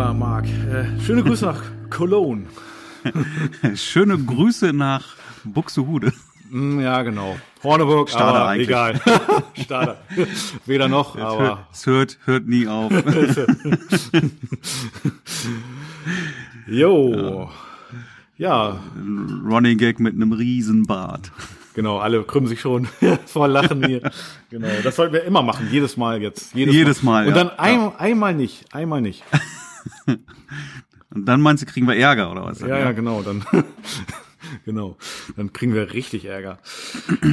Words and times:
lieber 0.00 0.14
Marc. 0.14 0.46
Äh, 0.46 0.98
schöne 1.04 1.22
Grüße 1.22 1.44
nach 1.44 1.62
Cologne. 1.90 2.46
Schöne 3.74 4.16
Grüße 4.16 4.72
nach 4.72 5.04
Buxtehude. 5.44 6.12
Mm, 6.48 6.80
ja, 6.80 7.02
genau. 7.02 7.36
Horneburg, 7.62 8.08
Stade 8.08 8.38
aber 8.38 8.48
eigentlich. 8.48 8.68
egal. 8.68 8.98
Stade. 9.62 9.98
Weder 10.64 10.88
noch, 10.88 11.18
aber 11.18 11.66
Es 11.70 11.84
hört, 11.84 12.18
hört 12.24 12.46
nie 12.46 12.66
auf. 12.66 12.90
jo. 16.66 17.50
Ja, 18.38 18.80
Running 19.46 19.76
Gag 19.76 20.00
mit 20.00 20.14
einem 20.14 20.32
Riesenbart. 20.32 21.30
genau, 21.74 21.98
alle 21.98 22.22
krümmen 22.22 22.48
sich 22.48 22.62
schon 22.62 22.88
vor 23.26 23.48
Lachen 23.48 23.84
hier. 23.84 24.10
Genau, 24.48 24.68
das 24.82 24.96
sollten 24.96 25.12
wir 25.12 25.24
immer 25.24 25.42
machen, 25.42 25.68
jedes 25.70 25.98
Mal 25.98 26.22
jetzt. 26.22 26.54
Jedes, 26.54 26.74
Jedes 26.74 27.02
Mal, 27.02 27.26
Und 27.26 27.36
ja. 27.36 27.44
dann 27.44 27.58
ein, 27.58 27.92
einmal 27.98 28.34
nicht, 28.34 28.74
einmal 28.74 29.02
nicht. 29.02 29.24
Und 31.12 31.26
dann 31.26 31.40
meinst 31.40 31.62
du, 31.62 31.66
kriegen 31.66 31.88
wir 31.88 31.96
Ärger 31.96 32.30
oder 32.30 32.44
was? 32.44 32.60
Ja, 32.60 32.78
ja, 32.78 32.92
genau, 32.92 33.22
dann 33.22 33.44
genau, 34.64 34.96
dann 35.36 35.52
kriegen 35.52 35.74
wir 35.74 35.92
richtig 35.92 36.24
Ärger. 36.24 36.58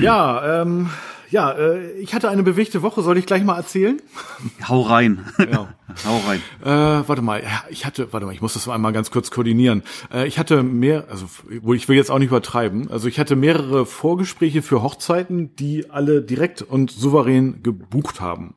Ja, 0.02 0.62
ähm, 0.62 0.90
ja, 1.30 1.52
äh, 1.52 1.92
ich 2.00 2.14
hatte 2.14 2.30
eine 2.30 2.44
bewegte 2.44 2.82
Woche, 2.82 3.02
soll 3.02 3.18
ich 3.18 3.26
gleich 3.26 3.44
mal 3.44 3.58
erzählen? 3.58 4.02
Hau 4.68 4.82
rein. 4.82 5.26
Ja. 5.40 5.68
Hau 6.06 6.22
rein. 6.26 6.42
Äh, 6.64 7.08
warte 7.08 7.22
mal, 7.22 7.44
ich 7.70 7.86
hatte, 7.86 8.14
warte 8.14 8.26
mal, 8.26 8.34
ich 8.34 8.42
muss 8.42 8.54
das 8.54 8.68
einmal 8.70 8.94
ganz 8.94 9.12
kurz 9.12 9.30
koordinieren. 9.30 9.84
Äh, 10.14 10.28
ich 10.28 10.40
hatte 10.40 10.64
mehr, 10.64 11.06
also 11.10 11.26
ich 11.74 11.90
will 11.90 11.98
jetzt 11.98 12.12
auch 12.12 12.20
nicht 12.20 12.30
übertreiben. 12.30 12.90
Also 12.90 13.08
ich 13.08 13.20
hatte 13.20 13.36
mehrere 13.36 13.86
Vorgespräche 13.86 14.62
für 14.62 14.84
Hochzeiten, 14.84 15.56
die 15.56 15.90
alle 15.90 16.22
direkt 16.22 16.62
und 16.62 16.92
souverän 16.92 17.62
gebucht 17.62 18.22
haben. 18.22 18.56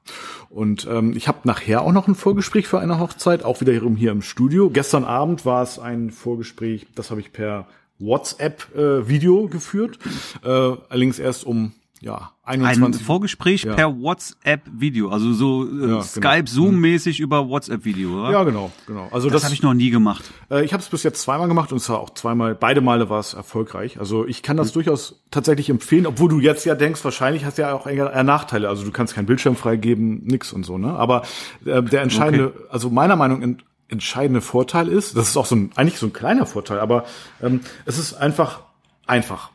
Und 0.48 0.86
ähm, 0.90 1.12
ich 1.16 1.28
habe 1.28 1.40
nachher 1.44 1.82
auch 1.82 1.92
noch 1.92 2.08
ein 2.08 2.14
Vorgespräch 2.14 2.66
für 2.66 2.80
eine 2.80 2.98
Hochzeit, 2.98 3.44
auch 3.44 3.60
wiederum 3.60 3.96
hier 3.96 4.12
im 4.12 4.22
Studio. 4.22 4.70
Gestern 4.70 5.04
Abend 5.04 5.44
war 5.44 5.62
es 5.62 5.78
ein 5.78 6.10
Vorgespräch, 6.10 6.86
das 6.94 7.10
habe 7.10 7.20
ich 7.20 7.32
per 7.32 7.66
WhatsApp-Video 8.00 9.46
geführt. 9.48 9.98
Äh, 10.42 10.48
allerdings 10.48 11.18
erst 11.18 11.44
um 11.44 11.72
ja 12.02 12.30
Ein 12.44 12.64
21 12.64 13.02
Vorgespräch 13.04 13.64
Ja. 13.64 13.74
per 13.74 14.00
WhatsApp-Video, 14.00 15.10
also 15.10 15.34
so 15.34 15.66
äh, 15.66 15.70
genau. 15.70 16.00
Skype, 16.00 16.44
Zoom-mäßig 16.48 17.20
über 17.20 17.46
WhatsApp-Video, 17.46 18.20
oder? 18.22 18.32
Ja, 18.32 18.42
genau, 18.44 18.72
genau. 18.86 19.08
Also 19.12 19.28
das 19.28 19.44
habe 19.44 19.52
ich 19.52 19.60
noch 19.62 19.74
nie 19.74 19.90
gemacht. 19.90 20.24
Äh, 20.50 20.64
ich 20.64 20.72
habe 20.72 20.82
es 20.82 20.88
bis 20.88 21.02
jetzt 21.02 21.20
zweimal 21.20 21.46
gemacht 21.46 21.72
und 21.72 21.76
es 21.76 21.90
war 21.90 22.00
auch 22.00 22.08
zweimal, 22.10 22.54
beide 22.54 22.80
Male 22.80 23.10
war 23.10 23.20
es 23.20 23.34
erfolgreich. 23.34 24.00
Also 24.00 24.26
ich 24.26 24.42
kann 24.42 24.56
das 24.56 24.72
durchaus 24.72 25.22
tatsächlich 25.30 25.68
empfehlen, 25.68 26.06
obwohl 26.06 26.30
du 26.30 26.40
jetzt 26.40 26.64
ja 26.64 26.74
denkst, 26.74 27.04
wahrscheinlich 27.04 27.44
hast 27.44 27.58
du 27.58 27.62
ja 27.62 27.74
auch 27.74 27.86
eher 27.86 28.22
Nachteile. 28.24 28.70
Also 28.70 28.84
du 28.86 28.92
kannst 28.92 29.14
keinen 29.14 29.26
Bildschirm 29.26 29.54
freigeben, 29.54 30.24
nix 30.24 30.54
und 30.54 30.64
so, 30.64 30.78
ne? 30.78 30.94
Aber 30.94 31.22
äh, 31.66 31.82
der 31.82 32.00
entscheidende, 32.00 32.54
also 32.70 32.88
meiner 32.88 33.16
Meinung 33.16 33.40
nach 33.40 33.58
entscheidende 33.90 34.40
Vorteil 34.40 34.88
ist, 34.88 35.16
das 35.16 35.28
ist 35.28 35.36
auch 35.36 35.46
so 35.46 35.56
ein, 35.56 35.70
eigentlich 35.76 35.98
so 35.98 36.06
ein 36.06 36.12
kleiner 36.12 36.46
Vorteil, 36.46 36.80
aber 36.80 37.04
ähm, 37.42 37.60
es 37.86 37.98
ist 37.98 38.14
einfach 38.14 38.60
einfach. 39.06 39.50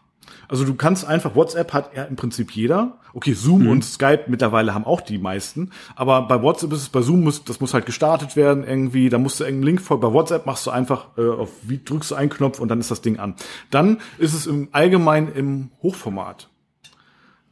Also 0.47 0.63
du 0.63 0.75
kannst 0.75 1.05
einfach, 1.05 1.35
WhatsApp 1.35 1.73
hat 1.73 1.95
ja 1.95 2.03
im 2.03 2.15
Prinzip 2.15 2.51
jeder. 2.51 2.99
Okay, 3.13 3.33
Zoom 3.33 3.67
und 3.67 3.83
Skype 3.83 4.25
mittlerweile 4.27 4.73
haben 4.73 4.85
auch 4.85 5.01
die 5.01 5.17
meisten. 5.17 5.71
Aber 5.95 6.27
bei 6.27 6.41
WhatsApp 6.41 6.71
ist 6.73 6.81
es, 6.81 6.89
bei 6.89 7.01
Zoom 7.01 7.23
muss, 7.23 7.43
das 7.43 7.59
muss 7.61 7.73
halt 7.73 7.85
gestartet 7.85 8.35
werden 8.35 8.63
irgendwie, 8.63 9.09
da 9.09 9.17
musst 9.17 9.39
du 9.39 9.43
irgendeinen 9.43 9.67
Link 9.67 9.81
folgen. 9.81 10.01
Bei 10.01 10.13
WhatsApp 10.13 10.45
machst 10.45 10.67
du 10.67 10.71
einfach, 10.71 11.17
äh, 11.17 11.27
auf 11.27 11.49
wie 11.63 11.81
drückst 11.83 12.11
du 12.11 12.15
einen 12.15 12.29
Knopf 12.29 12.59
und 12.59 12.67
dann 12.67 12.79
ist 12.79 12.91
das 12.91 13.01
Ding 13.01 13.17
an. 13.17 13.35
Dann 13.71 13.99
ist 14.17 14.33
es 14.33 14.45
im 14.45 14.67
Allgemeinen 14.71 15.33
im 15.33 15.71
Hochformat. 15.81 16.49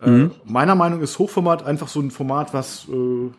Äh, 0.02 0.29
meiner 0.44 0.75
Meinung 0.75 1.02
ist 1.02 1.18
Hochformat 1.18 1.66
einfach 1.66 1.88
so 1.88 2.02
ein 2.02 2.12
Format, 2.12 2.53
was, 2.53 2.88
äh, 2.90 3.31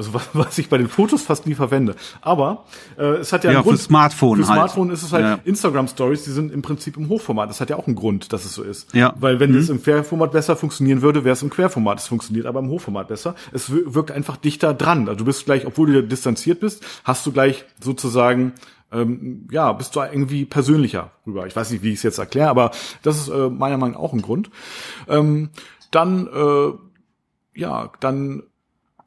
also 0.00 0.14
was, 0.14 0.28
was 0.32 0.58
ich 0.58 0.68
bei 0.68 0.78
den 0.78 0.88
Fotos 0.88 1.22
fast 1.22 1.46
nie 1.46 1.54
verwende. 1.54 1.94
Aber 2.22 2.64
äh, 2.98 3.02
es 3.16 3.32
hat 3.32 3.44
ja, 3.44 3.50
Ja, 3.52 3.58
einen 3.58 3.64
für 3.64 3.70
Grund. 3.70 3.80
Smartphone 3.82 4.38
Für 4.42 4.48
halt. 4.48 4.56
Smartphone 4.58 4.90
ist 4.90 5.02
es 5.02 5.12
halt 5.12 5.24
Ja. 5.24 5.38
Instagram 5.44 5.88
Stories, 5.88 6.24
die 6.24 6.30
sind 6.30 6.50
im 6.52 6.62
Prinzip 6.62 6.96
im 6.96 7.08
Hochformat. 7.08 7.50
Das 7.50 7.60
hat 7.60 7.70
ja 7.70 7.76
auch 7.76 7.86
einen 7.86 7.96
Grund, 7.96 8.32
dass 8.32 8.44
es 8.44 8.54
so 8.54 8.62
ist. 8.62 8.94
Ja. 8.94 9.14
Weil 9.20 9.38
wenn 9.40 9.54
es 9.54 9.68
im 9.68 9.82
Querformat 9.82 10.32
besser 10.32 10.56
funktionieren 10.56 11.02
würde, 11.02 11.24
wäre 11.24 11.34
es 11.34 11.42
im 11.42 11.50
Querformat. 11.50 12.00
Es 12.00 12.06
funktioniert 12.08 12.46
aber 12.46 12.60
im 12.60 12.68
Hochformat 12.70 13.08
besser. 13.08 13.34
Es 13.52 13.72
wir- 13.72 13.94
wirkt 13.94 14.10
einfach 14.10 14.36
dichter 14.36 14.74
dran. 14.74 15.08
Also 15.08 15.18
du 15.18 15.24
bist 15.26 15.44
gleich, 15.44 15.66
obwohl 15.66 15.92
du 15.92 16.02
distanziert 16.02 16.60
bist, 16.60 16.82
hast 17.04 17.26
du 17.26 17.32
gleich 17.32 17.64
sozusagen 17.80 18.52
ähm, 18.92 19.46
ja, 19.52 19.72
bist 19.72 19.94
du 19.94 20.00
irgendwie 20.00 20.44
persönlicher 20.44 21.12
rüber. 21.24 21.46
Ich 21.46 21.54
weiß 21.54 21.70
nicht, 21.70 21.82
wie 21.84 21.90
ich 21.90 21.98
es 21.98 22.02
jetzt 22.02 22.18
erkläre, 22.18 22.48
aber 22.48 22.72
das 23.02 23.18
ist 23.18 23.28
äh, 23.28 23.48
meiner 23.48 23.76
Meinung 23.76 23.94
nach 23.94 24.00
auch 24.00 24.12
ein 24.12 24.20
Grund. 24.22 24.50
Ähm, 25.08 25.50
dann, 25.92 26.26
äh, 26.26 26.72
ja, 27.60 27.92
dann 28.00 28.42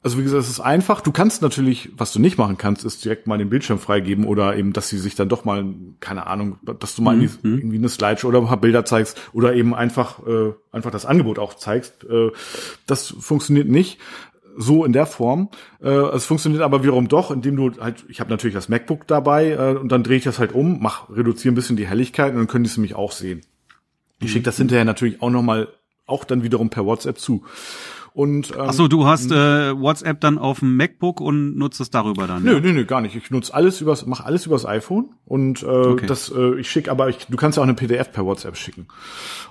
also 0.04 0.18
wie 0.18 0.22
gesagt, 0.22 0.42
es 0.42 0.50
ist 0.50 0.60
einfach. 0.60 1.00
Du 1.00 1.12
kannst 1.12 1.40
natürlich, 1.40 1.90
was 1.96 2.12
du 2.12 2.20
nicht 2.20 2.36
machen 2.36 2.58
kannst, 2.58 2.84
ist 2.84 3.02
direkt 3.04 3.26
mal 3.26 3.38
den 3.38 3.48
Bildschirm 3.48 3.78
freigeben 3.78 4.26
oder 4.26 4.54
eben, 4.54 4.74
dass 4.74 4.90
sie 4.90 4.98
sich 4.98 5.14
dann 5.14 5.30
doch 5.30 5.46
mal, 5.46 5.64
keine 6.00 6.26
Ahnung, 6.26 6.58
dass 6.78 6.94
du 6.94 7.00
mal 7.00 7.18
irgendwie, 7.18 7.48
irgendwie 7.48 7.78
eine 7.78 7.88
Slideshow 7.88 8.28
oder 8.28 8.40
ein 8.40 8.46
paar 8.46 8.60
Bilder 8.60 8.84
zeigst 8.84 9.18
oder 9.32 9.54
eben 9.54 9.74
einfach 9.74 10.18
äh, 10.26 10.52
einfach 10.72 10.90
das 10.90 11.06
Angebot 11.06 11.38
auch 11.38 11.54
zeigst. 11.54 12.04
Äh, 12.04 12.32
das 12.86 13.14
funktioniert 13.18 13.66
nicht 13.68 13.98
so 14.58 14.84
in 14.84 14.92
der 14.92 15.06
Form. 15.06 15.48
Äh, 15.82 15.88
es 15.88 16.26
funktioniert 16.26 16.62
aber 16.62 16.82
wiederum 16.82 17.08
doch, 17.08 17.30
indem 17.30 17.56
du 17.56 17.72
halt, 17.80 18.04
ich 18.08 18.20
habe 18.20 18.28
natürlich 18.28 18.54
das 18.54 18.68
MacBook 18.68 19.06
dabei 19.06 19.52
äh, 19.52 19.78
und 19.78 19.90
dann 19.90 20.02
drehe 20.02 20.18
ich 20.18 20.24
das 20.24 20.38
halt 20.38 20.52
um, 20.52 20.82
mach, 20.82 21.08
reduziere 21.08 21.52
ein 21.52 21.56
bisschen 21.56 21.76
die 21.76 21.86
Helligkeit 21.86 22.32
und 22.32 22.38
dann 22.38 22.46
können 22.46 22.64
die 22.64 22.70
es 22.70 22.76
nämlich 22.76 22.94
auch 22.94 23.12
sehen. 23.12 23.40
Ich 24.20 24.32
schicke 24.32 24.44
das 24.44 24.58
hinterher 24.58 24.84
natürlich 24.84 25.22
auch 25.22 25.30
nochmal, 25.30 25.68
auch 26.06 26.24
dann 26.24 26.42
wiederum 26.42 26.68
per 26.68 26.84
WhatsApp 26.84 27.18
zu. 27.18 27.42
Und 28.14 28.52
ähm, 28.52 28.66
Ach 28.68 28.72
so, 28.72 28.86
du 28.86 29.06
hast 29.06 29.32
äh, 29.32 29.76
WhatsApp 29.76 30.20
dann 30.20 30.38
auf 30.38 30.60
dem 30.60 30.76
MacBook 30.76 31.20
und 31.20 31.56
nutzt 31.56 31.80
es 31.80 31.90
darüber 31.90 32.28
dann. 32.28 32.44
Nö, 32.44 32.54
ja? 32.54 32.60
nö, 32.60 32.72
nö, 32.72 32.84
gar 32.84 33.00
nicht. 33.00 33.16
Ich 33.16 33.32
nutze 33.32 33.52
alles 33.52 33.80
übers, 33.80 34.06
mach 34.06 34.24
alles 34.24 34.46
übers 34.46 34.64
iPhone 34.64 35.10
und 35.26 35.64
äh, 35.64 35.96
das, 36.06 36.30
äh, 36.30 36.60
ich 36.60 36.70
schicke 36.70 36.92
aber, 36.92 37.08
ich, 37.08 37.26
du 37.28 37.36
kannst 37.36 37.56
ja 37.56 37.62
auch 37.62 37.66
eine 37.66 37.74
PDF 37.74 38.12
per 38.12 38.24
WhatsApp 38.24 38.56
schicken. 38.56 38.86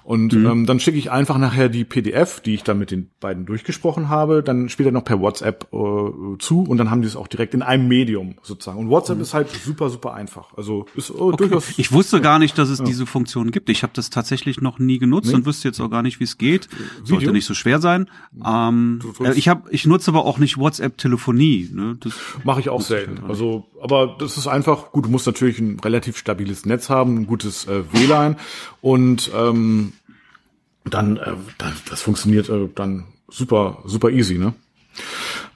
Und 0.05 0.33
ähm, 0.33 0.65
dann 0.65 0.79
schicke 0.79 0.97
ich 0.97 1.11
einfach 1.11 1.37
nachher 1.37 1.69
die 1.69 1.85
PDF, 1.85 2.41
die 2.41 2.53
ich 2.55 2.63
dann 2.63 2.77
mit 2.77 2.91
den 2.91 3.09
beiden 3.21 3.45
durchgesprochen 3.45 4.09
habe, 4.09 4.43
dann 4.43 4.67
später 4.67 4.91
noch 4.91 5.05
per 5.05 5.19
WhatsApp 5.19 5.67
äh, 5.73 6.37
zu 6.39 6.63
und 6.63 6.77
dann 6.77 6.89
haben 6.89 7.01
die 7.01 7.07
es 7.07 7.15
auch 7.15 7.27
direkt 7.27 7.53
in 7.53 7.61
einem 7.61 7.87
Medium 7.87 8.35
sozusagen. 8.43 8.79
Und 8.79 8.89
WhatsApp 8.89 9.19
ist 9.19 9.33
halt 9.33 9.49
super, 9.49 9.89
super 9.89 10.13
einfach. 10.13 10.57
Also 10.57 10.85
ist 10.95 11.09
äh, 11.09 11.35
durchaus. 11.37 11.77
Ich 11.77 11.91
wusste 11.91 12.21
gar 12.21 12.39
nicht, 12.39 12.57
dass 12.57 12.69
es 12.69 12.81
diese 12.83 13.05
Funktion 13.05 13.51
gibt. 13.51 13.69
Ich 13.69 13.83
habe 13.83 13.93
das 13.93 14.09
tatsächlich 14.09 14.61
noch 14.61 14.79
nie 14.79 14.99
genutzt 14.99 15.33
und 15.33 15.45
wüsste 15.45 15.69
jetzt 15.69 15.79
auch 15.79 15.89
gar 15.89 16.01
nicht, 16.01 16.19
wie 16.19 16.25
es 16.25 16.37
geht. 16.37 16.67
Sollte 17.03 17.23
Video? 17.23 17.31
nicht 17.31 17.45
so 17.45 17.53
schwer 17.53 17.79
sein. 17.79 18.09
Ähm, 18.53 18.99
äh, 19.19 19.33
ich 19.33 19.47
habe, 19.47 19.69
ich 19.71 19.85
nutze 19.85 20.11
aber 20.11 20.25
auch 20.25 20.37
nicht 20.37 20.57
WhatsApp-Telefonie. 20.57 21.69
Ne? 21.73 21.97
Das, 21.99 22.13
Mache 22.43 22.59
ich 22.59 22.69
auch 22.69 22.81
selten. 22.81 23.23
Also, 23.27 23.65
aber 23.81 24.15
das 24.19 24.37
ist 24.37 24.47
einfach 24.47 24.91
gut. 24.91 25.05
Du 25.05 25.09
musst 25.09 25.25
natürlich 25.25 25.59
ein 25.59 25.79
relativ 25.79 26.17
stabiles 26.17 26.65
Netz 26.65 26.89
haben, 26.89 27.21
ein 27.21 27.27
gutes 27.27 27.67
äh, 27.67 27.83
WLAN 27.91 28.37
und 28.81 29.31
ähm, 29.35 29.93
dann, 30.85 31.17
äh, 31.17 31.33
das, 31.57 31.83
das 31.89 32.01
funktioniert 32.01 32.49
äh, 32.49 32.69
dann 32.73 33.05
super, 33.27 33.79
super 33.85 34.09
easy, 34.09 34.37
ne? 34.37 34.53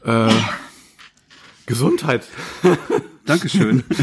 Äh, 0.03 0.33
Gesundheit. 1.65 2.27
Dankeschön. 3.27 3.83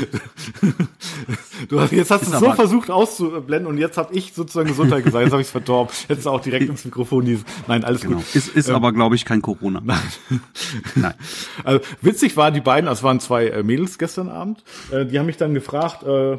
Du 1.68 1.80
hast, 1.80 1.92
jetzt 1.92 2.10
hast 2.10 2.26
du 2.26 2.32
es 2.32 2.40
so 2.40 2.52
versucht 2.52 2.90
auszublenden 2.90 3.66
und 3.66 3.78
jetzt 3.78 3.97
habe 3.97 4.15
ich 4.15 4.32
sozusagen 4.34 4.68
Gesundheit 4.68 5.04
gesagt. 5.04 5.24
Jetzt 5.24 5.32
habe 5.32 5.41
ich 5.41 5.48
es 5.48 5.53
verdorben. 5.53 5.94
Du 6.09 6.30
auch 6.30 6.41
direkt 6.41 6.68
ins 6.68 6.84
Mikrofon 6.84 7.24
dieses. 7.24 7.44
Nein, 7.66 7.84
alles 7.84 8.03
genau. 8.03 8.16
gut. 8.16 8.34
Ist, 8.34 8.48
ist 8.48 8.71
aber, 8.71 8.92
glaube 8.92 9.15
ich, 9.15 9.24
kein 9.24 9.41
Corona. 9.41 9.80
Nein. 9.82 9.98
Nein. 10.94 11.15
Also, 11.62 11.80
witzig 12.03 12.36
war, 12.36 12.50
die 12.50 12.60
beiden, 12.60 12.88
also 12.88 13.00
es 13.00 13.03
waren 13.04 13.21
zwei 13.21 13.47
äh, 13.47 13.62
Mädels 13.62 13.98
gestern 13.98 14.28
Abend, 14.28 14.62
äh, 14.91 15.06
die 15.06 15.18
haben 15.18 15.27
mich 15.27 15.36
dann 15.36 15.54
gefragt, 15.54 16.03
äh, 16.03 16.38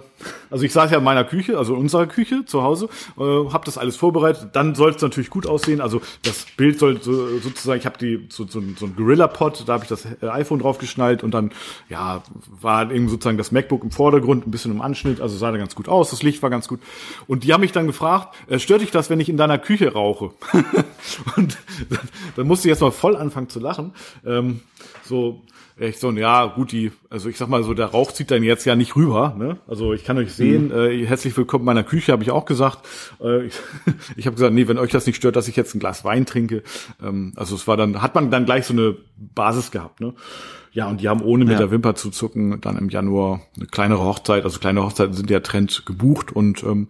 also 0.49 0.63
ich 0.63 0.73
saß 0.73 0.91
ja 0.91 0.97
in 0.97 1.03
meiner 1.03 1.23
Küche, 1.23 1.57
also 1.57 1.73
in 1.75 1.81
unserer 1.81 2.07
Küche 2.07 2.45
zu 2.45 2.63
Hause, 2.63 2.89
äh, 3.17 3.21
habe 3.21 3.65
das 3.65 3.77
alles 3.77 3.95
vorbereitet, 3.95 4.49
dann 4.53 4.75
soll 4.75 4.91
es 4.91 5.01
natürlich 5.01 5.29
gut 5.29 5.47
aussehen, 5.47 5.81
also 5.81 6.01
das 6.23 6.45
Bild 6.57 6.79
soll 6.79 7.01
so, 7.01 7.39
sozusagen, 7.39 7.79
ich 7.79 7.85
habe 7.85 7.97
die 7.97 8.27
so, 8.29 8.45
so, 8.47 8.61
so 8.77 8.85
ein 8.85 8.95
Gorilla-Pod, 8.95 9.63
da 9.67 9.73
habe 9.73 9.83
ich 9.83 9.89
das 9.89 10.05
äh, 10.05 10.27
iPhone 10.27 10.59
draufgeschnallt 10.59 11.23
und 11.23 11.33
dann, 11.33 11.51
ja, 11.89 12.23
war 12.61 12.74
eben 12.83 13.09
sozusagen 13.09 13.37
das 13.37 13.51
MacBook 13.51 13.83
im 13.83 13.91
Vordergrund, 13.91 14.47
ein 14.47 14.51
bisschen 14.51 14.71
im 14.71 14.81
Anschnitt, 14.81 15.21
also 15.21 15.37
sah 15.37 15.51
da 15.51 15.57
ganz 15.57 15.75
gut 15.75 15.87
aus, 15.87 16.09
das 16.09 16.23
Licht 16.23 16.41
war 16.41 16.49
ganz 16.49 16.67
gut 16.67 16.79
und 17.27 17.43
die 17.43 17.53
haben 17.53 17.61
mich 17.61 17.71
dann 17.71 17.87
gefragt, 17.87 18.35
äh, 18.47 18.59
stört 18.59 18.81
dich 18.81 18.91
das, 18.91 19.09
wenn 19.09 19.19
ich 19.19 19.29
in 19.29 19.37
deiner 19.37 19.57
Küche 19.57 19.93
rauche? 19.93 20.31
und 21.37 21.57
dann, 21.89 22.09
dann 22.35 22.47
musste 22.47 22.67
ich 22.67 22.71
jetzt 22.71 22.81
mal 22.81 22.91
voll 22.91 23.15
anfangen 23.15 23.49
zu 23.49 23.59
lachen, 23.59 23.93
ähm, 24.25 24.61
so, 25.03 25.41
ich 25.77 25.97
so, 25.97 26.09
ja, 26.11 26.45
gut, 26.45 26.71
die, 26.71 26.93
also 27.09 27.27
ich 27.27 27.37
sag 27.37 27.49
mal 27.49 27.61
so, 27.63 27.73
der 27.73 27.87
Rauch 27.87 28.13
zieht 28.13 28.31
dann 28.31 28.43
jetzt 28.43 28.63
ja 28.63 28.77
nicht 28.77 28.95
rüber, 28.95 29.35
ne? 29.37 29.57
Also 29.67 29.91
ich 29.91 30.05
kann 30.05 30.17
euch 30.17 30.33
sehen, 30.33 30.71
äh, 30.71 31.05
herzlich 31.05 31.35
willkommen 31.35 31.63
in 31.63 31.65
meiner 31.65 31.83
Küche, 31.83 32.13
habe 32.13 32.23
ich 32.23 32.31
auch 32.31 32.45
gesagt. 32.45 32.87
Äh, 33.21 33.47
ich 33.47 33.55
ich 34.15 34.25
habe 34.25 34.35
gesagt, 34.35 34.53
nee, 34.53 34.69
wenn 34.69 34.77
euch 34.77 34.91
das 34.91 35.05
nicht 35.05 35.17
stört, 35.17 35.35
dass 35.35 35.49
ich 35.49 35.57
jetzt 35.57 35.75
ein 35.75 35.79
Glas 35.79 36.05
Wein 36.05 36.25
trinke. 36.25 36.63
Ähm, 37.03 37.33
also 37.35 37.55
es 37.55 37.67
war 37.67 37.75
dann, 37.75 38.01
hat 38.01 38.15
man 38.15 38.31
dann 38.31 38.45
gleich 38.45 38.65
so 38.65 38.73
eine 38.73 38.95
Basis 39.17 39.71
gehabt, 39.71 39.99
ne? 39.99 40.13
Ja, 40.75 40.89
und 40.89 40.99
die 40.99 41.07
haben 41.07 41.21
ohne 41.21 41.45
mit 41.45 41.53
Ja. 41.53 41.59
der 41.59 41.71
Wimper 41.71 41.95
zu 41.95 42.11
zucken 42.11 42.59
dann 42.59 42.77
im 42.77 42.89
Januar 42.89 43.39
eine 43.55 43.65
kleinere 43.65 44.03
Hochzeit, 44.03 44.43
also 44.43 44.59
kleine 44.59 44.83
Hochzeiten 44.83 45.13
sind 45.13 45.29
ja 45.29 45.39
Trend 45.39 45.85
gebucht 45.85 46.33
und 46.33 46.63
ähm, 46.63 46.89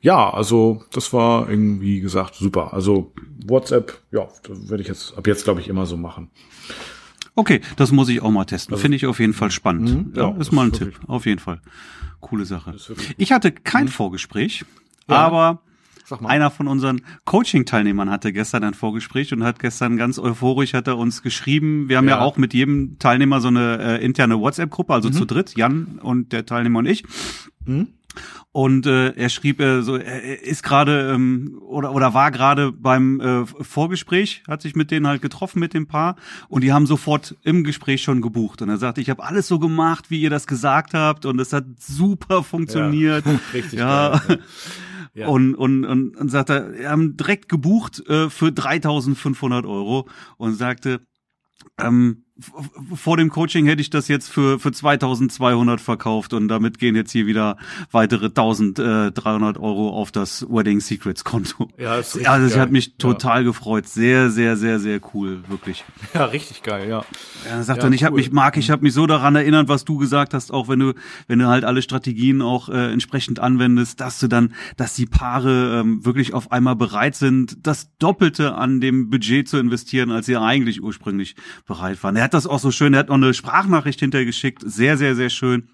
ja, 0.00 0.28
also 0.28 0.82
das 0.92 1.12
war 1.12 1.48
irgendwie 1.48 2.00
gesagt 2.00 2.34
super. 2.34 2.74
Also 2.74 3.12
WhatsApp, 3.46 4.00
ja, 4.10 4.26
das 4.42 4.68
werde 4.68 4.82
ich 4.82 4.88
jetzt 4.88 5.16
ab 5.16 5.28
jetzt 5.28 5.44
glaube 5.44 5.60
ich 5.60 5.68
immer 5.68 5.86
so 5.86 5.96
machen. 5.96 6.28
Okay, 7.36 7.60
das 7.76 7.92
muss 7.92 8.08
ich 8.08 8.20
auch 8.20 8.32
mal 8.32 8.46
testen. 8.46 8.74
Also, 8.74 8.82
Finde 8.82 8.96
ich 8.96 9.06
auf 9.06 9.20
jeden 9.20 9.32
Fall 9.32 9.52
spannend. 9.52 10.08
Mhm, 10.08 10.12
ja, 10.16 10.30
ja, 10.30 10.36
ist 10.36 10.50
mal 10.50 10.66
ein 10.66 10.72
Tipp. 10.72 10.98
Auf 11.06 11.24
jeden 11.24 11.38
Fall. 11.38 11.60
Coole 12.18 12.44
Sache. 12.46 12.74
Ich 13.16 13.30
hatte 13.30 13.52
kein 13.52 13.84
mhm. 13.84 13.90
Vorgespräch, 13.90 14.64
ja. 15.08 15.16
aber 15.16 15.62
einer 16.18 16.50
von 16.50 16.68
unseren 16.68 17.02
Coaching-Teilnehmern 17.24 18.10
hatte 18.10 18.32
gestern 18.32 18.64
ein 18.64 18.74
Vorgespräch 18.74 19.32
und 19.32 19.44
hat 19.44 19.58
gestern 19.58 19.96
ganz 19.96 20.18
euphorisch 20.18 20.74
hat 20.74 20.88
er 20.88 20.98
uns 20.98 21.22
geschrieben. 21.22 21.88
Wir 21.88 21.98
haben 21.98 22.08
ja, 22.08 22.16
ja 22.16 22.20
auch 22.22 22.36
mit 22.36 22.54
jedem 22.54 22.98
Teilnehmer 22.98 23.40
so 23.40 23.48
eine 23.48 23.78
äh, 23.78 24.04
interne 24.04 24.38
WhatsApp-Gruppe, 24.40 24.92
also 24.92 25.08
mhm. 25.08 25.12
zu 25.12 25.24
dritt, 25.24 25.56
Jan 25.56 26.00
und 26.02 26.32
der 26.32 26.46
Teilnehmer 26.46 26.80
und 26.80 26.86
ich. 26.86 27.04
Mhm. 27.64 27.88
Und 28.52 28.86
äh, 28.86 29.10
er 29.10 29.28
schrieb 29.28 29.60
äh, 29.60 29.82
so, 29.82 29.94
er 29.94 30.42
ist 30.42 30.64
gerade 30.64 31.12
ähm, 31.14 31.60
oder 31.62 31.94
oder 31.94 32.14
war 32.14 32.32
gerade 32.32 32.72
beim 32.72 33.20
äh, 33.20 33.46
Vorgespräch, 33.46 34.42
hat 34.48 34.60
sich 34.60 34.74
mit 34.74 34.90
denen 34.90 35.06
halt 35.06 35.22
getroffen 35.22 35.60
mit 35.60 35.72
dem 35.72 35.86
Paar 35.86 36.16
und 36.48 36.64
die 36.64 36.72
haben 36.72 36.86
sofort 36.86 37.36
im 37.42 37.62
Gespräch 37.62 38.02
schon 38.02 38.20
gebucht. 38.20 38.60
Und 38.60 38.68
er 38.68 38.78
sagte, 38.78 39.00
ich 39.00 39.08
habe 39.08 39.22
alles 39.22 39.46
so 39.46 39.60
gemacht, 39.60 40.10
wie 40.10 40.20
ihr 40.20 40.30
das 40.30 40.48
gesagt 40.48 40.94
habt 40.94 41.26
und 41.26 41.40
es 41.40 41.52
hat 41.52 41.64
super 41.78 42.42
funktioniert. 42.42 43.24
Ja, 43.24 43.40
richtig. 43.54 43.78
Ja. 43.78 44.20
Geil, 44.26 44.38
ja. 44.40 44.44
Und, 45.28 45.54
und, 45.54 45.84
und, 45.84 46.16
und 46.16 46.28
sagte, 46.30 46.72
wir 46.76 46.90
haben 46.90 47.16
direkt 47.16 47.48
gebucht 47.48 48.00
äh, 48.08 48.30
für 48.30 48.46
3.500 48.46 49.68
Euro 49.68 50.08
und 50.36 50.54
sagte, 50.54 51.00
ähm, 51.78 52.24
vor 52.94 53.16
dem 53.16 53.30
Coaching 53.30 53.66
hätte 53.66 53.80
ich 53.80 53.90
das 53.90 54.08
jetzt 54.08 54.30
für, 54.30 54.58
für 54.58 54.72
2200 54.72 55.80
verkauft 55.80 56.32
und 56.32 56.48
damit 56.48 56.78
gehen 56.78 56.96
jetzt 56.96 57.12
hier 57.12 57.26
wieder 57.26 57.56
weitere 57.90 58.26
1300 58.26 59.58
Euro 59.58 59.90
auf 59.90 60.12
das 60.12 60.46
Wedding 60.48 60.80
Secrets 60.80 61.24
Konto. 61.24 61.68
Ja, 61.78 61.96
ist 61.96 62.16
richtig 62.16 62.28
also 62.28 62.48
sie 62.48 62.60
hat 62.60 62.70
mich 62.70 62.96
total 62.96 63.38
ja. 63.38 63.44
gefreut. 63.44 63.86
Sehr, 63.86 64.30
sehr, 64.30 64.56
sehr, 64.56 64.78
sehr 64.80 65.00
cool, 65.14 65.42
wirklich. 65.48 65.84
Ja, 66.14 66.24
richtig 66.24 66.62
geil, 66.62 66.88
ja. 66.88 67.04
Er 67.48 67.62
sagt 67.62 67.78
ja, 67.78 67.84
dann, 67.84 67.92
ich 67.92 68.02
cool. 68.02 68.06
habe 68.06 68.16
mich, 68.16 68.32
Marc, 68.32 68.56
ich 68.56 68.70
habe 68.70 68.82
mich 68.82 68.92
so 68.92 69.06
daran 69.06 69.36
erinnert, 69.36 69.68
was 69.68 69.84
du 69.84 69.96
gesagt 69.98 70.34
hast, 70.34 70.52
auch 70.52 70.68
wenn 70.68 70.78
du, 70.78 70.94
wenn 71.28 71.38
du 71.38 71.46
halt 71.46 71.64
alle 71.64 71.82
Strategien 71.82 72.42
auch 72.42 72.68
äh, 72.68 72.92
entsprechend 72.92 73.38
anwendest, 73.38 74.00
dass 74.00 74.18
du 74.18 74.28
dann, 74.28 74.54
dass 74.76 74.94
die 74.94 75.06
Paare 75.06 75.80
ähm, 75.80 76.04
wirklich 76.04 76.34
auf 76.34 76.52
einmal 76.52 76.76
bereit 76.76 77.14
sind, 77.14 77.58
das 77.66 77.90
Doppelte 77.98 78.54
an 78.54 78.80
dem 78.80 79.10
Budget 79.10 79.48
zu 79.48 79.58
investieren, 79.58 80.10
als 80.10 80.26
sie 80.26 80.36
eigentlich 80.36 80.82
ursprünglich 80.82 81.36
bereit 81.66 82.02
waren. 82.02 82.16
Er 82.16 82.24
hat 82.24 82.29
das 82.34 82.46
auch 82.46 82.58
so 82.58 82.70
schön, 82.70 82.94
er 82.94 83.00
hat 83.00 83.08
noch 83.08 83.16
eine 83.16 83.34
Sprachnachricht 83.34 84.00
hintergeschickt, 84.00 84.62
sehr, 84.64 84.96
sehr, 84.96 85.14
sehr 85.14 85.30
schön. 85.30 85.68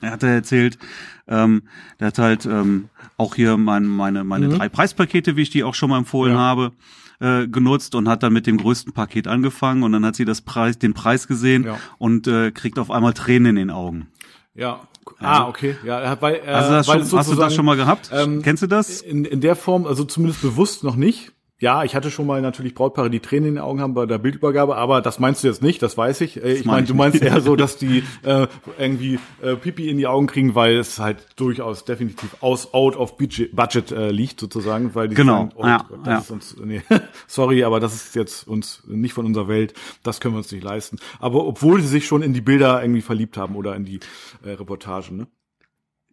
Er 0.00 0.12
hat 0.12 0.22
erzählt, 0.22 0.78
ähm, 1.26 1.62
der 1.98 2.08
hat 2.08 2.18
halt 2.18 2.46
ähm, 2.46 2.88
auch 3.16 3.34
hier 3.34 3.56
mein, 3.56 3.84
meine, 3.86 4.24
meine 4.24 4.48
mhm. 4.48 4.58
drei 4.58 4.68
Preispakete, 4.68 5.36
wie 5.36 5.42
ich 5.42 5.50
die 5.50 5.64
auch 5.64 5.74
schon 5.74 5.90
mal 5.90 5.98
empfohlen 5.98 6.34
ja. 6.34 6.38
habe, 6.38 6.72
äh, 7.20 7.48
genutzt 7.48 7.94
und 7.94 8.08
hat 8.08 8.22
dann 8.22 8.32
mit 8.32 8.46
dem 8.46 8.58
größten 8.58 8.92
Paket 8.92 9.26
angefangen 9.26 9.82
und 9.82 9.92
dann 9.92 10.04
hat 10.04 10.14
sie 10.14 10.24
das 10.24 10.40
Preis, 10.40 10.78
den 10.78 10.94
Preis 10.94 11.26
gesehen 11.26 11.64
ja. 11.64 11.78
und 11.98 12.28
äh, 12.28 12.52
kriegt 12.52 12.78
auf 12.78 12.90
einmal 12.90 13.12
Tränen 13.12 13.56
in 13.56 13.56
den 13.56 13.70
Augen. 13.70 14.08
Ja. 14.54 14.80
Ah, 15.20 15.38
also, 15.38 15.48
okay. 15.48 15.76
Ja, 15.84 16.20
weil, 16.20 16.34
äh, 16.36 16.48
also 16.48 16.70
das 16.70 16.88
weil 16.88 17.04
schon, 17.04 17.18
hast 17.18 17.30
du 17.32 17.34
das 17.34 17.54
schon 17.54 17.64
mal 17.64 17.76
gehabt? 17.76 18.10
Ähm, 18.12 18.42
Kennst 18.42 18.62
du 18.62 18.66
das? 18.66 19.00
In, 19.00 19.24
in 19.24 19.40
der 19.40 19.56
Form, 19.56 19.86
also 19.86 20.04
zumindest 20.04 20.42
bewusst 20.42 20.84
noch 20.84 20.96
nicht. 20.96 21.32
Ja, 21.60 21.82
ich 21.82 21.96
hatte 21.96 22.12
schon 22.12 22.26
mal 22.28 22.40
natürlich 22.40 22.72
Brautpaare, 22.72 23.10
die 23.10 23.18
Tränen 23.18 23.48
in 23.48 23.54
den 23.56 23.64
Augen 23.64 23.80
haben 23.80 23.92
bei 23.92 24.06
der 24.06 24.18
Bildübergabe, 24.18 24.76
aber 24.76 25.00
das 25.00 25.18
meinst 25.18 25.42
du 25.42 25.48
jetzt 25.48 25.60
nicht, 25.60 25.82
das 25.82 25.98
weiß 25.98 26.20
ich. 26.20 26.40
Äh, 26.40 26.52
ich 26.52 26.64
meine, 26.64 26.86
du 26.86 26.94
meinst 26.94 27.20
eher 27.20 27.40
so, 27.40 27.56
dass 27.56 27.76
die 27.76 28.04
äh, 28.22 28.46
irgendwie 28.78 29.18
äh, 29.42 29.56
Pipi 29.56 29.88
in 29.88 29.96
die 29.96 30.06
Augen 30.06 30.28
kriegen, 30.28 30.54
weil 30.54 30.76
es 30.76 31.00
halt 31.00 31.26
durchaus 31.34 31.84
definitiv 31.84 32.36
aus 32.42 32.72
out 32.74 32.94
of 32.94 33.16
budget, 33.16 33.56
budget 33.56 33.90
äh, 33.90 34.10
liegt 34.10 34.38
sozusagen, 34.38 34.94
weil 34.94 35.08
die 35.08 35.16
genau. 35.16 35.48
sagen, 35.48 35.52
oh, 35.56 35.66
ja, 35.66 35.84
das 36.04 36.06
ja. 36.06 36.18
ist 36.18 36.30
uns 36.30 36.56
nee, 36.64 36.82
sorry, 37.26 37.64
aber 37.64 37.80
das 37.80 37.92
ist 37.92 38.14
jetzt 38.14 38.46
uns 38.46 38.84
nicht 38.86 39.12
von 39.12 39.26
unserer 39.26 39.48
Welt, 39.48 39.74
das 40.04 40.20
können 40.20 40.34
wir 40.34 40.38
uns 40.38 40.52
nicht 40.52 40.62
leisten. 40.62 40.98
Aber 41.18 41.44
obwohl 41.44 41.80
sie 41.80 41.88
sich 41.88 42.06
schon 42.06 42.22
in 42.22 42.34
die 42.34 42.40
Bilder 42.40 42.80
irgendwie 42.80 43.02
verliebt 43.02 43.36
haben 43.36 43.56
oder 43.56 43.74
in 43.74 43.84
die 43.84 43.98
äh, 44.44 44.50
Reportagen, 44.50 45.16
ne? 45.16 45.26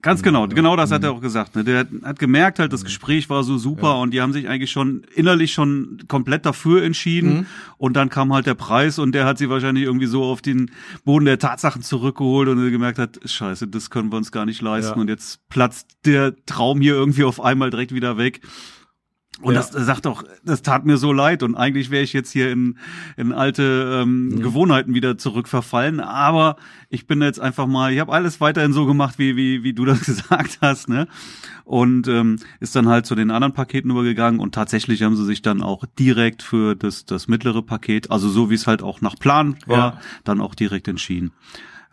Ganz 0.06 0.22
genau, 0.22 0.48
genau 0.48 0.76
das 0.76 0.92
hat 0.92 1.04
er 1.04 1.14
auch 1.14 1.20
gesagt. 1.20 1.56
Ne? 1.56 1.64
Der 1.64 1.88
hat 2.04 2.20
gemerkt 2.20 2.60
halt, 2.60 2.72
das 2.72 2.82
mhm. 2.82 2.86
Gespräch 2.86 3.28
war 3.28 3.44
so 3.44 3.58
super 3.58 3.88
ja. 3.88 3.94
und 3.96 4.12
die 4.12 4.22
haben 4.22 4.34
sich 4.34 4.48
eigentlich 4.48 4.70
schon 4.70 5.02
innerlich 5.16 5.52
schon 5.52 6.04
komplett 6.08 6.46
dafür 6.46 6.84
entschieden. 6.84 7.34
Mhm. 7.34 7.46
Und 7.80 7.96
dann 7.96 8.10
kam 8.10 8.32
halt 8.32 8.46
der 8.46 8.54
Preis 8.54 9.00
und 9.00 9.14
der 9.14 9.26
hat 9.26 9.40
sie 9.40 9.50
wahrscheinlich 9.50 9.84
irgendwie 9.84 10.06
so 10.06 10.24
auf 10.24 10.44
den 10.44 10.70
Boden 11.06 11.26
der 11.26 11.40
Tatsachen 11.40 11.82
zurückgeholt 11.82 12.48
und 12.50 12.64
er 12.64 12.70
gemerkt 12.70 13.00
hat, 13.00 13.20
scheiße, 13.26 13.68
das 13.68 13.90
können 13.90 14.12
wir 14.12 14.18
uns 14.18 14.32
gar 14.32 14.46
nicht 14.46 14.62
leisten. 14.62 14.94
Ja. 14.94 15.02
Und 15.02 15.08
jetzt 15.08 15.40
platzt 15.50 15.98
der 16.06 16.36
Traum 16.46 16.82
hier 16.82 16.94
irgendwie 16.94 17.24
auf 17.24 17.42
einmal 17.42 17.72
direkt 17.72 17.92
wieder 17.92 18.20
weg. 18.20 18.42
Und 19.42 19.54
ja. 19.54 19.60
das 19.60 19.72
sagt 19.86 20.08
auch, 20.08 20.24
das 20.46 20.62
tat 20.62 20.86
mir 20.86 20.98
so 20.98 21.12
leid 21.12 21.44
und 21.44 21.56
eigentlich 21.56 21.92
wäre 21.92 22.04
ich 22.04 22.14
jetzt 22.14 22.32
hier 22.32 22.52
in, 22.52 22.78
in 23.18 23.34
alte 23.34 24.02
ähm, 24.02 24.30
mhm. 24.30 24.42
Gewohnheiten 24.42 24.94
wieder 24.94 25.18
zurückverfallen. 25.18 26.00
Aber 26.00 26.56
ich 26.90 27.06
bin 27.06 27.22
jetzt 27.22 27.40
einfach 27.40 27.68
mal, 27.68 27.92
ich 27.92 28.00
habe 28.00 28.14
alles 28.14 28.40
weiterhin 28.40 28.72
so 28.72 28.86
gemacht, 28.86 29.20
wie, 29.20 29.36
wie, 29.36 29.64
wie 29.64 29.74
du 29.74 29.84
das 29.84 30.02
gesagt 30.06 30.60
hast, 30.62 30.88
ne? 30.88 31.08
Und 31.66 32.08
ähm, 32.08 32.38
ist 32.60 32.76
dann 32.76 32.88
halt 32.88 33.06
zu 33.08 33.16
den 33.16 33.32
anderen 33.32 33.54
Paketen 33.54 33.90
übergegangen 33.90 34.40
und 34.40 34.54
tatsächlich 34.54 35.02
haben 35.02 35.16
sie 35.16 35.26
sich 35.26 35.42
dann 35.42 35.64
auch 35.64 35.84
direkt 35.98 36.44
für 36.44 36.76
das, 36.76 37.06
das 37.06 37.28
mittlere 37.28 37.64
Paket, 37.64 38.12
also 38.12 38.30
so 38.30 38.52
wie 38.52 38.56
es 38.56 38.68
halt 38.68 38.84
auch 38.84 39.02
nach 39.02 39.16
Plan 39.16 39.58
war, 39.66 39.78
ja. 39.78 40.00
dann 40.24 40.42
auch 40.42 40.54
direkt 40.54 40.88
entschieden. 40.88 41.32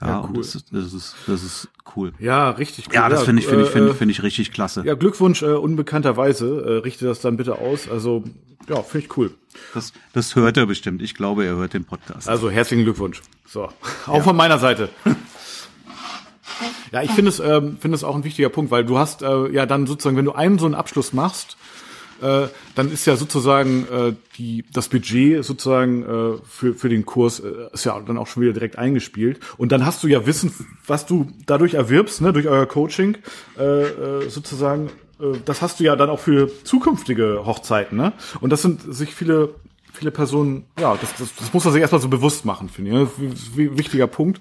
Ja, 0.02 0.08
ja 0.08 0.28
cool. 0.28 0.38
das, 0.38 0.64
das, 0.70 0.92
ist, 0.92 1.14
das 1.26 1.42
ist 1.42 1.68
cool. 1.96 2.12
Ja, 2.18 2.50
richtig 2.50 2.88
cool. 2.88 2.94
Ja, 2.94 3.08
das 3.08 3.22
finde 3.22 3.40
ich, 3.40 3.48
finde 3.48 3.64
ich, 3.64 3.70
finde 3.70 3.90
ich, 3.90 3.96
finde 3.96 4.12
ich 4.12 4.22
richtig 4.22 4.52
klasse. 4.52 4.82
Ja, 4.84 4.94
Glückwunsch 4.94 5.42
äh, 5.42 5.46
unbekannterweise. 5.46 6.64
Äh, 6.64 6.72
richte 6.78 7.06
das 7.06 7.20
dann 7.20 7.36
bitte 7.36 7.58
aus. 7.58 7.88
Also, 7.88 8.24
ja, 8.68 8.82
finde 8.82 9.06
ich 9.06 9.16
cool. 9.16 9.32
Das, 9.74 9.92
das 10.12 10.34
hört 10.34 10.56
er 10.56 10.66
bestimmt. 10.66 11.02
Ich 11.02 11.14
glaube, 11.14 11.44
er 11.44 11.56
hört 11.56 11.74
den 11.74 11.84
Podcast. 11.84 12.28
Also, 12.28 12.50
herzlichen 12.50 12.84
Glückwunsch. 12.84 13.22
So, 13.46 13.64
auch 14.06 14.16
ja. 14.16 14.22
von 14.22 14.34
meiner 14.36 14.58
Seite. 14.58 14.88
ja, 16.92 17.02
ich 17.02 17.12
finde 17.12 17.28
es, 17.30 17.38
ähm, 17.38 17.78
finde 17.78 17.94
es 17.94 18.02
auch 18.02 18.16
ein 18.16 18.24
wichtiger 18.24 18.48
Punkt, 18.48 18.70
weil 18.70 18.84
du 18.84 18.98
hast 18.98 19.22
äh, 19.22 19.48
ja 19.50 19.66
dann 19.66 19.86
sozusagen, 19.86 20.16
wenn 20.16 20.24
du 20.24 20.32
einen 20.32 20.58
so 20.58 20.66
einen 20.66 20.74
Abschluss 20.74 21.12
machst, 21.12 21.56
äh, 22.22 22.48
dann 22.74 22.92
ist 22.92 23.06
ja 23.06 23.16
sozusagen 23.16 23.86
äh, 23.88 24.14
die, 24.38 24.64
das 24.72 24.88
Budget 24.88 25.44
sozusagen 25.44 26.02
äh, 26.02 26.38
für, 26.48 26.74
für 26.74 26.88
den 26.88 27.04
Kurs 27.04 27.40
äh, 27.40 27.52
ist 27.72 27.84
ja 27.84 27.98
dann 28.00 28.16
auch 28.16 28.26
schon 28.26 28.42
wieder 28.42 28.52
direkt 28.52 28.78
eingespielt. 28.78 29.40
Und 29.58 29.72
dann 29.72 29.84
hast 29.84 30.02
du 30.02 30.08
ja 30.08 30.24
Wissen, 30.26 30.52
was 30.86 31.06
du 31.06 31.28
dadurch 31.46 31.74
erwirbst, 31.74 32.20
ne, 32.20 32.32
durch 32.32 32.46
euer 32.46 32.66
Coaching 32.66 33.18
äh, 33.58 33.82
äh, 33.82 34.28
sozusagen. 34.28 34.90
Äh, 35.20 35.38
das 35.44 35.62
hast 35.62 35.80
du 35.80 35.84
ja 35.84 35.96
dann 35.96 36.10
auch 36.10 36.20
für 36.20 36.50
zukünftige 36.64 37.44
Hochzeiten. 37.44 37.98
Ne? 37.98 38.12
Und 38.40 38.50
das 38.50 38.62
sind 38.62 38.82
sich 38.94 39.14
viele 39.14 39.54
viele 39.92 40.10
Personen, 40.10 40.64
ja, 40.80 40.96
das, 40.96 41.14
das, 41.18 41.34
das 41.36 41.52
muss 41.52 41.64
man 41.64 41.72
sich 41.72 41.80
erstmal 41.80 42.00
so 42.00 42.08
bewusst 42.08 42.44
machen, 42.44 42.68
finde 42.68 42.90
ich. 42.90 42.96
Ne? 42.96 43.76
Wichtiger 43.76 44.06
Punkt. 44.06 44.40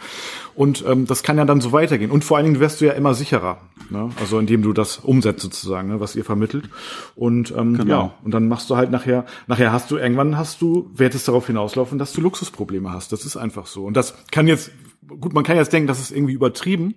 Und 0.55 0.83
ähm, 0.87 1.05
das 1.05 1.23
kann 1.23 1.37
ja 1.37 1.45
dann 1.45 1.61
so 1.61 1.71
weitergehen. 1.71 2.09
Und 2.09 2.23
vor 2.23 2.37
allen 2.37 2.45
Dingen 2.45 2.59
wirst 2.59 2.81
du 2.81 2.85
ja 2.85 2.93
immer 2.93 3.13
sicherer. 3.13 3.61
Ne? 3.89 4.09
Also 4.19 4.39
indem 4.39 4.61
du 4.61 4.73
das 4.73 4.97
umsetzt 4.97 5.41
sozusagen, 5.41 5.89
ne? 5.89 5.99
was 5.99 6.15
ihr 6.15 6.23
vermittelt. 6.23 6.69
Und 7.15 7.51
ähm, 7.51 7.77
genau. 7.77 7.93
ja, 7.93 8.13
und 8.23 8.33
dann 8.33 8.47
machst 8.47 8.69
du 8.69 8.77
halt 8.77 8.91
nachher, 8.91 9.25
nachher 9.47 9.71
hast 9.71 9.91
du, 9.91 9.97
irgendwann 9.97 10.37
hast 10.37 10.61
du, 10.61 10.89
wird 10.95 11.13
es 11.15 11.25
darauf 11.25 11.47
hinauslaufen, 11.47 11.99
dass 11.99 12.13
du 12.13 12.21
Luxusprobleme 12.21 12.91
hast. 12.91 13.11
Das 13.11 13.25
ist 13.25 13.35
einfach 13.37 13.67
so. 13.67 13.85
Und 13.85 13.97
das 13.97 14.15
kann 14.31 14.47
jetzt, 14.47 14.71
gut, 15.07 15.33
man 15.33 15.43
kann 15.43 15.57
jetzt 15.57 15.73
denken, 15.73 15.87
das 15.87 15.99
ist 15.99 16.11
irgendwie 16.11 16.33
übertrieben. 16.33 16.95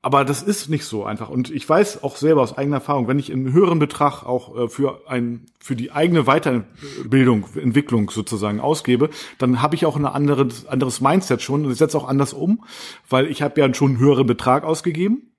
Aber 0.00 0.24
das 0.24 0.42
ist 0.42 0.68
nicht 0.68 0.84
so 0.84 1.04
einfach. 1.04 1.28
Und 1.28 1.50
ich 1.50 1.68
weiß 1.68 2.04
auch 2.04 2.16
selber 2.16 2.42
aus 2.42 2.56
eigener 2.56 2.76
Erfahrung, 2.76 3.08
wenn 3.08 3.18
ich 3.18 3.32
einen 3.32 3.52
höheren 3.52 3.80
Betrag 3.80 4.22
auch 4.22 4.56
äh, 4.56 4.68
für 4.68 5.08
ein, 5.08 5.46
für 5.58 5.74
die 5.74 5.90
eigene 5.90 6.24
Weiterbildung, 6.24 7.46
Entwicklung 7.56 8.08
sozusagen 8.10 8.60
ausgebe, 8.60 9.10
dann 9.38 9.60
habe 9.60 9.74
ich 9.74 9.86
auch 9.86 9.96
ein 9.96 10.06
anderes, 10.06 10.66
anderes 10.66 11.00
Mindset 11.00 11.42
schon 11.42 11.64
und 11.64 11.72
ich 11.72 11.78
setze 11.78 11.98
auch 11.98 12.06
anders 12.06 12.32
um, 12.32 12.64
weil 13.08 13.26
ich 13.26 13.42
habe 13.42 13.60
ja 13.60 13.74
schon 13.74 13.92
einen 13.92 13.98
höheren 13.98 14.26
Betrag 14.26 14.62
ausgegeben. 14.62 15.32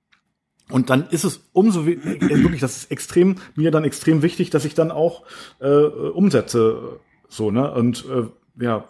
Und 0.68 0.90
dann 0.90 1.08
ist 1.08 1.24
es 1.24 1.48
umso 1.52 1.82
äh, 1.82 2.04
wirklich, 2.04 2.60
das 2.60 2.76
ist 2.76 2.90
extrem, 2.90 3.36
mir 3.56 3.70
dann 3.70 3.84
extrem 3.84 4.20
wichtig, 4.22 4.50
dass 4.50 4.66
ich 4.66 4.74
dann 4.74 4.90
auch 4.90 5.24
äh, 5.60 5.68
umsetze. 5.68 7.00
So, 7.28 7.50
ne? 7.50 7.72
Und 7.72 8.04
äh, 8.08 8.62
ja, 8.62 8.84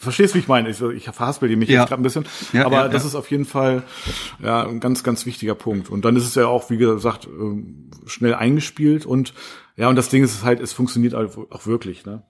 Verstehst, 0.00 0.34
wie 0.34 0.38
ich 0.38 0.48
meine? 0.48 0.70
Ich, 0.70 0.80
ich 0.80 1.04
verhaspel 1.04 1.54
mich 1.56 1.68
ja. 1.68 1.80
jetzt 1.80 1.90
gerade 1.90 2.00
ein 2.00 2.02
bisschen. 2.02 2.24
Ja, 2.54 2.64
aber 2.64 2.76
ja, 2.76 2.88
das 2.88 3.04
ist 3.04 3.14
auf 3.14 3.30
jeden 3.30 3.44
Fall 3.44 3.82
ja, 4.42 4.66
ein 4.66 4.80
ganz, 4.80 5.04
ganz 5.04 5.26
wichtiger 5.26 5.54
Punkt. 5.54 5.90
Und 5.90 6.06
dann 6.06 6.16
ist 6.16 6.24
es 6.24 6.34
ja 6.34 6.46
auch, 6.46 6.70
wie 6.70 6.78
gesagt, 6.78 7.26
ähm, 7.26 7.90
schnell 8.06 8.32
eingespielt 8.32 9.04
und 9.04 9.34
ja, 9.76 9.90
und 9.90 9.96
das 9.96 10.08
Ding 10.08 10.24
ist 10.24 10.42
halt, 10.42 10.60
es 10.60 10.72
funktioniert 10.72 11.14
auch 11.14 11.66
wirklich, 11.66 12.06
ne? 12.06 12.22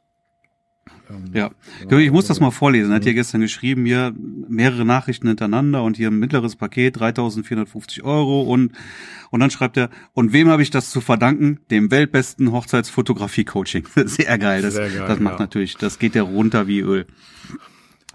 Ähm, 1.11 1.31
ja, 1.33 1.51
ich 1.99 2.11
muss 2.11 2.27
das 2.27 2.41
mal 2.41 2.51
vorlesen. 2.51 2.91
Er 2.91 2.97
hat 2.97 3.05
hier 3.05 3.15
gestern 3.15 3.41
geschrieben, 3.41 3.85
hier 3.85 4.15
mehrere 4.49 4.85
Nachrichten 4.85 5.29
hintereinander 5.29 5.83
und 5.83 5.97
hier 5.97 6.09
ein 6.09 6.19
mittleres 6.19 6.57
Paket, 6.57 6.99
3.450 6.99 8.03
Euro 8.03 8.43
und 8.43 8.73
und 9.31 9.39
dann 9.39 9.51
schreibt 9.51 9.77
er, 9.77 9.91
und 10.13 10.33
wem 10.33 10.49
habe 10.49 10.63
ich 10.63 10.71
das 10.71 10.91
zu 10.91 11.01
verdanken? 11.01 11.61
Dem 11.71 11.93
weltbesten 11.93 12.51
Hochzeitsfotografie-Coaching. 12.51 13.87
Sehr 14.07 14.39
geil. 14.39 14.61
Das, 14.61 14.75
Sehr 14.75 14.91
geil, 14.91 15.07
das 15.07 15.21
macht 15.21 15.35
ja. 15.35 15.41
natürlich, 15.45 15.77
das 15.77 16.01
geht 16.01 16.17
ja 16.17 16.23
runter 16.23 16.67
wie 16.67 16.81
Öl. 16.81 17.07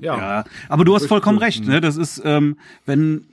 Ja. 0.01 0.17
ja. 0.17 0.43
Aber 0.67 0.83
du 0.83 0.93
hast 0.93 1.07
vollkommen 1.07 1.37
recht. 1.37 1.65
Ne? 1.65 1.79
Das 1.79 1.95
ist, 1.95 2.21
ähm, 2.25 2.57
wenn 2.85 3.25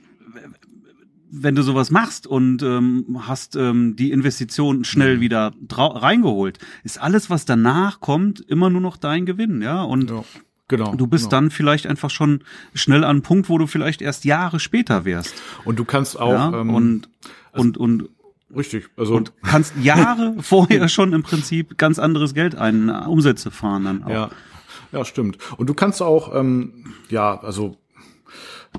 wenn 1.35 1.55
du 1.55 1.63
sowas 1.63 1.89
machst 1.89 2.27
und 2.27 2.61
ähm, 2.61 3.19
hast 3.27 3.55
ähm, 3.55 3.95
die 3.95 4.11
Investition 4.11 4.83
schnell 4.83 5.17
mhm. 5.17 5.21
wieder 5.21 5.51
reingeholt, 5.71 6.59
ist 6.83 7.01
alles, 7.01 7.29
was 7.29 7.45
danach 7.45 7.99
kommt, 7.99 8.39
immer 8.39 8.69
nur 8.69 8.81
noch 8.81 8.97
dein 8.97 9.25
Gewinn, 9.25 9.61
ja. 9.61 9.81
Und 9.83 10.11
ja. 10.11 10.23
Genau. 10.69 10.95
Du 10.95 11.07
bist 11.07 11.25
genau. 11.25 11.41
dann 11.41 11.51
vielleicht 11.51 11.87
einfach 11.87 12.09
schon 12.09 12.43
schnell 12.73 13.03
an 13.03 13.09
einem 13.09 13.21
Punkt, 13.21 13.49
wo 13.49 13.57
du 13.57 13.67
vielleicht 13.67 14.01
erst 14.01 14.25
Jahre 14.25 14.59
später 14.59 15.05
wärst. 15.05 15.35
Und 15.65 15.77
du 15.77 15.85
kannst 15.85 16.19
auch 16.19 16.31
ja, 16.31 16.61
ähm, 16.61 16.73
und 16.73 17.09
also, 17.51 17.67
und 17.67 17.77
und 17.77 18.09
Richtig. 18.55 18.89
Also 18.95 19.15
und 19.15 19.33
kannst 19.43 19.73
Jahre 19.81 20.35
vorher 20.39 20.87
schon 20.87 21.13
im 21.13 21.23
Prinzip 21.23 21.77
ganz 21.77 21.99
anderes 21.99 22.33
Geld 22.33 22.55
ein 22.55 22.89
Umsätze 22.89 23.51
fahren 23.51 23.83
dann 23.83 24.03
auch. 24.03 24.09
Ja, 24.09 24.29
ja, 24.91 25.03
stimmt. 25.05 25.37
Und 25.57 25.69
du 25.69 25.73
kannst 25.73 26.01
auch, 26.01 26.33
ähm, 26.35 26.93
ja, 27.09 27.39
also, 27.39 27.77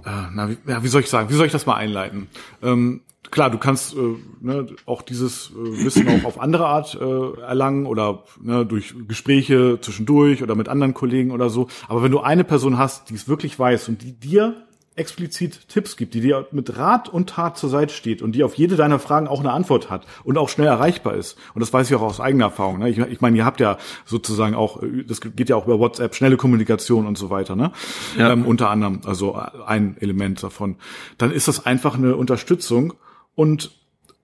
äh, 0.05 0.11
na, 0.33 0.51
wie, 0.51 0.59
ja, 0.67 0.83
wie 0.83 0.89
soll 0.89 1.03
ich 1.03 1.11
sagen? 1.11 1.29
Wie 1.31 1.35
soll 1.35 1.47
ich 1.47 1.53
das 1.53 1.67
mal 1.67 1.77
einleiten? 1.77 2.29
Ähm, 2.63 3.03
klar, 3.31 3.51
du 3.51 3.59
kannst 3.59 3.95
äh, 3.95 4.17
ne, 4.41 4.67
auch 4.87 5.03
dieses 5.03 5.51
äh, 5.51 5.85
Wissen 5.85 6.09
auch 6.09 6.25
auf 6.25 6.41
andere 6.41 6.67
Art 6.67 6.99
äh, 7.01 7.41
erlangen 7.41 7.87
oder 7.87 8.25
ne, 8.41 8.65
durch 8.67 8.95
Gespräche 9.09 9.79
zwischendurch 9.81 10.43
oder 10.43 10.55
mit 10.55 10.69
anderen 10.69 10.95
Kollegen 10.95 11.31
oder 11.31 11.51
so. 11.51 11.69
Aber 11.89 12.03
wenn 12.03 12.13
du 12.13 12.21
eine 12.21 12.45
Person 12.45 12.79
hast, 12.79 13.11
die 13.11 13.15
es 13.15 13.29
wirklich 13.29 13.59
weiß 13.59 13.89
und 13.89 14.03
die 14.03 14.13
dir 14.13 14.65
explizit 14.97 15.69
Tipps 15.69 15.97
gibt, 15.97 16.15
die 16.15 16.21
dir 16.21 16.47
mit 16.53 16.77
Rat 16.77 17.09
und 17.09 17.31
Tat 17.31 17.59
zur 17.59 17.69
Seite 17.69 17.93
steht 17.93 18.23
und 18.23 18.33
die 18.33 18.45
auf 18.45 18.55
jede 18.55 18.77
deiner 18.77 18.99
Fragen 18.99 19.27
auch 19.27 19.41
eine 19.41 19.53
Antwort 19.53 19.91
hat 19.91 20.07
und 20.23 20.39
auch 20.39 20.49
schnell 20.49 20.69
erreichbar 20.69 21.15
ist. 21.15 21.37
Und 21.55 21.61
das 21.61 21.73
weiß 21.73 21.91
ich 21.91 21.97
auch 21.97 22.03
aus 22.03 22.21
eigener 22.21 22.47
Erfahrung. 22.47 22.79
Ne? 22.79 22.89
Ich, 22.91 22.99
ich 22.99 23.21
meine, 23.21 23.37
ihr 23.37 23.45
habt 23.45 23.61
ja 23.61 23.79
sozusagen 24.05 24.55
auch, 24.55 24.81
das 25.07 25.21
geht 25.21 25.49
ja 25.49 25.57
auch 25.57 25.67
über 25.67 25.81
WhatsApp, 25.81 26.15
schnelle 26.15 26.37
Kommunikation 26.37 27.07
und 27.07 27.19
so 27.19 27.31
weiter, 27.31 27.57
ne? 27.57 27.73
Ja. 28.17 28.33
Ähm, 28.33 28.47
unter 28.47 28.71
anderem, 28.71 29.01
also 29.05 29.35
ein 29.67 29.97
Element 29.99 30.43
davon. 30.43 30.77
Dann 31.19 31.33
ist 31.33 31.49
das 31.49 31.67
einfach 31.67 31.97
eine 31.97 32.17
Unterstützung 32.17 32.95
und 33.35 33.73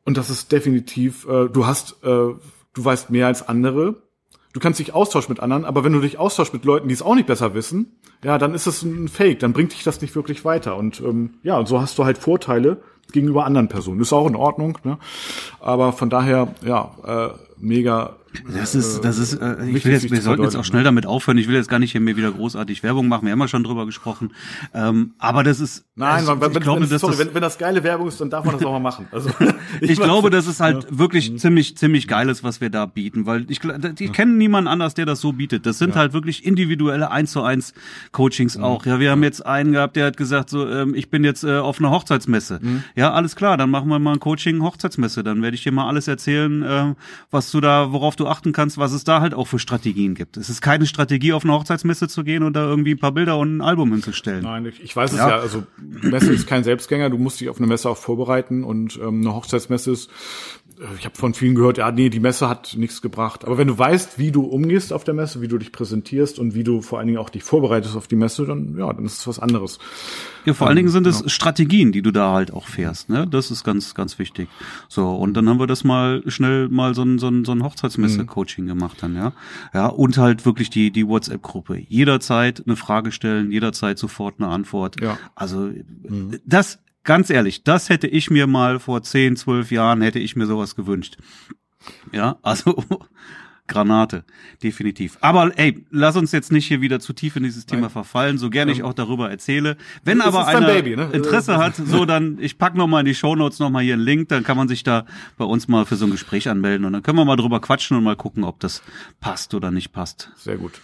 und 0.05 0.17
das 0.17 0.31
ist 0.31 0.51
definitiv, 0.51 1.27
äh, 1.29 1.49
du 1.49 1.67
hast, 1.67 2.03
äh, 2.03 2.07
du 2.07 2.39
weißt 2.75 3.11
mehr 3.11 3.27
als 3.27 3.47
andere 3.47 4.03
Du 4.53 4.59
kannst 4.59 4.81
dich 4.81 4.95
austauschen 4.95 5.33
mit 5.33 5.41
anderen, 5.41 5.65
aber 5.65 5.85
wenn 5.85 5.93
du 5.93 6.01
dich 6.01 6.19
austauschst 6.19 6.53
mit 6.53 6.65
Leuten, 6.65 6.89
die 6.89 6.95
es 6.95 7.03
auch 7.03 7.15
nicht 7.15 7.27
besser 7.27 7.55
wissen, 7.55 7.93
ja, 8.25 8.37
dann 8.37 8.53
ist 8.53 8.67
es 8.67 8.83
ein 8.83 9.09
Fake, 9.09 9.39
dann 9.39 9.53
bringt 9.53 9.73
dich 9.73 9.85
das 9.85 10.01
nicht 10.01 10.15
wirklich 10.17 10.45
weiter. 10.45 10.77
Und 10.77 11.01
ähm, 11.01 11.35
ja, 11.43 11.57
und 11.59 11.69
so 11.69 11.81
hast 11.81 11.99
du 11.99 12.05
halt 12.05 12.19
Vorteile 12.19 12.83
gegenüber 13.13 13.45
anderen 13.45 13.69
Personen. 13.69 14.01
Ist 14.01 14.13
auch 14.13 14.29
in 14.29 14.37
Ordnung, 14.37 14.79
ne? 14.85 14.99
Aber 15.61 15.93
von 15.93 16.11
daher, 16.11 16.49
ja, 16.63 16.91
äh, 17.07 17.29
mega 17.59 18.15
das 18.49 18.75
ist, 18.77 19.05
das 19.05 19.19
ist, 19.19 19.35
äh, 19.35 19.67
ich 19.67 19.85
will 19.85 19.93
jetzt, 19.93 20.11
wir 20.11 20.21
sollten 20.21 20.45
jetzt 20.45 20.55
auch 20.55 20.65
schnell 20.65 20.85
damit 20.85 21.05
aufhören. 21.05 21.37
Ich 21.37 21.49
will 21.49 21.57
jetzt 21.57 21.69
gar 21.69 21.81
nicht 21.81 21.93
hier 21.93 22.01
mehr 22.01 22.17
wieder 22.17 22.31
großartig 22.31 22.83
Werbung 22.85 23.09
machen. 23.09 23.25
Wir 23.25 23.33
haben 23.33 23.41
ja 23.41 23.49
schon 23.49 23.65
drüber 23.65 23.87
gesprochen. 23.87 24.33
Ähm, 24.73 25.15
aber 25.19 25.43
das 25.43 25.59
ist, 25.59 25.85
nein, 25.97 26.21
also, 26.21 26.41
wenn, 26.41 26.53
ich 26.53 26.61
glaube, 26.61 26.89
wenn, 26.89 26.99
sorry, 26.99 27.17
das, 27.17 27.27
wenn, 27.27 27.35
wenn 27.35 27.43
das 27.43 27.59
geile 27.59 27.83
Werbung 27.83 28.07
ist, 28.07 28.21
dann 28.21 28.31
darf 28.31 28.45
man 28.45 28.55
das 28.55 28.65
auch 28.65 28.73
mal 28.73 28.79
machen. 28.79 29.09
Also, 29.11 29.31
ich, 29.81 29.91
ich 29.91 30.01
glaube, 30.01 30.31
das 30.31 30.47
ist 30.47 30.61
halt 30.61 30.85
ja. 30.85 30.99
wirklich 30.99 31.33
mhm. 31.33 31.39
ziemlich, 31.39 31.77
ziemlich 31.77 32.07
geiles, 32.07 32.45
was 32.45 32.61
wir 32.61 32.71
da 32.71 32.87
bieten, 32.87 33.27
weil 33.27 33.51
ich, 33.51 33.61
ich 33.65 34.01
ja. 34.01 34.13
kenne 34.13 34.33
niemanden 34.33 34.69
anders, 34.69 34.95
der 34.95 35.07
das 35.07 35.21
so 35.21 35.33
bietet. 35.33 35.67
Das 35.67 35.79
sind 35.79 35.91
ja. 35.91 35.97
halt 35.97 36.13
wirklich 36.13 36.47
individuelle 36.47 37.11
eins 37.11 37.33
zu 37.33 37.43
eins 37.43 37.75
Coachings 38.13 38.57
mhm. 38.57 38.65
auch. 38.65 38.87
Ja, 38.87 39.01
wir 39.01 39.11
haben 39.11 39.25
jetzt 39.25 39.45
einen 39.45 39.73
gehabt, 39.73 39.97
der 39.97 40.07
hat 40.07 40.17
gesagt, 40.17 40.51
so, 40.51 40.69
ähm, 40.69 40.95
ich 40.95 41.11
bin 41.11 41.25
jetzt 41.25 41.43
äh, 41.43 41.59
auf 41.59 41.81
einer 41.81 41.91
Hochzeitsmesse. 41.91 42.61
Mhm. 42.63 42.85
Ja, 42.95 43.13
alles 43.13 43.35
klar, 43.35 43.57
dann 43.57 43.71
machen 43.71 43.89
wir 43.89 43.99
mal 43.99 44.13
ein 44.13 44.21
Coaching 44.21 44.63
Hochzeitsmesse. 44.63 45.25
Dann 45.25 45.43
werde 45.43 45.50
ich 45.57 45.65
dir 45.65 45.73
mal 45.73 45.89
alles 45.89 46.07
erzählen, 46.07 46.63
äh, 46.63 46.95
was 47.31 47.51
du 47.51 47.61
da, 47.61 47.93
worauf 47.93 48.15
du 48.15 48.29
achten 48.29 48.53
kannst, 48.53 48.79
was 48.79 48.93
es 48.93 49.01
es 49.01 49.05
da 49.05 49.21
halt 49.21 49.35
auch 49.35 49.47
für 49.47 49.59
Strategien 49.59 50.15
gibt. 50.15 50.37
Es 50.37 50.49
ist 50.49 50.61
keine 50.61 50.87
Strategie, 50.87 51.33
auf 51.33 51.45
eine 51.45 51.53
Hochzeitsmesse 51.55 52.09
zu 52.09 52.23
gehen 52.23 52.43
und 52.43 52.55
da 52.55 52.65
irgendwie 52.65 52.93
ein 52.93 52.99
paar 52.99 53.13
Bilder 53.13 53.39
und 53.39 53.57
ein 53.57 53.61
Album 53.61 53.91
hinzustellen. 53.93 54.43
Nein, 54.43 54.67
ich, 54.67 54.83
ich 54.83 54.95
weiß 54.95 55.13
es 55.13 55.19
ja. 55.19 55.29
ja. 55.29 55.39
Also 55.39 55.65
Messe 55.79 56.33
ist 56.33 56.47
kein 56.47 56.65
Selbstgänger. 56.65 57.11
Du 57.11 57.19
musst 57.19 57.41
dich 57.41 57.49
auf 57.49 57.59
eine 57.59 57.67
Messe 57.67 57.89
auch 57.91 57.97
vorbereiten 57.97 58.63
und 58.63 58.99
ähm, 59.03 59.23
eine 59.23 59.35
Hochzeitsmesse 59.35 59.91
ist 59.93 60.11
ich 60.99 61.05
habe 61.05 61.15
von 61.15 61.35
vielen 61.35 61.55
gehört, 61.55 61.79
ja, 61.79 61.91
nee, 61.91 62.09
die 62.09 62.21
Messe 62.21 62.49
hat 62.49 62.75
nichts 62.77 63.03
gebracht. 63.03 63.45
Aber 63.45 63.59
wenn 63.59 63.69
du 63.69 63.77
weißt, 63.77 64.19
wie 64.19 64.31
du 64.31 64.43
umgehst 64.43 64.93
auf 64.93 65.05
der 65.05 65.13
Messe, 65.13 65.41
wie 65.43 65.49
du 65.49 65.59
dich 65.59 65.73
präsentierst 65.73 66.39
und 66.39 66.55
wie 66.55 66.65
du 66.65 66.81
vor 66.81 66.99
allen 66.99 67.09
Dingen 67.09 67.19
auch 67.19 67.29
dich 67.29 67.43
vorbereitest 67.43 67.97
auf 67.97 68.09
die 68.09 68.17
Messe, 68.17 68.47
dann 68.47 68.77
ja, 68.79 68.91
dann 68.93 69.05
ist 69.05 69.19
es 69.19 69.27
was 69.27 69.39
anderes. 69.39 69.79
Ja, 70.47 70.55
vor 70.55 70.69
allen 70.69 70.77
Dingen 70.77 70.89
sind 70.89 71.07
es 71.07 71.21
ja. 71.21 71.29
Strategien, 71.29 71.93
die 71.93 72.01
du 72.01 72.13
da 72.13 72.33
halt 72.33 72.53
auch 72.53 72.67
fährst. 72.67 73.11
Ne? 73.11 73.27
Das 73.27 73.51
ist 73.51 73.63
ganz, 73.63 73.95
ganz 73.95 74.19
wichtig. 74.19 74.49
So, 74.89 75.11
und 75.15 75.35
dann 75.35 75.49
haben 75.49 75.61
wir 75.61 75.67
das 75.67 75.85
mal 75.85 76.23
schnell 76.27 76.69
mal 76.69 76.95
so 76.95 77.03
ein, 77.03 77.19
so 77.19 77.29
ein, 77.29 77.45
so 77.45 77.53
ein 77.53 77.63
Hochzeitsmesse-Coaching 77.63 78.67
gemacht 78.67 78.99
dann, 79.03 79.15
ja. 79.17 79.33
Ja, 79.75 79.89
und 79.89 80.17
halt 80.17 80.47
wirklich 80.47 80.71
die, 80.71 80.91
die 80.91 81.07
WhatsApp-Gruppe. 81.07 81.79
Jederzeit 81.89 82.63
eine 82.65 82.77
Frage 82.77 83.13
stellen, 83.13 83.51
jederzeit 83.51 83.99
sofort 83.99 84.37
eine 84.39 84.49
Antwort. 84.49 85.01
Ja. 85.01 85.19
Also 85.35 85.71
mhm. 86.09 86.39
das 86.47 86.79
ganz 87.11 87.29
ehrlich, 87.29 87.65
das 87.65 87.89
hätte 87.89 88.07
ich 88.07 88.31
mir 88.31 88.47
mal 88.47 88.79
vor 88.79 89.03
10, 89.03 89.35
12 89.35 89.73
Jahren, 89.73 90.01
hätte 90.01 90.21
ich 90.21 90.37
mir 90.37 90.47
sowas 90.47 90.77
gewünscht. 90.77 91.17
Ja, 92.13 92.37
also 92.43 92.85
Granate, 93.67 94.23
definitiv. 94.63 95.19
Aber 95.21 95.59
ey, 95.59 95.85
lass 95.91 96.15
uns 96.15 96.31
jetzt 96.31 96.53
nicht 96.53 96.69
hier 96.69 96.81
wieder 96.81 97.01
zu 97.01 97.13
tief 97.13 97.35
in 97.35 97.43
dieses 97.43 97.67
Thema 97.67 97.83
Nein. 97.83 97.91
verfallen, 97.91 98.39
so 98.39 98.49
gerne 98.49 98.71
ich 98.71 98.85
auch 98.85 98.93
darüber 98.93 99.29
erzähle. 99.29 99.77
Wenn 100.05 100.21
aber 100.21 100.47
einer 100.47 100.65
Baby, 100.69 100.95
ne? 100.95 101.11
Interesse 101.13 101.57
hat, 101.57 101.75
so 101.75 102.05
dann, 102.07 102.39
ich 102.41 102.59
pack 102.59 102.77
noch 102.77 102.87
mal 102.87 103.01
in 103.01 103.07
die 103.07 103.17
Shownotes 103.17 103.59
noch 103.59 103.71
mal 103.71 103.83
hier 103.83 103.95
einen 103.95 104.05
Link, 104.05 104.29
dann 104.29 104.45
kann 104.45 104.57
man 104.57 104.69
sich 104.69 104.85
da 104.85 105.05
bei 105.37 105.45
uns 105.45 105.67
mal 105.67 105.87
für 105.87 105.97
so 105.97 106.05
ein 106.05 106.13
Gespräch 106.13 106.49
anmelden 106.49 106.87
und 106.87 106.93
dann 106.93 107.03
können 107.03 107.19
wir 107.19 107.25
mal 107.25 107.35
drüber 107.35 107.61
quatschen 107.61 107.97
und 107.97 108.05
mal 108.05 108.15
gucken, 108.15 108.45
ob 108.45 108.61
das 108.61 108.85
passt 109.19 109.53
oder 109.53 109.73
nicht 109.73 109.91
passt. 109.91 110.31
Sehr 110.37 110.59
gut. 110.59 110.81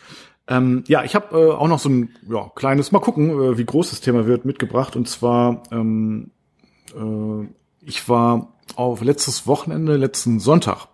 Ähm, 0.48 0.84
ja, 0.86 1.02
ich 1.04 1.14
habe 1.14 1.36
äh, 1.36 1.50
auch 1.52 1.68
noch 1.68 1.78
so 1.78 1.88
ein 1.88 2.10
ja, 2.28 2.50
kleines, 2.54 2.92
mal 2.92 3.00
gucken, 3.00 3.30
äh, 3.30 3.58
wie 3.58 3.64
groß 3.64 3.90
das 3.90 4.00
Thema 4.00 4.26
wird, 4.26 4.44
mitgebracht. 4.44 4.96
Und 4.96 5.08
zwar, 5.08 5.62
ähm, 5.72 6.30
äh, 6.94 7.46
ich 7.84 8.08
war 8.08 8.52
auf 8.76 9.02
letztes 9.02 9.46
Wochenende, 9.46 9.96
letzten 9.96 10.38
Sonntag, 10.38 10.88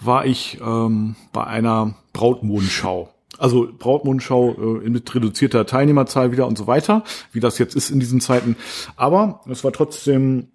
war 0.00 0.26
ich 0.26 0.60
ähm, 0.60 1.16
bei 1.32 1.44
einer 1.44 1.94
Brautmodenschau. 2.12 3.10
Also 3.38 3.68
Brautmodenschau 3.78 4.80
äh, 4.80 4.88
mit 4.88 5.14
reduzierter 5.14 5.66
Teilnehmerzahl 5.66 6.32
wieder 6.32 6.46
und 6.46 6.56
so 6.56 6.66
weiter, 6.66 7.04
wie 7.32 7.40
das 7.40 7.58
jetzt 7.58 7.76
ist 7.76 7.90
in 7.90 8.00
diesen 8.00 8.20
Zeiten. 8.20 8.56
Aber 8.96 9.40
es 9.48 9.62
war 9.62 9.72
trotzdem 9.72 10.48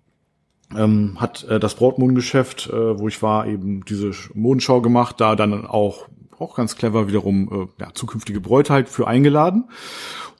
ähm, 0.75 1.17
hat 1.20 1.43
äh, 1.43 1.60
das 1.60 1.75
Brautmodengeschäft, 1.75 2.67
äh, 2.67 3.00
wo 3.00 3.08
ich 3.08 3.22
war, 3.22 3.48
eben 3.48 3.84
diese 3.86 4.12
Modenschau 4.34 4.81
gemacht, 4.81 5.20
da 5.20 5.36
dann 5.36 5.65
auch 5.65 6.08
auch 6.41 6.55
ganz 6.55 6.75
clever 6.75 7.07
wiederum 7.07 7.69
äh, 7.79 7.83
ja, 7.83 7.93
zukünftige 7.93 8.41
Bräute 8.41 8.74
halt 8.74 8.89
für 8.89 9.07
eingeladen 9.07 9.69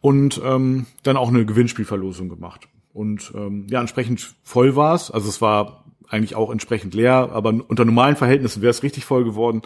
und 0.02 0.42
ähm, 0.44 0.88
dann 1.04 1.18
auch 1.18 1.30
eine 1.30 1.46
Gewinnspielverlosung 1.46 2.30
gemacht. 2.30 2.68
Und 2.94 3.32
ähm, 3.36 3.68
ja, 3.70 3.80
entsprechend 3.80 4.36
voll 4.44 4.76
war 4.76 4.96
es. 4.96 5.12
Also 5.12 5.30
es 5.30 5.42
war 5.42 5.86
eigentlich 6.10 6.36
auch 6.36 6.52
entsprechend 6.52 6.94
leer, 6.94 7.30
aber 7.32 7.54
unter 7.68 7.86
normalen 7.86 8.18
Verhältnissen 8.18 8.62
wäre 8.62 8.72
es 8.72 8.84
richtig 8.84 9.06
voll 9.06 9.24
geworden. 9.24 9.62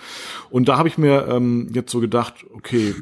Und 0.50 0.68
da 0.68 0.78
habe 0.78 0.88
ich 0.88 0.98
mir 0.98 1.28
ähm, 1.28 1.70
jetzt 1.74 1.92
so 1.92 2.00
gedacht, 2.00 2.46
okay, 2.54 2.94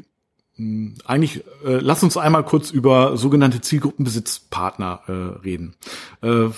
mh, 0.56 0.64
hm, 0.64 0.94
eigentlich 1.04 1.44
äh, 1.64 1.78
lass 1.80 2.02
uns 2.02 2.16
einmal 2.16 2.44
kurz 2.44 2.70
über 2.70 3.16
sogenannte 3.16 3.60
Zielgruppenbesitzpartner 3.60 5.00
äh, 5.06 5.12
reden. 5.44 5.74
Äh, 6.22 6.28
mhm. 6.28 6.52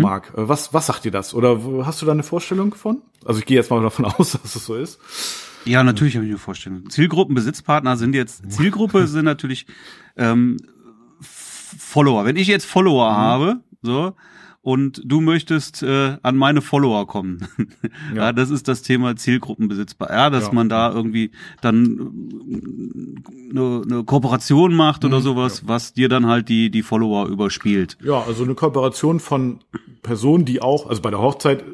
Marc, 0.00 0.30
äh, 0.30 0.48
was, 0.48 0.72
was 0.72 0.86
sagt 0.86 1.04
dir 1.04 1.12
das? 1.12 1.34
Oder 1.34 1.60
hast 1.84 2.00
du 2.00 2.06
da 2.06 2.12
eine 2.12 2.22
Vorstellung 2.22 2.74
von? 2.74 3.02
Also 3.24 3.40
ich 3.40 3.46
gehe 3.46 3.58
jetzt 3.58 3.70
mal 3.70 3.82
davon 3.82 4.04
aus, 4.18 4.32
dass 4.32 4.54
es 4.54 4.64
so 4.64 4.76
ist. 4.76 4.98
Ja, 5.64 5.82
natürlich 5.82 6.16
habe 6.16 6.24
ich 6.24 6.30
eine 6.30 6.38
Vorstellung. 6.38 6.88
Zielgruppenbesitzpartner 6.88 7.96
sind 7.96 8.14
jetzt, 8.14 8.50
Zielgruppe 8.50 9.06
sind 9.06 9.24
natürlich 9.24 9.66
ähm, 10.16 10.56
Follower. 11.20 12.24
Wenn 12.24 12.36
ich 12.36 12.48
jetzt 12.48 12.66
Follower 12.66 13.10
mhm. 13.10 13.16
habe, 13.16 13.60
so, 13.82 14.14
und 14.62 15.00
du 15.04 15.22
möchtest 15.22 15.82
äh, 15.82 16.18
an 16.22 16.36
meine 16.36 16.60
Follower 16.60 17.06
kommen. 17.06 17.48
ja. 18.14 18.24
ja. 18.24 18.32
das 18.32 18.50
ist 18.50 18.68
das 18.68 18.82
Thema 18.82 19.16
Zielgruppenbesitzbar. 19.16 20.10
Ja, 20.10 20.28
dass 20.28 20.46
ja. 20.46 20.52
man 20.52 20.68
da 20.68 20.92
irgendwie 20.92 21.30
dann 21.62 22.38
eine, 23.50 23.60
äh, 23.60 23.82
eine 23.82 24.04
Kooperation 24.04 24.74
macht 24.74 25.04
oder 25.04 25.18
mhm, 25.18 25.22
sowas, 25.22 25.62
ja. 25.62 25.68
was 25.68 25.94
dir 25.94 26.08
dann 26.08 26.26
halt 26.26 26.48
die 26.50 26.70
die 26.70 26.82
Follower 26.82 27.26
überspielt. 27.28 27.96
Ja, 28.02 28.22
also 28.22 28.44
eine 28.44 28.54
Kooperation 28.54 29.18
von 29.18 29.60
Personen, 30.02 30.44
die 30.44 30.60
auch, 30.60 30.88
also 30.88 31.00
bei 31.00 31.10
der 31.10 31.20
Hochzeit 31.20 31.64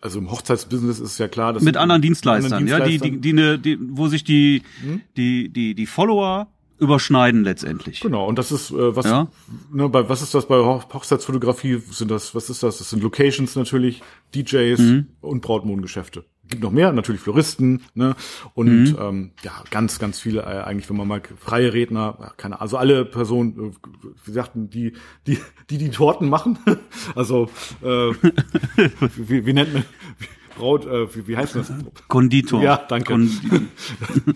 also 0.00 0.18
im 0.18 0.30
Hochzeitsbusiness 0.30 1.00
ist 1.00 1.18
ja 1.18 1.28
klar, 1.28 1.52
dass 1.52 1.62
mit 1.62 1.76
anderen 1.76 2.02
Dienstleistern, 2.02 2.52
anderen 2.52 2.66
Dienstleistern, 2.66 3.10
ja, 3.10 3.10
die, 3.10 3.10
die, 3.10 3.20
die, 3.20 3.32
ne, 3.32 3.58
die, 3.58 3.78
wo 3.80 4.08
sich 4.08 4.24
die, 4.24 4.62
hm? 4.82 5.00
die, 5.16 5.48
die, 5.48 5.74
die 5.74 5.86
Follower 5.86 6.48
überschneiden 6.78 7.42
letztendlich. 7.44 8.00
Genau, 8.00 8.26
und 8.26 8.38
das 8.38 8.52
ist 8.52 8.70
äh, 8.70 8.94
was 8.94 9.06
ja? 9.06 9.28
ne, 9.72 9.88
bei 9.88 10.08
was 10.08 10.22
ist 10.22 10.34
das 10.34 10.46
bei 10.46 10.56
Hochzeitsfotografie 10.58 11.80
sind 11.90 12.10
das 12.10 12.34
was 12.34 12.50
ist 12.50 12.62
das? 12.62 12.78
Das 12.78 12.90
sind 12.90 13.02
Locations 13.02 13.56
natürlich, 13.56 14.02
DJs 14.34 14.78
mhm. 14.78 15.06
und 15.20 15.40
Brautmodengeschäfte. 15.40 16.24
Gibt 16.48 16.62
noch 16.62 16.70
mehr, 16.70 16.92
natürlich 16.92 17.20
Floristen, 17.20 17.82
ne? 17.94 18.14
Und 18.54 18.92
mhm. 18.92 18.96
ähm, 19.00 19.30
ja, 19.42 19.52
ganz, 19.70 19.98
ganz 19.98 20.20
viele, 20.20 20.42
äh, 20.42 20.62
eigentlich, 20.62 20.88
wenn 20.88 20.96
man 20.96 21.08
mal 21.08 21.22
freie 21.38 21.72
Redner, 21.72 22.16
ja, 22.20 22.32
keine 22.36 22.60
also 22.60 22.76
alle 22.76 23.04
Personen, 23.04 23.72
äh, 23.72 24.08
wie 24.24 24.30
sagten, 24.32 24.70
die, 24.70 24.92
die, 25.26 25.38
die 25.70 25.78
die 25.78 25.90
Torten 25.90 26.28
machen. 26.28 26.58
also 27.14 27.48
äh, 27.82 27.86
wie, 29.16 29.46
wie 29.46 29.52
nennt 29.52 29.74
man, 29.74 29.84
wie, 30.18 30.26
Braut, 30.56 30.86
äh, 30.86 31.14
wie, 31.14 31.28
wie 31.28 31.36
heißt 31.36 31.54
das? 31.54 31.72
Konditor. 32.08 32.62
Ja, 32.62 32.84
danke. 32.88 33.12
Konditor. 33.12 33.60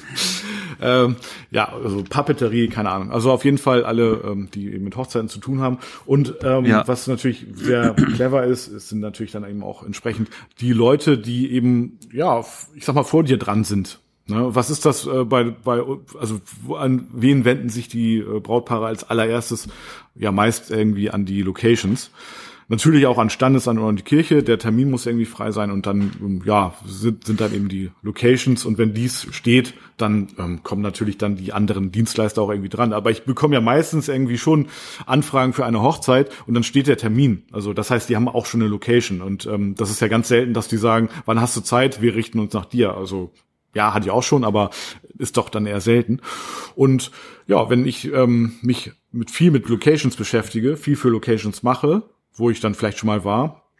ähm, 0.80 1.16
ja, 1.50 1.72
also 1.72 2.04
Papeterie, 2.08 2.68
keine 2.68 2.90
Ahnung. 2.90 3.10
Also 3.10 3.30
auf 3.32 3.44
jeden 3.44 3.58
Fall 3.58 3.84
alle, 3.84 4.20
ähm, 4.24 4.48
die 4.54 4.72
eben 4.72 4.84
mit 4.84 4.96
Hochzeiten 4.96 5.28
zu 5.28 5.40
tun 5.40 5.60
haben. 5.60 5.78
Und 6.06 6.36
ähm, 6.42 6.66
ja. 6.66 6.86
was 6.86 7.06
natürlich 7.06 7.46
sehr 7.54 7.94
clever 8.14 8.44
ist, 8.44 8.68
ist, 8.68 8.88
sind 8.88 9.00
natürlich 9.00 9.32
dann 9.32 9.48
eben 9.48 9.62
auch 9.62 9.82
entsprechend 9.82 10.28
die 10.60 10.72
Leute, 10.72 11.18
die 11.18 11.52
eben, 11.52 11.98
ja, 12.12 12.44
ich 12.74 12.84
sag 12.84 12.94
mal, 12.94 13.04
vor 13.04 13.24
dir 13.24 13.38
dran 13.38 13.64
sind. 13.64 13.98
Ne, 14.30 14.54
was 14.54 14.70
ist 14.70 14.86
das 14.86 15.06
äh, 15.06 15.24
bei, 15.24 15.44
bei, 15.44 15.82
also 16.18 16.40
an 16.76 17.08
wen 17.12 17.44
wenden 17.44 17.68
sich 17.68 17.88
die 17.88 18.18
äh, 18.18 18.38
Brautpaare 18.38 18.86
als 18.86 19.02
allererstes? 19.02 19.68
Ja, 20.14 20.30
meist 20.30 20.70
irgendwie 20.70 21.10
an 21.10 21.24
die 21.24 21.42
Locations. 21.42 22.12
Natürlich 22.70 23.04
auch 23.06 23.18
an 23.18 23.30
an 23.40 23.96
die 23.96 24.02
Kirche. 24.04 24.44
Der 24.44 24.56
Termin 24.56 24.92
muss 24.92 25.04
irgendwie 25.04 25.24
frei 25.24 25.50
sein 25.50 25.72
und 25.72 25.86
dann, 25.86 26.12
ähm, 26.20 26.40
ja, 26.44 26.72
sind, 26.86 27.24
sind 27.24 27.40
dann 27.40 27.52
eben 27.52 27.68
die 27.68 27.90
Locations 28.00 28.64
und 28.64 28.78
wenn 28.78 28.94
dies 28.94 29.26
steht, 29.32 29.74
dann 29.96 30.28
ähm, 30.38 30.62
kommen 30.62 30.80
natürlich 30.80 31.18
dann 31.18 31.34
die 31.34 31.52
anderen 31.52 31.90
Dienstleister 31.90 32.40
auch 32.40 32.50
irgendwie 32.50 32.68
dran. 32.68 32.92
Aber 32.92 33.10
ich 33.10 33.24
bekomme 33.24 33.56
ja 33.56 33.60
meistens 33.60 34.06
irgendwie 34.06 34.38
schon 34.38 34.68
Anfragen 35.04 35.52
für 35.52 35.66
eine 35.66 35.82
Hochzeit 35.82 36.30
und 36.46 36.54
dann 36.54 36.62
steht 36.62 36.86
der 36.86 36.96
Termin. 36.96 37.42
Also 37.50 37.72
das 37.72 37.90
heißt, 37.90 38.08
die 38.08 38.14
haben 38.14 38.28
auch 38.28 38.46
schon 38.46 38.60
eine 38.60 38.70
Location 38.70 39.20
und 39.20 39.46
ähm, 39.46 39.74
das 39.74 39.90
ist 39.90 40.00
ja 40.00 40.06
ganz 40.06 40.28
selten, 40.28 40.54
dass 40.54 40.68
die 40.68 40.76
sagen, 40.76 41.08
wann 41.24 41.40
hast 41.40 41.56
du 41.56 41.62
Zeit? 41.62 42.00
Wir 42.00 42.14
richten 42.14 42.38
uns 42.38 42.54
nach 42.54 42.66
dir. 42.66 42.94
Also 42.94 43.32
ja, 43.74 43.94
hatte 43.94 44.06
ich 44.06 44.12
auch 44.12 44.22
schon, 44.22 44.44
aber 44.44 44.70
ist 45.18 45.36
doch 45.36 45.48
dann 45.48 45.66
eher 45.66 45.80
selten. 45.80 46.20
Und 46.76 47.10
ja, 47.48 47.68
wenn 47.68 47.84
ich 47.84 48.12
ähm, 48.12 48.52
mich 48.62 48.92
mit 49.10 49.32
viel 49.32 49.50
mit 49.50 49.68
Locations 49.68 50.14
beschäftige, 50.14 50.76
viel 50.76 50.94
für 50.94 51.08
Locations 51.08 51.64
mache, 51.64 52.04
wo 52.40 52.50
ich 52.50 52.58
dann 52.58 52.74
vielleicht 52.74 52.98
schon 52.98 53.06
mal 53.06 53.24
war, 53.24 53.70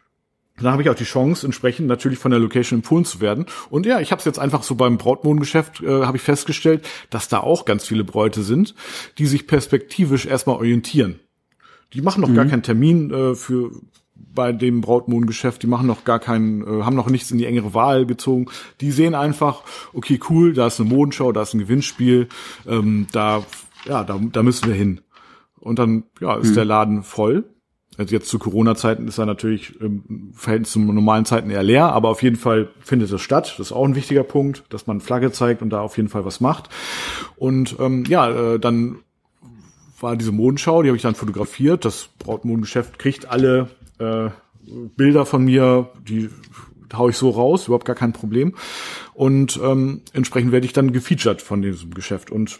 dann 0.57 0.71
habe 0.71 0.81
ich 0.81 0.89
auch 0.89 0.95
die 0.95 1.03
Chance, 1.03 1.45
entsprechend 1.45 1.87
natürlich 1.87 2.19
von 2.19 2.31
der 2.31 2.39
Location 2.39 2.79
empfohlen 2.79 3.05
zu 3.05 3.19
werden. 3.19 3.45
Und 3.69 3.85
ja, 3.85 3.99
ich 3.99 4.11
habe 4.11 4.19
es 4.19 4.25
jetzt 4.25 4.39
einfach 4.39 4.63
so 4.63 4.75
beim 4.75 4.97
Brautmodengeschäft, 4.97 5.81
äh, 5.81 6.05
habe 6.05 6.17
ich 6.17 6.23
festgestellt, 6.23 6.87
dass 7.09 7.27
da 7.27 7.39
auch 7.39 7.65
ganz 7.65 7.87
viele 7.87 8.03
Bräute 8.03 8.43
sind, 8.43 8.75
die 9.17 9.25
sich 9.25 9.47
perspektivisch 9.47 10.25
erstmal 10.25 10.57
orientieren. 10.57 11.19
Die 11.93 12.01
machen 12.01 12.21
noch 12.21 12.29
mhm. 12.29 12.35
gar 12.35 12.45
keinen 12.45 12.63
Termin 12.63 13.11
äh, 13.11 13.35
für 13.35 13.71
bei 14.33 14.53
dem 14.53 14.81
Brautmodengeschäft, 14.81 15.61
die 15.63 15.67
machen 15.67 15.87
noch 15.87 16.03
gar 16.03 16.19
keinen, 16.19 16.61
äh, 16.61 16.83
haben 16.83 16.95
noch 16.95 17.09
nichts 17.09 17.31
in 17.31 17.37
die 17.37 17.45
engere 17.45 17.73
Wahl 17.73 18.05
gezogen. 18.05 18.45
Die 18.79 18.91
sehen 18.91 19.15
einfach, 19.15 19.63
okay, 19.93 20.19
cool, 20.29 20.53
da 20.53 20.67
ist 20.67 20.79
eine 20.79 20.89
Modenschau, 20.89 21.31
da 21.31 21.41
ist 21.41 21.53
ein 21.53 21.59
Gewinnspiel, 21.59 22.29
ähm, 22.67 23.07
da, 23.11 23.43
ja, 23.85 24.03
da, 24.03 24.19
da 24.21 24.43
müssen 24.43 24.67
wir 24.67 24.75
hin. 24.75 25.01
Und 25.59 25.79
dann, 25.79 26.03
ja, 26.19 26.35
ist 26.35 26.51
mhm. 26.51 26.55
der 26.55 26.65
Laden 26.65 27.03
voll. 27.03 27.45
Also 27.97 28.15
jetzt 28.15 28.29
zu 28.29 28.39
Corona-Zeiten 28.39 29.07
ist 29.07 29.17
er 29.17 29.25
natürlich 29.25 29.79
im 29.81 30.31
Verhältnis 30.33 30.71
zu 30.71 30.79
normalen 30.79 31.25
Zeiten 31.25 31.49
eher 31.49 31.63
leer, 31.63 31.91
aber 31.91 32.09
auf 32.09 32.23
jeden 32.23 32.37
Fall 32.37 32.69
findet 32.79 33.11
es 33.11 33.21
statt. 33.21 33.55
Das 33.57 33.67
ist 33.67 33.71
auch 33.73 33.85
ein 33.85 33.95
wichtiger 33.95 34.23
Punkt, 34.23 34.63
dass 34.69 34.87
man 34.87 35.01
Flagge 35.01 35.31
zeigt 35.31 35.61
und 35.61 35.71
da 35.71 35.81
auf 35.81 35.97
jeden 35.97 36.09
Fall 36.09 36.23
was 36.23 36.39
macht. 36.39 36.69
Und 37.35 37.75
ähm, 37.79 38.05
ja, 38.05 38.29
äh, 38.53 38.59
dann 38.59 38.99
war 39.99 40.15
diese 40.15 40.31
Modenschau, 40.31 40.81
die 40.81 40.89
habe 40.89 40.95
ich 40.95 41.03
dann 41.03 41.15
fotografiert. 41.15 41.83
Das 41.83 42.09
Brautmodengeschäft 42.19 42.97
kriegt 42.97 43.29
alle 43.29 43.69
äh, 43.99 44.29
Bilder 44.95 45.25
von 45.25 45.43
mir, 45.43 45.89
die 46.07 46.29
hau 46.93 47.09
ich 47.09 47.17
so 47.17 47.29
raus, 47.29 47.67
überhaupt 47.67 47.85
gar 47.85 47.95
kein 47.95 48.13
Problem. 48.13 48.55
Und 49.13 49.59
ähm, 49.63 50.01
entsprechend 50.13 50.51
werde 50.51 50.65
ich 50.65 50.73
dann 50.73 50.93
gefeatured 50.93 51.41
von 51.41 51.61
diesem 51.61 51.93
Geschäft. 51.93 52.31
Und 52.31 52.59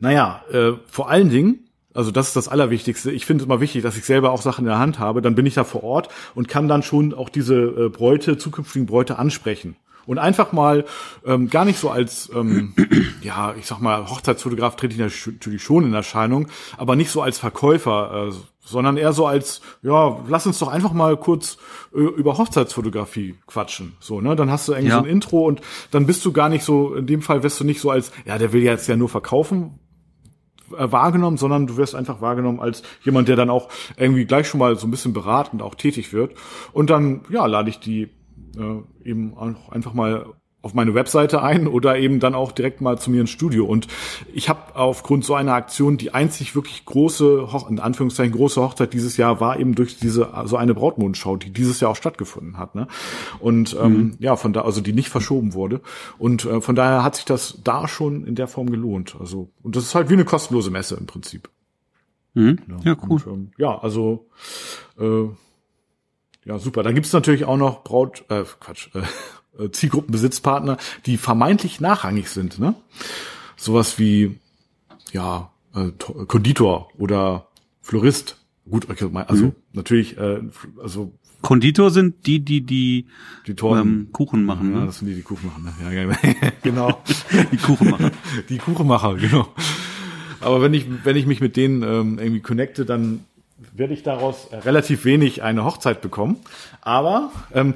naja, 0.00 0.42
äh, 0.50 0.72
vor 0.86 1.10
allen 1.10 1.30
Dingen, 1.30 1.69
also 1.94 2.10
das 2.10 2.28
ist 2.28 2.36
das 2.36 2.48
Allerwichtigste. 2.48 3.10
Ich 3.10 3.26
finde 3.26 3.42
es 3.42 3.46
immer 3.46 3.60
wichtig, 3.60 3.82
dass 3.82 3.96
ich 3.96 4.04
selber 4.04 4.30
auch 4.30 4.42
Sachen 4.42 4.62
in 4.64 4.68
der 4.68 4.78
Hand 4.78 4.98
habe. 4.98 5.22
Dann 5.22 5.34
bin 5.34 5.46
ich 5.46 5.54
da 5.54 5.64
vor 5.64 5.82
Ort 5.82 6.08
und 6.34 6.48
kann 6.48 6.68
dann 6.68 6.82
schon 6.82 7.14
auch 7.14 7.28
diese 7.28 7.56
äh, 7.56 7.88
Bräute, 7.88 8.38
zukünftigen 8.38 8.86
Bräute 8.86 9.18
ansprechen. 9.18 9.76
Und 10.06 10.18
einfach 10.18 10.52
mal 10.52 10.84
ähm, 11.24 11.50
gar 11.50 11.64
nicht 11.64 11.78
so 11.78 11.90
als, 11.90 12.30
ähm, 12.34 12.74
ja, 13.22 13.54
ich 13.58 13.66
sag 13.66 13.80
mal, 13.80 14.08
Hochzeitsfotograf 14.08 14.76
trete 14.76 14.94
ich 14.94 15.00
natürlich 15.00 15.62
schon 15.62 15.84
in 15.84 15.94
Erscheinung, 15.94 16.48
aber 16.78 16.96
nicht 16.96 17.10
so 17.10 17.22
als 17.22 17.38
Verkäufer, 17.38 18.28
äh, 18.28 18.34
sondern 18.64 18.96
eher 18.96 19.12
so 19.12 19.26
als, 19.26 19.60
ja, 19.82 20.18
lass 20.28 20.46
uns 20.46 20.58
doch 20.58 20.68
einfach 20.68 20.92
mal 20.92 21.16
kurz 21.16 21.58
äh, 21.92 21.98
über 21.98 22.38
Hochzeitsfotografie 22.38 23.34
quatschen. 23.46 23.96
So, 24.00 24.20
ne? 24.20 24.36
Dann 24.36 24.50
hast 24.50 24.68
du 24.68 24.72
irgendwie 24.72 24.90
ja. 24.90 24.98
so 24.98 25.04
ein 25.04 25.10
Intro 25.10 25.46
und 25.46 25.60
dann 25.90 26.06
bist 26.06 26.24
du 26.24 26.32
gar 26.32 26.48
nicht 26.48 26.64
so, 26.64 26.94
in 26.94 27.06
dem 27.06 27.22
Fall 27.22 27.42
wirst 27.42 27.60
du 27.60 27.64
nicht 27.64 27.80
so 27.80 27.90
als, 27.90 28.12
ja, 28.24 28.38
der 28.38 28.52
will 28.52 28.62
jetzt 28.62 28.88
ja 28.88 28.96
nur 28.96 29.08
verkaufen, 29.08 29.79
wahrgenommen, 30.70 31.36
sondern 31.36 31.66
du 31.66 31.76
wirst 31.76 31.94
einfach 31.94 32.20
wahrgenommen 32.20 32.60
als 32.60 32.82
jemand, 33.02 33.28
der 33.28 33.36
dann 33.36 33.50
auch 33.50 33.68
irgendwie 33.96 34.24
gleich 34.24 34.48
schon 34.48 34.60
mal 34.60 34.76
so 34.76 34.86
ein 34.86 34.90
bisschen 34.90 35.12
beratend 35.12 35.62
auch 35.62 35.74
tätig 35.74 36.12
wird. 36.12 36.34
Und 36.72 36.90
dann, 36.90 37.22
ja, 37.30 37.46
lade 37.46 37.70
ich 37.70 37.80
die 37.80 38.10
äh, 38.56 39.08
eben 39.08 39.36
auch 39.36 39.70
einfach 39.70 39.94
mal 39.94 40.26
auf 40.62 40.74
meine 40.74 40.94
Webseite 40.94 41.42
ein 41.42 41.66
oder 41.66 41.98
eben 41.98 42.20
dann 42.20 42.34
auch 42.34 42.52
direkt 42.52 42.80
mal 42.80 42.98
zu 42.98 43.10
mir 43.10 43.22
ins 43.22 43.30
Studio. 43.30 43.64
Und 43.64 43.86
ich 44.32 44.48
habe 44.48 44.76
aufgrund 44.76 45.24
so 45.24 45.34
einer 45.34 45.54
Aktion 45.54 45.96
die 45.96 46.12
einzig 46.12 46.54
wirklich 46.54 46.84
große, 46.84 47.52
Hoch 47.52 47.70
in 47.70 47.78
Anführungszeichen 47.78 48.32
große 48.32 48.60
Hochzeit 48.60 48.92
dieses 48.92 49.16
Jahr 49.16 49.40
war 49.40 49.58
eben 49.58 49.74
durch 49.74 49.98
diese 49.98 50.30
so 50.44 50.56
eine 50.56 50.74
Brautmondschau, 50.74 51.36
die 51.36 51.50
dieses 51.50 51.80
Jahr 51.80 51.92
auch 51.92 51.96
stattgefunden 51.96 52.58
hat. 52.58 52.74
Ne? 52.74 52.88
Und 53.38 53.76
ähm, 53.80 53.92
mhm. 53.92 54.16
ja, 54.18 54.36
von 54.36 54.52
da, 54.52 54.62
also 54.62 54.80
die 54.80 54.92
nicht 54.92 55.08
verschoben 55.08 55.54
wurde. 55.54 55.80
Und 56.18 56.44
äh, 56.44 56.60
von 56.60 56.74
daher 56.74 57.04
hat 57.04 57.16
sich 57.16 57.24
das 57.24 57.60
da 57.64 57.88
schon 57.88 58.26
in 58.26 58.34
der 58.34 58.48
Form 58.48 58.70
gelohnt. 58.70 59.16
Also 59.18 59.50
und 59.62 59.76
das 59.76 59.84
ist 59.84 59.94
halt 59.94 60.10
wie 60.10 60.14
eine 60.14 60.24
kostenlose 60.24 60.70
Messe 60.70 60.96
im 60.96 61.06
Prinzip. 61.06 61.48
Mhm. 62.34 62.58
Ja, 62.68 62.92
ja, 62.92 62.96
cool. 63.08 63.20
Und, 63.24 63.26
ähm, 63.26 63.50
ja, 63.56 63.78
also 63.78 64.28
äh, 64.98 65.24
ja, 66.44 66.58
super. 66.58 66.82
Dann 66.82 66.94
gibt's 66.94 67.12
natürlich 67.12 67.44
auch 67.44 67.56
noch 67.56 67.84
Braut, 67.84 68.24
äh, 68.28 68.44
Quatsch, 68.60 68.88
äh, 68.94 69.00
äh, 69.00 69.02
Zielgruppenbesitzpartner, 69.68 70.78
die 71.06 71.16
vermeintlich 71.16 71.80
nachrangig 71.80 72.28
sind. 72.28 72.58
Ne? 72.58 72.74
Sowas 73.56 73.98
wie 73.98 74.38
ja 75.12 75.50
äh, 75.74 75.90
Konditor 76.26 76.90
oder 76.98 77.46
Florist. 77.82 78.36
Gut, 78.68 78.86
also 78.88 79.46
mhm. 79.46 79.52
natürlich, 79.72 80.16
äh, 80.16 80.40
also 80.80 81.12
Konditor 81.42 81.90
sind 81.90 82.26
die, 82.26 82.40
die 82.40 82.60
die, 82.60 83.06
die 83.46 83.54
Torten, 83.54 83.88
ähm, 83.88 84.08
Kuchen 84.12 84.44
machen. 84.44 84.72
Ja, 84.72 84.80
ne? 84.80 84.86
das 84.86 84.98
sind 84.98 85.08
die, 85.08 85.14
die 85.14 85.22
Kuchen 85.22 85.46
machen. 85.48 85.64
Ne? 85.64 85.94
Ja, 85.94 86.50
genau. 86.62 87.02
die 87.50 87.56
Kuchenmacher. 87.56 88.10
Die 88.48 88.58
Kuchenmacher, 88.58 89.14
genau. 89.16 89.48
Aber 90.40 90.62
wenn 90.62 90.74
ich, 90.74 90.86
wenn 91.04 91.16
ich 91.16 91.26
mich 91.26 91.40
mit 91.40 91.56
denen 91.56 91.82
ähm, 91.82 92.18
irgendwie 92.18 92.40
connecte, 92.40 92.84
dann 92.84 93.24
werde 93.72 93.94
ich 93.94 94.02
daraus 94.02 94.48
relativ 94.52 95.04
wenig 95.04 95.42
eine 95.42 95.64
Hochzeit 95.64 96.00
bekommen. 96.00 96.36
Aber 96.80 97.30
ähm, 97.54 97.74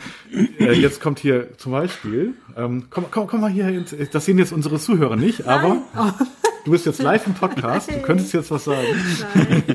äh, 0.58 0.72
jetzt 0.72 1.00
kommt 1.00 1.18
hier 1.18 1.56
zum 1.58 1.72
Beispiel, 1.72 2.34
ähm, 2.56 2.86
komm, 2.90 3.06
komm, 3.10 3.26
komm 3.26 3.40
mal 3.42 3.50
hier, 3.50 3.68
ins, 3.68 3.94
das 4.12 4.24
sehen 4.24 4.38
jetzt 4.38 4.52
unsere 4.52 4.78
Zuhörer 4.78 5.16
nicht, 5.16 5.46
aber 5.46 5.82
du 6.64 6.70
bist 6.70 6.86
jetzt 6.86 7.02
live 7.02 7.26
im 7.26 7.34
Podcast, 7.34 7.90
du 7.90 8.00
könntest 8.00 8.32
jetzt 8.32 8.50
was 8.50 8.64
sagen. 8.64 8.86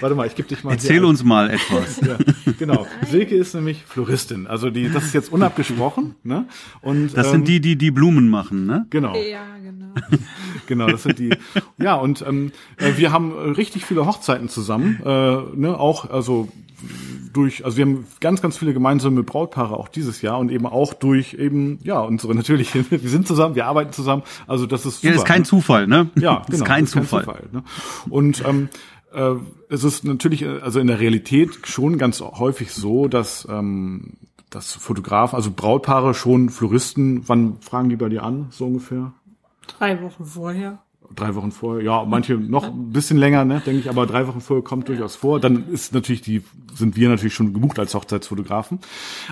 Warte 0.00 0.14
mal, 0.16 0.26
ich 0.26 0.34
gebe 0.34 0.48
dich 0.48 0.64
mal. 0.64 0.72
Erzähl 0.72 1.04
uns 1.04 1.22
mal 1.22 1.50
etwas. 1.50 2.00
ja, 2.00 2.16
genau. 2.58 2.86
Silke 3.08 3.36
ist 3.36 3.54
nämlich 3.54 3.84
Floristin, 3.86 4.46
also 4.48 4.70
die, 4.70 4.90
das 4.90 5.04
ist 5.04 5.14
jetzt 5.14 5.32
unabgesprochen. 5.32 6.16
Ne? 6.24 6.46
Und 6.80 7.16
das 7.16 7.26
ähm, 7.26 7.32
sind 7.32 7.48
die, 7.48 7.60
die 7.60 7.76
die 7.76 7.90
Blumen 7.92 8.28
machen, 8.28 8.66
ne? 8.66 8.86
Genau. 8.90 9.14
Ja, 9.14 9.44
genau. 9.94 10.22
genau, 10.66 10.86
das 10.88 11.02
sind 11.02 11.18
die. 11.18 11.30
Ja, 11.78 11.94
und 11.94 12.24
ähm, 12.26 12.52
äh, 12.76 12.92
wir 12.96 13.12
haben 13.12 13.32
richtig 13.32 13.84
viele 13.84 14.06
Hochzeiten 14.06 14.48
zusammen, 14.48 15.00
äh, 15.04 15.36
ne? 15.54 15.78
Auch 15.78 16.10
also 16.10 16.48
durch, 17.32 17.64
also 17.64 17.76
wir 17.76 17.86
haben 17.86 18.06
ganz, 18.20 18.42
ganz 18.42 18.58
viele 18.58 18.74
gemeinsame 18.74 19.22
Brautpaare 19.22 19.76
auch 19.76 19.88
dieses 19.88 20.22
Jahr 20.22 20.38
und 20.38 20.50
eben 20.50 20.66
auch 20.66 20.94
durch 20.94 21.34
eben, 21.34 21.78
ja, 21.82 22.00
unsere 22.00 22.34
natürlich, 22.34 22.74
wir 22.90 22.98
sind 23.08 23.26
zusammen, 23.26 23.54
wir 23.54 23.66
arbeiten 23.66 23.92
zusammen, 23.92 24.22
also 24.46 24.66
das 24.66 24.84
ist 24.84 24.96
super. 24.96 25.06
Ja, 25.06 25.12
das 25.12 25.22
ist 25.22 25.28
kein 25.28 25.40
ne? 25.40 25.46
Zufall, 25.46 25.86
ne? 25.86 26.10
Ja, 26.16 26.34
genau. 26.34 26.44
Das 26.46 26.58
ist 26.58 26.64
kein 26.64 26.86
Zufall. 26.86 27.24
Kein 27.24 27.34
Zufall 27.34 27.48
ne? 27.52 27.62
Und 28.10 28.44
ähm, 28.46 28.68
äh, 29.12 29.34
es 29.68 29.84
ist 29.84 30.04
natürlich, 30.04 30.46
also 30.46 30.80
in 30.80 30.86
der 30.86 31.00
Realität 31.00 31.50
schon 31.64 31.98
ganz 31.98 32.20
häufig 32.20 32.72
so, 32.72 33.08
dass 33.08 33.46
ähm, 33.50 34.14
dass 34.54 34.72
Fotografen, 34.72 35.36
also 35.36 35.50
Brautpaare 35.50 36.14
schon 36.14 36.50
Floristen, 36.50 37.26
wann 37.26 37.60
fragen 37.60 37.88
die 37.88 37.96
bei 37.96 38.08
dir 38.08 38.22
an, 38.22 38.48
so 38.50 38.66
ungefähr? 38.66 39.12
Drei 39.66 40.00
Wochen 40.02 40.24
vorher 40.24 40.82
drei 41.14 41.34
Wochen 41.34 41.52
vorher, 41.52 41.84
ja, 41.84 42.04
manche 42.04 42.34
noch 42.34 42.64
ein 42.64 42.90
bisschen 42.90 43.16
länger, 43.16 43.44
ne, 43.44 43.62
denke 43.64 43.80
ich, 43.80 43.88
aber 43.90 44.06
drei 44.06 44.26
Wochen 44.26 44.40
vorher 44.40 44.62
kommt 44.62 44.88
durchaus 44.88 45.16
vor. 45.16 45.40
Dann 45.40 45.68
ist 45.70 45.94
natürlich 45.94 46.22
die, 46.22 46.42
sind 46.74 46.96
wir 46.96 47.08
natürlich 47.08 47.34
schon 47.34 47.52
gebucht 47.52 47.78
als 47.78 47.94
Hochzeitsfotografen. 47.94 48.80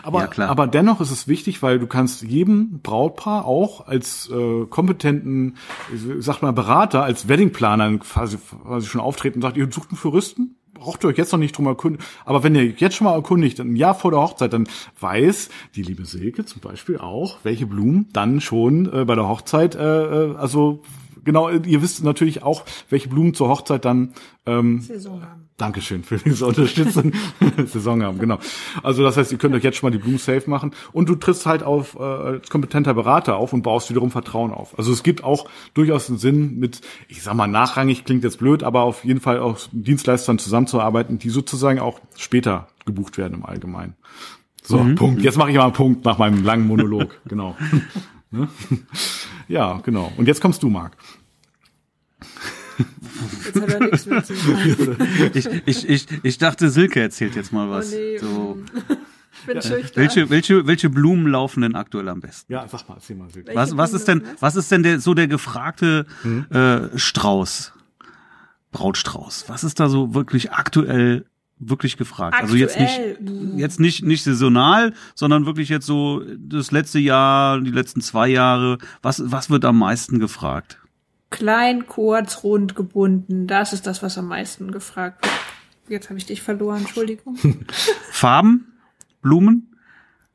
Aber, 0.03 0.31
ja, 0.37 0.49
aber 0.49 0.66
dennoch 0.66 1.01
ist 1.01 1.11
es 1.11 1.29
wichtig, 1.29 1.62
weil 1.62 1.79
du 1.79 1.87
kannst 1.87 2.23
jedem 2.23 2.81
Brautpaar 2.83 3.45
auch 3.47 3.87
als 3.87 4.31
äh, 4.31 4.66
kompetenten, 4.66 5.57
ich 5.95 6.25
sag 6.25 6.43
mal, 6.43 6.53
Berater, 6.53 7.03
als 7.03 7.29
Weddingplaner 7.29 7.99
quasi, 7.99 8.38
quasi 8.38 8.87
schon 8.87 9.01
auftreten 9.01 9.38
und 9.38 9.43
sagt, 9.43 9.57
ihr 9.57 9.71
sucht 9.71 9.90
einen 9.90 9.99
Floristen? 9.99 10.57
Braucht 10.74 11.04
ihr 11.04 11.09
euch 11.09 11.18
jetzt 11.18 11.33
noch 11.33 11.38
nicht 11.38 11.56
drum 11.56 11.66
erkundigen. 11.66 12.04
Aber 12.24 12.42
wenn 12.42 12.54
ihr 12.54 12.64
jetzt 12.64 12.96
schon 12.96 13.06
mal 13.06 13.14
erkundigt, 13.14 13.61
ein 13.61 13.76
Jahr 13.76 13.94
vor 13.94 14.11
der 14.11 14.20
Hochzeit, 14.20 14.52
dann 14.52 14.68
weiß 14.98 15.50
die 15.74 15.83
liebe 15.83 16.04
Silke 16.04 16.44
zum 16.44 16.61
Beispiel 16.61 16.98
auch, 16.98 17.38
welche 17.42 17.66
Blumen 17.66 18.09
dann 18.12 18.40
schon 18.40 18.92
äh, 18.92 19.04
bei 19.04 19.14
der 19.14 19.28
Hochzeit, 19.28 19.74
äh, 19.74 19.80
äh 19.80 20.37
also 20.37 20.83
genau, 21.31 21.49
ihr 21.49 21.81
wisst 21.81 22.03
natürlich 22.03 22.43
auch, 22.43 22.64
welche 22.88 23.09
Blumen 23.09 23.35
zur 23.35 23.49
Hochzeit 23.49 23.85
dann 23.85 24.14
ähm, 24.47 24.81
Saison 24.81 25.23
haben. 25.23 25.49
Dankeschön 25.57 26.03
für 26.03 26.16
diese 26.16 26.47
Unterstützung. 26.47 27.12
Saison 27.66 28.03
haben, 28.03 28.19
genau. 28.19 28.38
Also 28.83 29.05
das 29.05 29.16
heißt, 29.16 29.31
ihr 29.31 29.38
könnt 29.38 29.55
euch 29.55 29.62
jetzt 29.62 29.77
schon 29.77 29.88
mal 29.88 29.97
die 29.97 30.03
Blumen 30.03 30.19
safe 30.19 30.49
machen 30.49 30.73
und 30.93 31.09
du 31.09 31.14
trittst 31.14 31.47
halt 31.47 31.62
auf 31.62 31.97
äh, 31.97 32.03
als 32.03 32.51
kompetenter 32.51 32.95
Berater 32.95 33.37
auf 33.37 33.53
und 33.53 33.62
baust 33.62 33.90
wiederum 33.90 34.11
Vertrauen 34.11 34.53
auf. 34.53 34.77
Also 34.77 34.90
es 34.90 35.03
gibt 35.03 35.23
auch 35.23 35.49
durchaus 35.75 36.09
einen 36.09 36.19
Sinn 36.19 36.59
mit, 36.59 36.81
ich 37.09 37.23
sag 37.23 37.35
mal, 37.35 37.47
nachrangig 37.47 38.05
klingt 38.05 38.25
jetzt 38.25 38.38
blöd, 38.38 38.62
aber 38.62 38.83
auf 38.83 39.05
jeden 39.05 39.21
Fall 39.21 39.38
auch 39.38 39.59
Dienstleistern 39.71 40.38
zusammenzuarbeiten, 40.38 41.19
die 41.19 41.31
sozusagen 41.31 41.79
auch 41.79 42.01
später 42.16 42.69
gebucht 42.87 43.19
werden 43.19 43.35
im 43.35 43.45
Allgemeinen. 43.45 43.95
So, 44.62 44.79
mhm. 44.79 44.95
Punkt. 44.97 45.23
Jetzt 45.23 45.37
mache 45.37 45.51
ich 45.51 45.57
mal 45.57 45.64
einen 45.64 45.73
Punkt 45.75 46.05
nach 46.05 46.19
meinem 46.19 46.43
langen 46.43 46.66
Monolog. 46.66 47.21
genau. 47.29 47.57
Ne? 48.33 48.49
Ja, 49.49 49.81
genau. 49.83 50.12
Und 50.16 50.29
jetzt 50.29 50.40
kommst 50.40 50.62
du, 50.62 50.69
Marc. 50.69 50.97
Jetzt 53.44 53.61
hat 53.61 53.68
er 53.68 53.80
nichts 53.80 54.06
mehr 54.06 54.24
zu 54.24 54.35
sagen. 54.35 54.96
ich, 55.35 55.46
ich, 55.66 55.88
ich, 55.88 56.06
ich 56.22 56.38
dachte, 56.38 56.70
Silke 56.70 57.00
erzählt 57.00 57.37
jetzt 57.37 57.52
mal 57.52 57.70
was. 57.70 57.92
Oh 57.92 57.96
nee. 57.96 58.18
so. 58.18 58.59
Ich 59.33 59.46
bin 59.46 59.56
ja. 59.56 59.62
schüchtern. 59.62 60.02
Welche, 60.02 60.30
welche, 60.30 60.66
welche 60.66 60.90
Blumen 60.90 61.26
laufen 61.26 61.62
denn 61.62 61.74
aktuell 61.74 62.09
am 62.09 62.20
besten? 62.20 62.52
Ja, 62.52 62.66
sag 62.68 62.88
mal, 62.88 62.96
erzähl 62.96 63.16
mal, 63.16 63.30
Silke. 63.30 63.54
Was, 63.54 63.76
was 63.76 63.92
ist 63.92 64.09
denn, 64.09 64.22
was 64.40 64.56
ist 64.56 64.70
denn 64.70 64.83
der, 64.83 65.00
so 65.00 65.14
der 65.14 65.28
gefragte 65.28 66.06
hm? 66.22 66.46
äh, 66.50 66.98
Strauß? 66.98 67.72
Brautstrauß. 68.72 69.46
Was 69.48 69.64
ist 69.64 69.80
da 69.80 69.88
so 69.88 70.14
wirklich 70.14 70.52
aktuell 70.52 71.24
wirklich 71.61 71.96
gefragt. 71.96 72.35
Aktuell. 72.35 72.44
Also 72.44 72.56
jetzt 72.56 72.80
nicht, 72.80 73.59
jetzt 73.59 73.80
nicht, 73.80 74.02
nicht 74.02 74.24
saisonal, 74.24 74.94
sondern 75.14 75.46
wirklich 75.46 75.68
jetzt 75.68 75.87
so 75.87 76.22
das 76.38 76.70
letzte 76.70 76.98
Jahr, 76.98 77.61
die 77.61 77.70
letzten 77.70 78.00
zwei 78.00 78.28
Jahre. 78.28 78.78
Was, 79.02 79.22
was 79.30 79.50
wird 79.50 79.64
am 79.64 79.78
meisten 79.78 80.18
gefragt? 80.18 80.78
Klein, 81.31 81.87
kurz, 81.87 82.43
rund 82.43 82.75
gebunden. 82.75 83.47
Das 83.47 83.73
ist 83.73 83.87
das, 83.87 84.03
was 84.03 84.19
am 84.19 84.27
meisten 84.27 84.73
gefragt 84.73 85.25
wird. 85.25 85.35
Jetzt 85.88 86.09
habe 86.09 86.19
ich 86.19 86.27
dich 86.27 86.43
verloren, 86.43 86.79
Entschuldigung. 86.79 87.37
Farben? 88.11 88.73
Blumen? 89.23 89.75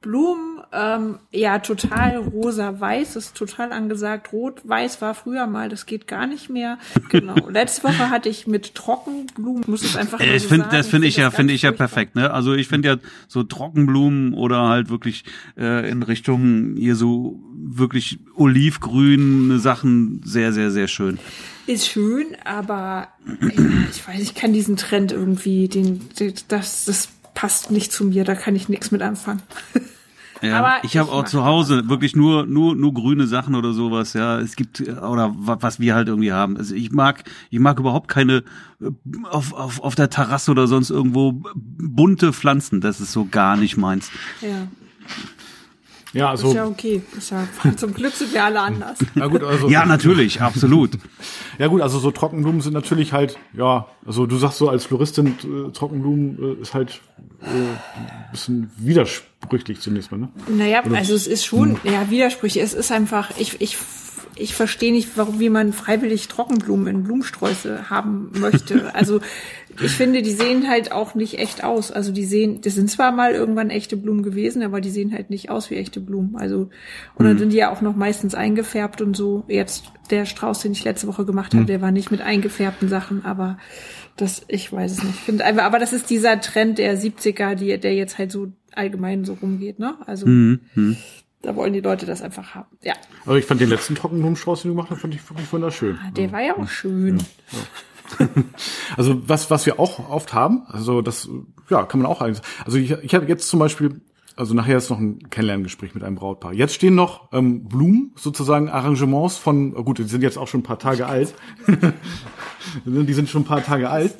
Blumen, 0.02 0.55
ähm, 0.72 1.20
ja, 1.32 1.60
total 1.60 2.18
rosa-weiß 2.18 3.16
ist 3.16 3.36
total 3.36 3.72
angesagt. 3.72 4.32
Rot-weiß 4.32 5.02
war 5.02 5.14
früher 5.14 5.48
mal, 5.48 5.70
das 5.70 5.86
geht 5.86 6.08
gar 6.08 6.28
nicht 6.28 6.50
mehr. 6.50 6.78
Genau. 7.10 7.36
Letzte 7.50 7.84
Woche 7.84 8.10
hatte 8.10 8.30
ich 8.30 8.48
mit 8.48 8.76
Trockenblumen, 8.76 9.64
muss 9.68 9.84
es 9.84 9.96
einfach 9.96 10.20
ich 10.20 10.44
so 10.44 10.50
find, 10.50 10.66
Das 10.72 10.88
finde 10.88 11.08
ich, 11.08 11.18
ja, 11.18 11.32
finde 11.32 11.54
ich 11.54 11.64
ja 11.64 11.72
perfekt. 11.72 12.16
Ne? 12.16 12.32
Also 12.32 12.54
ich 12.54 12.68
finde 12.68 12.88
ja 12.90 12.98
so 13.28 13.44
Trockenblumen 13.44 14.34
oder 14.34 14.68
halt 14.68 14.90
wirklich 14.90 15.24
äh, 15.58 15.90
in 15.90 16.04
Richtung 16.04 16.76
hier 16.78 16.96
so 16.96 17.40
wirklich 17.54 18.20
olivgrün 18.36 19.60
Sachen 19.60 20.22
sehr, 20.24 20.54
sehr, 20.54 20.72
sehr 20.72 20.88
schön. 20.88 21.20
Ist 21.68 21.88
schön, 21.88 22.28
aber 22.44 23.08
ja, 23.42 23.64
ich 23.90 24.08
weiß, 24.08 24.20
ich 24.20 24.36
kann 24.36 24.54
diesen 24.54 24.78
Trend 24.78 25.12
irgendwie, 25.12 25.68
den, 25.68 26.02
das, 26.48 26.86
das 26.86 27.10
passt 27.34 27.70
nicht 27.70 27.92
zu 27.92 28.06
mir, 28.06 28.24
da 28.24 28.34
kann 28.34 28.56
ich 28.56 28.70
nichts 28.70 28.92
mit 28.92 29.02
anfangen. 29.02 29.42
Ja, 30.42 30.60
aber 30.60 30.84
ich 30.84 30.98
habe 30.98 31.12
auch 31.12 31.26
zu 31.26 31.46
Hause 31.46 31.88
wirklich 31.90 32.16
nur 32.16 32.46
nur 32.46 32.76
nur 32.76 32.94
grüne 32.94 33.28
Sachen 33.28 33.56
oder 33.56 33.74
sowas. 33.74 34.14
Ja, 34.14 34.40
es 34.40 34.56
gibt 34.56 34.82
oder 34.82 35.34
was 35.38 35.80
wir 35.80 35.96
halt 35.96 36.08
irgendwie 36.08 36.32
haben. 36.32 36.58
Also 36.58 36.76
ich 36.76 36.92
mag 36.92 37.24
ich 37.50 37.60
mag 37.60 37.80
überhaupt 37.80 38.08
keine 38.08 38.44
äh, 38.82 38.92
auf 39.30 39.54
auf 39.54 39.82
auf 39.82 39.96
der 39.96 40.10
Terrasse 40.10 40.52
oder 40.52 40.68
sonst 40.68 40.90
irgendwo 40.90 41.44
bunte 41.56 42.34
Pflanzen. 42.34 42.82
Das 42.82 43.00
ist 43.00 43.12
so 43.12 43.26
gar 43.26 43.56
nicht 43.56 43.78
meins. 43.78 44.12
Ja. 44.42 44.68
Ja, 46.16 46.30
also. 46.30 46.48
Ist 46.48 46.54
ja 46.54 46.66
okay. 46.66 47.02
Ist 47.18 47.32
ja, 47.32 47.46
zum 47.76 47.94
Glück 47.94 48.14
sind 48.14 48.34
wir 48.34 48.44
alle 48.44 48.62
anders. 48.62 49.00
Ja, 49.16 49.28
gut, 49.28 49.44
also. 49.44 49.70
ja, 49.70 49.86
natürlich, 49.86 50.42
absolut. 50.42 50.92
ja, 51.60 51.68
gut, 51.68 51.82
also 51.82 52.00
so 52.00 52.12
Trockenblumen 52.12 52.62
sind 52.62 52.74
natürlich 52.74 53.14
halt, 53.14 53.38
ja, 53.54 53.88
also 54.06 54.26
du 54.26 54.38
sagst 54.38 54.58
so 54.58 54.70
als 54.70 54.86
Floristin, 54.86 55.28
äh, 55.28 55.72
Trockenblumen 55.72 56.58
äh, 56.58 56.62
ist 56.62 56.74
halt 56.74 57.02
äh, 57.42 57.46
ein 57.46 58.32
bisschen 58.32 58.72
widersprüchlich 58.78 59.82
zunächst 59.82 60.12
mal, 60.12 60.18
ne? 60.18 60.30
Naja, 60.48 60.84
Oder? 60.86 60.98
also 60.98 61.14
es 61.14 61.28
ist 61.28 61.46
schon, 61.46 61.82
hm. 61.84 61.92
ja, 61.92 62.10
widersprüchlich. 62.10 62.64
Es 62.64 62.74
ist 62.74 62.92
einfach, 62.92 63.32
ich, 63.38 63.62
ich 63.62 63.78
ich 64.38 64.54
verstehe 64.54 64.92
nicht, 64.92 65.12
warum 65.16 65.40
wie 65.40 65.50
man 65.50 65.72
freiwillig 65.72 66.28
Trockenblumen 66.28 66.88
in 66.88 67.04
Blumensträuße 67.04 67.90
haben 67.90 68.32
möchte. 68.40 68.76
Also 68.96 69.20
ich 69.82 69.92
finde, 69.92 70.22
die 70.22 70.32
sehen 70.32 70.70
halt 70.70 70.94
auch 70.94 71.16
nicht 71.16 71.38
echt 71.38 71.64
aus. 71.64 71.92
Also 71.92 72.14
die 72.14 72.24
sehen, 72.24 72.62
das 72.62 72.76
sind 72.76 72.90
zwar 72.90 73.12
mal 73.12 73.34
irgendwann 73.34 73.70
echte 73.70 73.98
Blumen 73.98 74.24
gewesen, 74.24 74.64
aber 74.64 74.80
die 74.80 74.90
sehen 74.90 75.12
halt 75.12 75.30
nicht 75.30 75.50
aus 75.50 75.70
wie 75.70 75.76
echte 75.76 76.00
Blumen. 76.00 76.38
Also 76.38 76.70
und 77.16 77.26
dann 77.26 77.34
mhm. 77.34 77.40
sind 77.40 77.50
die 77.52 77.58
ja 77.58 77.72
auch 77.72 77.82
noch 77.82 77.96
meistens 77.96 78.36
eingefärbt 78.36 79.02
und 79.02 79.18
so. 79.18 79.44
Jetzt 79.48 79.86
der 80.12 80.26
Strauß, 80.26 80.62
den 80.62 80.72
ich 80.72 80.84
letzte 80.84 81.08
Woche 81.08 81.26
gemacht 81.26 81.54
habe, 81.54 81.64
mhm. 81.64 81.68
der 81.68 81.82
war 81.82 81.92
nicht 81.92 82.10
mit 82.10 82.22
eingefärbten 82.22 82.88
Sachen, 82.88 83.26
aber 83.26 83.58
das, 84.16 84.46
ich 84.48 84.72
weiß 84.72 84.94
es 84.94 85.04
nicht. 85.04 85.20
Finde 85.20 85.44
einfach, 85.44 85.64
aber 85.64 85.80
das 85.80 85.92
ist 85.92 86.10
dieser 86.10 86.40
Trend 86.40 86.78
der 86.78 86.98
70er, 86.98 87.56
die, 87.56 87.78
der 87.78 87.96
jetzt 87.96 88.18
halt 88.18 88.32
so 88.32 88.54
allgemein 88.74 89.26
so 89.26 89.34
rumgeht, 89.34 89.80
ne? 89.80 89.96
Also 90.06 90.28
mhm. 90.28 90.62
Da 91.46 91.56
wollen 91.56 91.74
die 91.74 91.80
Leute 91.80 92.08
das 92.08 92.24
einfach 92.24 92.56
haben. 92.56 92.76
Ja. 92.82 92.94
Aber 93.24 93.38
ich 93.38 93.46
fand 93.46 93.62
den 93.62 93.70
letzten 93.70 93.94
Trockenblumenstrauß, 93.94 94.64
den 94.64 94.72
du 94.72 94.76
gemacht 94.76 94.90
hast, 94.90 95.02
fand 95.02 95.14
ich 95.14 95.30
wirklich 95.30 95.52
wunderschön. 95.54 96.00
Ah, 96.04 96.10
der 96.10 96.32
war 96.32 96.42
ja 96.42 96.58
auch 96.58 96.68
schön. 96.68 97.20
Ja, 97.20 97.60
ja. 98.20 98.28
also 98.98 99.22
was, 99.28 99.52
was 99.52 99.68
wir 99.68 99.80
auch 99.80 100.10
oft 100.10 100.34
haben, 100.34 100.64
also 100.68 101.04
das, 101.04 101.30
ja, 101.70 101.84
kann 101.84 102.02
man 102.02 102.10
auch 102.10 102.22
eigentlich. 102.22 102.42
Also 102.66 102.80
ich, 102.80 102.92
ich 102.92 103.14
habe 103.14 103.28
jetzt 103.28 103.48
zum 103.48 103.60
Beispiel, 103.60 104.02
also 104.36 104.56
nachher 104.56 104.78
ist 104.78 104.90
noch 104.90 105.00
ein 105.00 105.30
Kennenlerngespräch 105.30 105.94
mit 105.94 106.04
einem 106.04 106.16
Brautpaar. 106.16 106.52
Jetzt 106.52 106.74
stehen 106.74 106.96
noch 106.96 107.32
ähm, 107.32 107.66
Blumen, 107.66 108.12
sozusagen 108.16 108.68
Arrangements 108.68 109.38
von, 109.38 109.74
gut, 109.74 110.00
die 110.00 110.04
sind 110.04 110.24
jetzt 110.24 110.40
auch 110.40 110.48
schon 110.48 110.62
ein 110.62 110.64
paar 110.64 110.80
Tage 110.80 111.06
alt. 111.06 111.36
die 112.86 113.14
sind 113.14 113.30
schon 113.30 113.44
ein 113.44 113.46
paar 113.46 113.64
Tage 113.64 113.92
alt. 113.92 114.16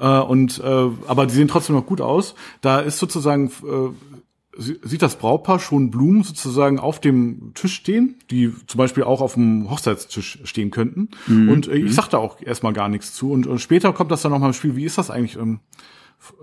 Äh, 0.00 0.18
und 0.18 0.58
äh, 0.58 0.88
aber 1.06 1.26
die 1.26 1.34
sehen 1.34 1.46
trotzdem 1.46 1.76
noch 1.76 1.86
gut 1.86 2.00
aus. 2.00 2.34
Da 2.60 2.80
ist 2.80 2.98
sozusagen 2.98 3.46
äh, 3.46 3.90
sieht 4.58 5.02
das 5.02 5.16
Brautpaar 5.16 5.58
schon 5.58 5.90
Blumen 5.90 6.22
sozusagen 6.22 6.78
auf 6.78 7.00
dem 7.00 7.52
Tisch 7.54 7.74
stehen, 7.74 8.16
die 8.30 8.52
zum 8.66 8.78
Beispiel 8.78 9.04
auch 9.04 9.20
auf 9.20 9.34
dem 9.34 9.70
Hochzeitstisch 9.70 10.38
stehen 10.44 10.70
könnten. 10.70 11.10
Mhm. 11.26 11.48
Und 11.48 11.68
äh, 11.68 11.76
ich 11.76 11.84
mhm. 11.84 11.92
sag 11.92 12.08
da 12.08 12.18
auch 12.18 12.40
erstmal 12.40 12.72
gar 12.72 12.88
nichts 12.88 13.12
zu. 13.14 13.30
Und, 13.30 13.46
und 13.46 13.58
später 13.60 13.92
kommt 13.92 14.10
das 14.10 14.22
dann 14.22 14.32
nochmal 14.32 14.50
im 14.50 14.54
Spiel. 14.54 14.76
Wie 14.76 14.84
ist 14.84 14.98
das 14.98 15.10
eigentlich? 15.10 15.36
Ähm, 15.36 15.60
äh, 15.60 15.95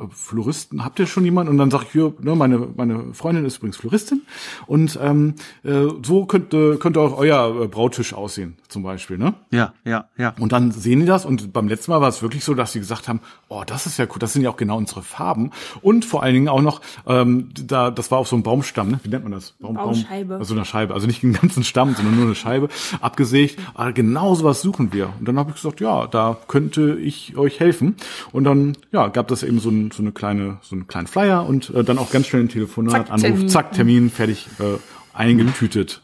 Floristen, 0.10 0.84
habt 0.84 1.00
ihr 1.00 1.08
schon 1.08 1.26
jemanden? 1.26 1.52
Und 1.52 1.58
dann 1.58 1.72
sage 1.72 1.86
ich 1.88 1.92
hier, 1.92 2.14
ne, 2.20 2.36
meine, 2.36 2.70
meine 2.76 3.14
Freundin 3.14 3.46
ist 3.46 3.58
übrigens 3.58 3.78
Floristin. 3.78 4.22
Und 4.68 5.00
ähm, 5.02 5.36
äh, 5.64 5.86
so 6.04 6.26
könnte, 6.26 6.78
könnte 6.78 7.00
auch 7.00 7.18
euer 7.18 7.64
äh, 7.64 7.68
Brautisch 7.68 8.14
aussehen, 8.14 8.58
zum 8.68 8.84
Beispiel, 8.84 9.18
ne? 9.18 9.34
Ja, 9.52 9.74
ja, 9.86 10.06
ja. 10.18 10.34
Und 10.40 10.52
dann 10.52 10.72
sehen 10.72 11.02
die 11.02 11.06
das 11.06 11.26
und 11.26 11.54
beim 11.54 11.68
letzten 11.68 11.92
Mal 11.92 12.02
war 12.02 12.10
es 12.10 12.22
wirklich 12.22 12.44
so, 12.44 12.54
dass 12.54 12.74
sie 12.74 12.80
gesagt 12.80 13.08
haben, 13.08 13.20
oh, 13.50 13.64
das 13.66 13.86
ist 13.86 13.98
ja 13.98 14.06
cool, 14.06 14.20
das 14.20 14.34
sind 14.34 14.42
ja 14.42 14.50
auch 14.50 14.58
genau 14.58 14.78
unsere 14.78 15.02
Farben. 15.02 15.52
Und 15.82 16.06
vor 16.06 16.24
allen 16.24 16.34
Dingen 16.34 16.50
auch 16.50 16.62
noch, 16.62 16.82
ähm, 17.08 17.50
da, 17.54 17.92
das 17.92 18.12
war 18.12 18.20
auf 18.20 18.28
so 18.28 18.36
einem 18.36 18.44
Baumstamm, 18.44 18.92
ne? 18.92 19.00
Wie 19.04 19.10
nennt 19.10 19.24
man 19.24 19.34
das? 19.34 19.54
Baum, 19.60 19.76
Baumscheibe. 19.76 20.30
Baum, 20.30 20.40
also 20.40 20.54
eine 20.54 20.66
Scheibe, 20.66 20.94
also 20.94 21.08
nicht 21.08 21.24
den 21.24 21.34
ganzen 21.34 21.64
Stamm, 21.64 21.96
sondern 21.96 22.16
nur 22.16 22.26
eine 22.26 22.36
Scheibe, 22.36 22.70
abgesägt. 23.02 23.60
Aber 23.74 23.92
genau 23.92 24.36
sowas 24.36 24.62
suchen 24.62 24.94
wir. 24.94 25.14
Und 25.20 25.28
dann 25.28 25.38
habe 25.38 25.50
ich 25.50 25.56
gesagt, 25.56 25.80
ja, 25.82 26.08
da 26.08 26.38
könnte 26.48 26.98
ich 27.00 27.38
euch 27.38 27.60
helfen. 27.60 27.96
Und 28.32 28.44
dann, 28.44 28.78
ja, 28.92 29.08
gab 29.08 29.28
das 29.28 29.44
eben 29.44 29.60
so, 29.60 29.72
ein, 29.74 29.92
so 29.92 30.02
eine 30.02 30.12
kleine 30.12 30.58
so 30.62 30.76
einen 30.76 30.88
kleinen 30.88 31.08
Flyer 31.08 31.46
und 31.46 31.70
äh, 31.72 31.84
dann 31.84 31.98
auch 31.98 32.12
ganz 32.12 32.28
schnell 32.28 32.44
ein 32.44 32.50
Telefonat, 32.50 32.94
zack, 32.94 33.12
Anruf, 33.12 33.22
Termin. 33.22 33.50
zack, 33.50 33.72
Termin, 33.74 34.10
fertig, 34.10 34.48
äh, 34.60 34.78
eingetütet. 35.14 36.02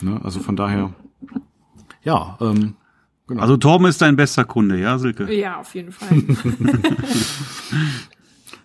Ne? 0.00 0.20
Also 0.24 0.40
von 0.40 0.56
daher, 0.56 0.92
ja, 2.02 2.36
ähm, 2.40 2.74
genau. 3.26 3.42
Also 3.42 3.56
Torben 3.56 3.86
ist 3.86 4.02
dein 4.02 4.16
bester 4.16 4.44
Kunde, 4.44 4.78
ja, 4.78 4.98
Silke? 4.98 5.32
Ja, 5.32 5.60
auf 5.60 5.74
jeden 5.74 5.92
Fall. 5.92 6.08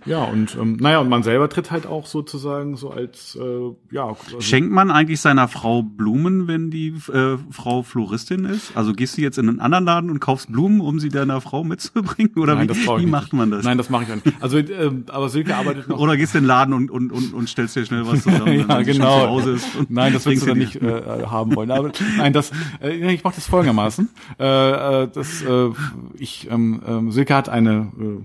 Ja, 0.06 0.24
und 0.24 0.56
ähm, 0.60 0.78
naja, 0.80 1.00
und 1.00 1.10
man 1.10 1.24
selber 1.24 1.50
tritt 1.50 1.72
halt 1.72 1.86
auch 1.86 2.06
sozusagen 2.06 2.78
so 2.78 2.92
als 2.92 3.36
äh, 3.36 3.72
ja. 3.92 4.08
Also 4.08 4.42
Schenkt 4.42 4.72
man 4.72 4.92
eigentlich 4.92 5.20
seiner 5.20 5.48
Frau 5.48 5.82
Blumen, 5.82 6.48
wenn 6.48 6.70
die 6.72 6.94
äh, 7.14 7.38
Frau 7.52 7.84
Floristin 7.84 8.46
ist? 8.46 8.76
Also 8.76 8.94
gehst 8.94 9.18
du 9.18 9.22
jetzt 9.22 9.38
in 9.38 9.50
einen 9.50 9.60
anderen 9.60 9.86
Laden 9.86 10.10
und 10.10 10.20
kaufst 10.20 10.52
Blumen, 10.52 10.82
um 10.82 11.00
sie 11.00 11.10
deiner 11.10 11.42
Frau 11.42 11.64
mitzubringen? 11.64 12.34
Oder 12.38 12.56
Nein, 12.56 12.70
wie, 12.70 13.02
wie 13.02 13.06
macht 13.06 13.34
man 13.34 13.52
das? 13.52 13.66
Nein, 13.66 13.78
das 13.78 13.90
mache 13.90 14.04
ich 14.04 14.26
nicht. 14.26 14.42
Also 14.42 14.58
äh, 14.58 14.92
aber 15.10 15.30
Silke 15.30 15.56
arbeitet 15.56 15.88
noch. 15.90 16.00
Oder 16.00 16.18
gehst 16.18 16.34
du 16.34 16.38
in 16.40 16.44
den 16.44 16.48
Laden 16.48 16.74
und, 16.74 16.92
und, 16.92 17.12
und, 17.12 17.34
und 17.34 17.50
stellst 17.50 17.76
dir 17.76 17.86
schnell 17.86 18.06
was 18.08 18.24
zusammen, 18.24 18.66
ja, 18.70 18.82
genau. 18.82 19.22
zu 19.22 19.28
Hause 19.28 19.52
ist. 19.52 19.68
Nein, 19.90 20.14
das 20.14 20.26
willst 20.26 20.44
du 20.44 20.48
dann 20.48 20.58
nicht 20.58 20.76
äh, 20.76 21.26
haben 21.26 21.56
wollen. 21.56 21.72
Aber 21.72 21.92
nein, 22.18 22.34
das 22.34 22.52
äh, 22.82 23.14
ich 23.14 23.24
mache 23.24 23.36
das 23.36 23.48
folgendermaßen. 23.48 24.10
Äh, 24.40 25.04
äh, 25.04 25.08
das, 25.14 25.42
äh, 25.42 25.70
ich 26.18 26.50
ähm, 26.50 27.08
äh, 27.10 27.12
Silke 27.12 27.36
hat 27.36 27.50
eine 27.50 27.92
äh, 28.00 28.22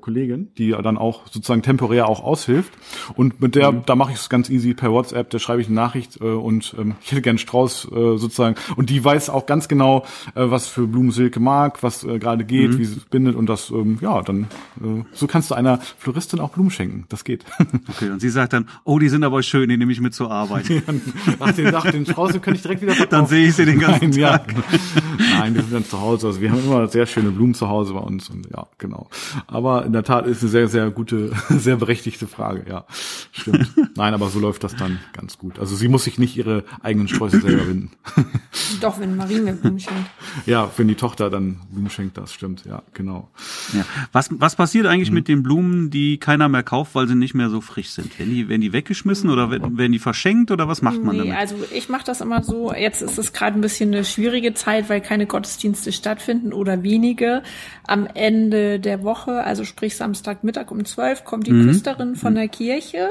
Kollegin, 0.00 0.50
die 0.58 0.70
dann 0.70 0.98
auch 0.98 1.26
sozusagen 1.26 1.62
temporär 1.62 2.08
auch 2.08 2.22
aushilft. 2.22 2.72
Und 3.14 3.40
mit 3.40 3.54
der, 3.54 3.72
mhm. 3.72 3.82
da 3.86 3.96
mache 3.96 4.12
ich 4.12 4.18
es 4.18 4.28
ganz 4.28 4.50
easy 4.50 4.74
per 4.74 4.92
WhatsApp, 4.92 5.30
da 5.30 5.38
schreibe 5.38 5.60
ich 5.60 5.68
eine 5.68 5.76
Nachricht 5.76 6.20
äh, 6.20 6.24
und 6.24 6.74
ähm, 6.78 6.94
ich 7.02 7.12
hätte 7.12 7.22
gern 7.22 7.38
Strauß 7.38 7.86
äh, 7.92 7.94
sozusagen. 8.18 8.56
Und 8.76 8.90
die 8.90 9.04
weiß 9.04 9.30
auch 9.30 9.46
ganz 9.46 9.68
genau, 9.68 10.04
äh, 10.34 10.50
was 10.50 10.68
für 10.68 10.86
Blumensilke 10.86 11.40
mag, 11.40 11.82
was 11.82 12.04
äh, 12.04 12.18
gerade 12.18 12.44
geht, 12.44 12.72
mhm. 12.72 12.78
wie 12.78 12.84
sie 12.84 12.98
es 12.98 13.04
bindet 13.04 13.36
und 13.36 13.46
das, 13.48 13.70
ähm, 13.70 13.98
ja, 14.00 14.22
dann 14.22 14.44
äh, 14.80 15.04
so 15.12 15.26
kannst 15.26 15.50
du 15.50 15.54
einer 15.54 15.78
Floristin 15.98 16.40
auch 16.40 16.50
Blumen 16.50 16.70
schenken. 16.70 17.04
Das 17.08 17.24
geht. 17.24 17.44
Okay, 17.88 18.10
und 18.10 18.20
sie 18.20 18.30
sagt 18.30 18.52
dann, 18.52 18.68
oh, 18.84 18.98
die 18.98 19.08
sind 19.08 19.24
aber 19.24 19.42
schön, 19.42 19.68
die 19.68 19.76
nehme 19.76 19.92
ich 19.92 20.00
mit 20.00 20.14
zur 20.14 20.30
Arbeit. 20.30 20.64
Ach, 21.40 21.52
den, 21.52 21.74
ach, 21.74 21.90
den 21.90 22.06
Strauß 22.06 22.32
den 22.32 22.40
könnte 22.40 22.56
ich 22.56 22.62
direkt 22.62 22.82
wieder 22.82 22.92
verkaufen. 22.92 23.10
Dann 23.10 23.26
sehe 23.26 23.48
ich 23.48 23.54
sie 23.54 23.64
den 23.64 23.78
ganzen 23.78 24.10
Nein, 24.10 24.20
Tag. 24.20 24.52
Ja. 24.52 25.38
Nein, 25.38 25.54
wir 25.54 25.62
sind 25.62 25.72
dann 25.72 25.84
zu 25.84 26.00
Hause. 26.00 26.28
Also 26.28 26.40
wir 26.40 26.50
haben 26.50 26.64
immer 26.64 26.86
sehr 26.88 27.06
schöne 27.06 27.30
Blumen 27.30 27.54
zu 27.54 27.68
Hause 27.68 27.94
bei 27.94 28.00
uns 28.00 28.28
und 28.30 28.48
ja, 28.50 28.66
genau. 28.78 29.08
Aber 29.46 29.71
aber 29.72 29.86
in 29.86 29.92
der 29.92 30.02
Tat 30.02 30.26
ist 30.26 30.42
eine 30.42 30.50
sehr, 30.50 30.68
sehr 30.68 30.90
gute, 30.90 31.32
sehr 31.48 31.76
berechtigte 31.76 32.26
Frage, 32.26 32.64
ja. 32.68 32.84
Stimmt. 33.32 33.70
Nein, 33.96 34.14
aber 34.14 34.28
so 34.28 34.38
läuft 34.38 34.64
das 34.64 34.76
dann 34.76 35.00
ganz 35.12 35.38
gut. 35.38 35.58
Also 35.58 35.76
sie 35.76 35.88
muss 35.88 36.04
sich 36.04 36.18
nicht 36.18 36.36
ihre 36.36 36.64
eigenen 36.82 37.08
Sträuße 37.08 37.40
selber 37.40 37.66
winden. 37.66 37.90
Doch, 38.80 39.00
wenn 39.00 39.16
Marie 39.16 39.40
mir 39.40 39.54
Blumen 39.54 39.80
schenkt. 39.80 40.10
Ja, 40.46 40.70
wenn 40.76 40.88
die 40.88 40.94
Tochter 40.94 41.30
dann 41.30 41.60
Blumen 41.70 41.90
schenkt, 41.90 42.18
das 42.18 42.32
stimmt, 42.32 42.64
ja, 42.64 42.82
genau. 42.92 43.30
Ja. 43.72 43.84
Was, 44.12 44.28
was 44.32 44.56
passiert 44.56 44.86
eigentlich 44.86 45.10
mhm. 45.10 45.14
mit 45.14 45.28
den 45.28 45.42
Blumen, 45.42 45.90
die 45.90 46.18
keiner 46.18 46.48
mehr 46.48 46.62
kauft, 46.62 46.94
weil 46.94 47.08
sie 47.08 47.14
nicht 47.14 47.34
mehr 47.34 47.48
so 47.48 47.60
frisch 47.60 47.90
sind? 47.90 48.18
Werden 48.18 48.34
die, 48.34 48.48
werden 48.48 48.60
die 48.60 48.72
weggeschmissen 48.72 49.30
oder 49.30 49.50
werden 49.50 49.92
die 49.92 49.98
verschenkt 49.98 50.50
oder 50.50 50.68
was 50.68 50.82
macht 50.82 51.02
man 51.02 51.16
nee, 51.16 51.22
damit? 51.22 51.36
Also 51.36 51.56
ich 51.72 51.88
mache 51.88 52.04
das 52.04 52.20
immer 52.20 52.42
so, 52.42 52.72
jetzt 52.74 53.02
ist 53.02 53.18
es 53.18 53.32
gerade 53.32 53.58
ein 53.58 53.62
bisschen 53.62 53.92
eine 53.92 54.04
schwierige 54.04 54.54
Zeit, 54.54 54.88
weil 54.88 55.00
keine 55.00 55.26
Gottesdienste 55.26 55.92
stattfinden 55.92 56.52
oder 56.52 56.82
wenige. 56.82 57.42
Am 57.86 58.06
Ende 58.06 58.80
der 58.80 59.02
Woche, 59.02 59.44
also 59.44 59.61
sprich 59.64 59.96
Samstagmittag 59.96 60.70
um 60.70 60.84
zwölf, 60.84 61.24
kommt 61.24 61.46
die 61.46 61.52
mhm. 61.52 61.68
Küsterin 61.68 62.16
von 62.16 62.32
mhm. 62.32 62.36
der 62.36 62.48
Kirche 62.48 63.10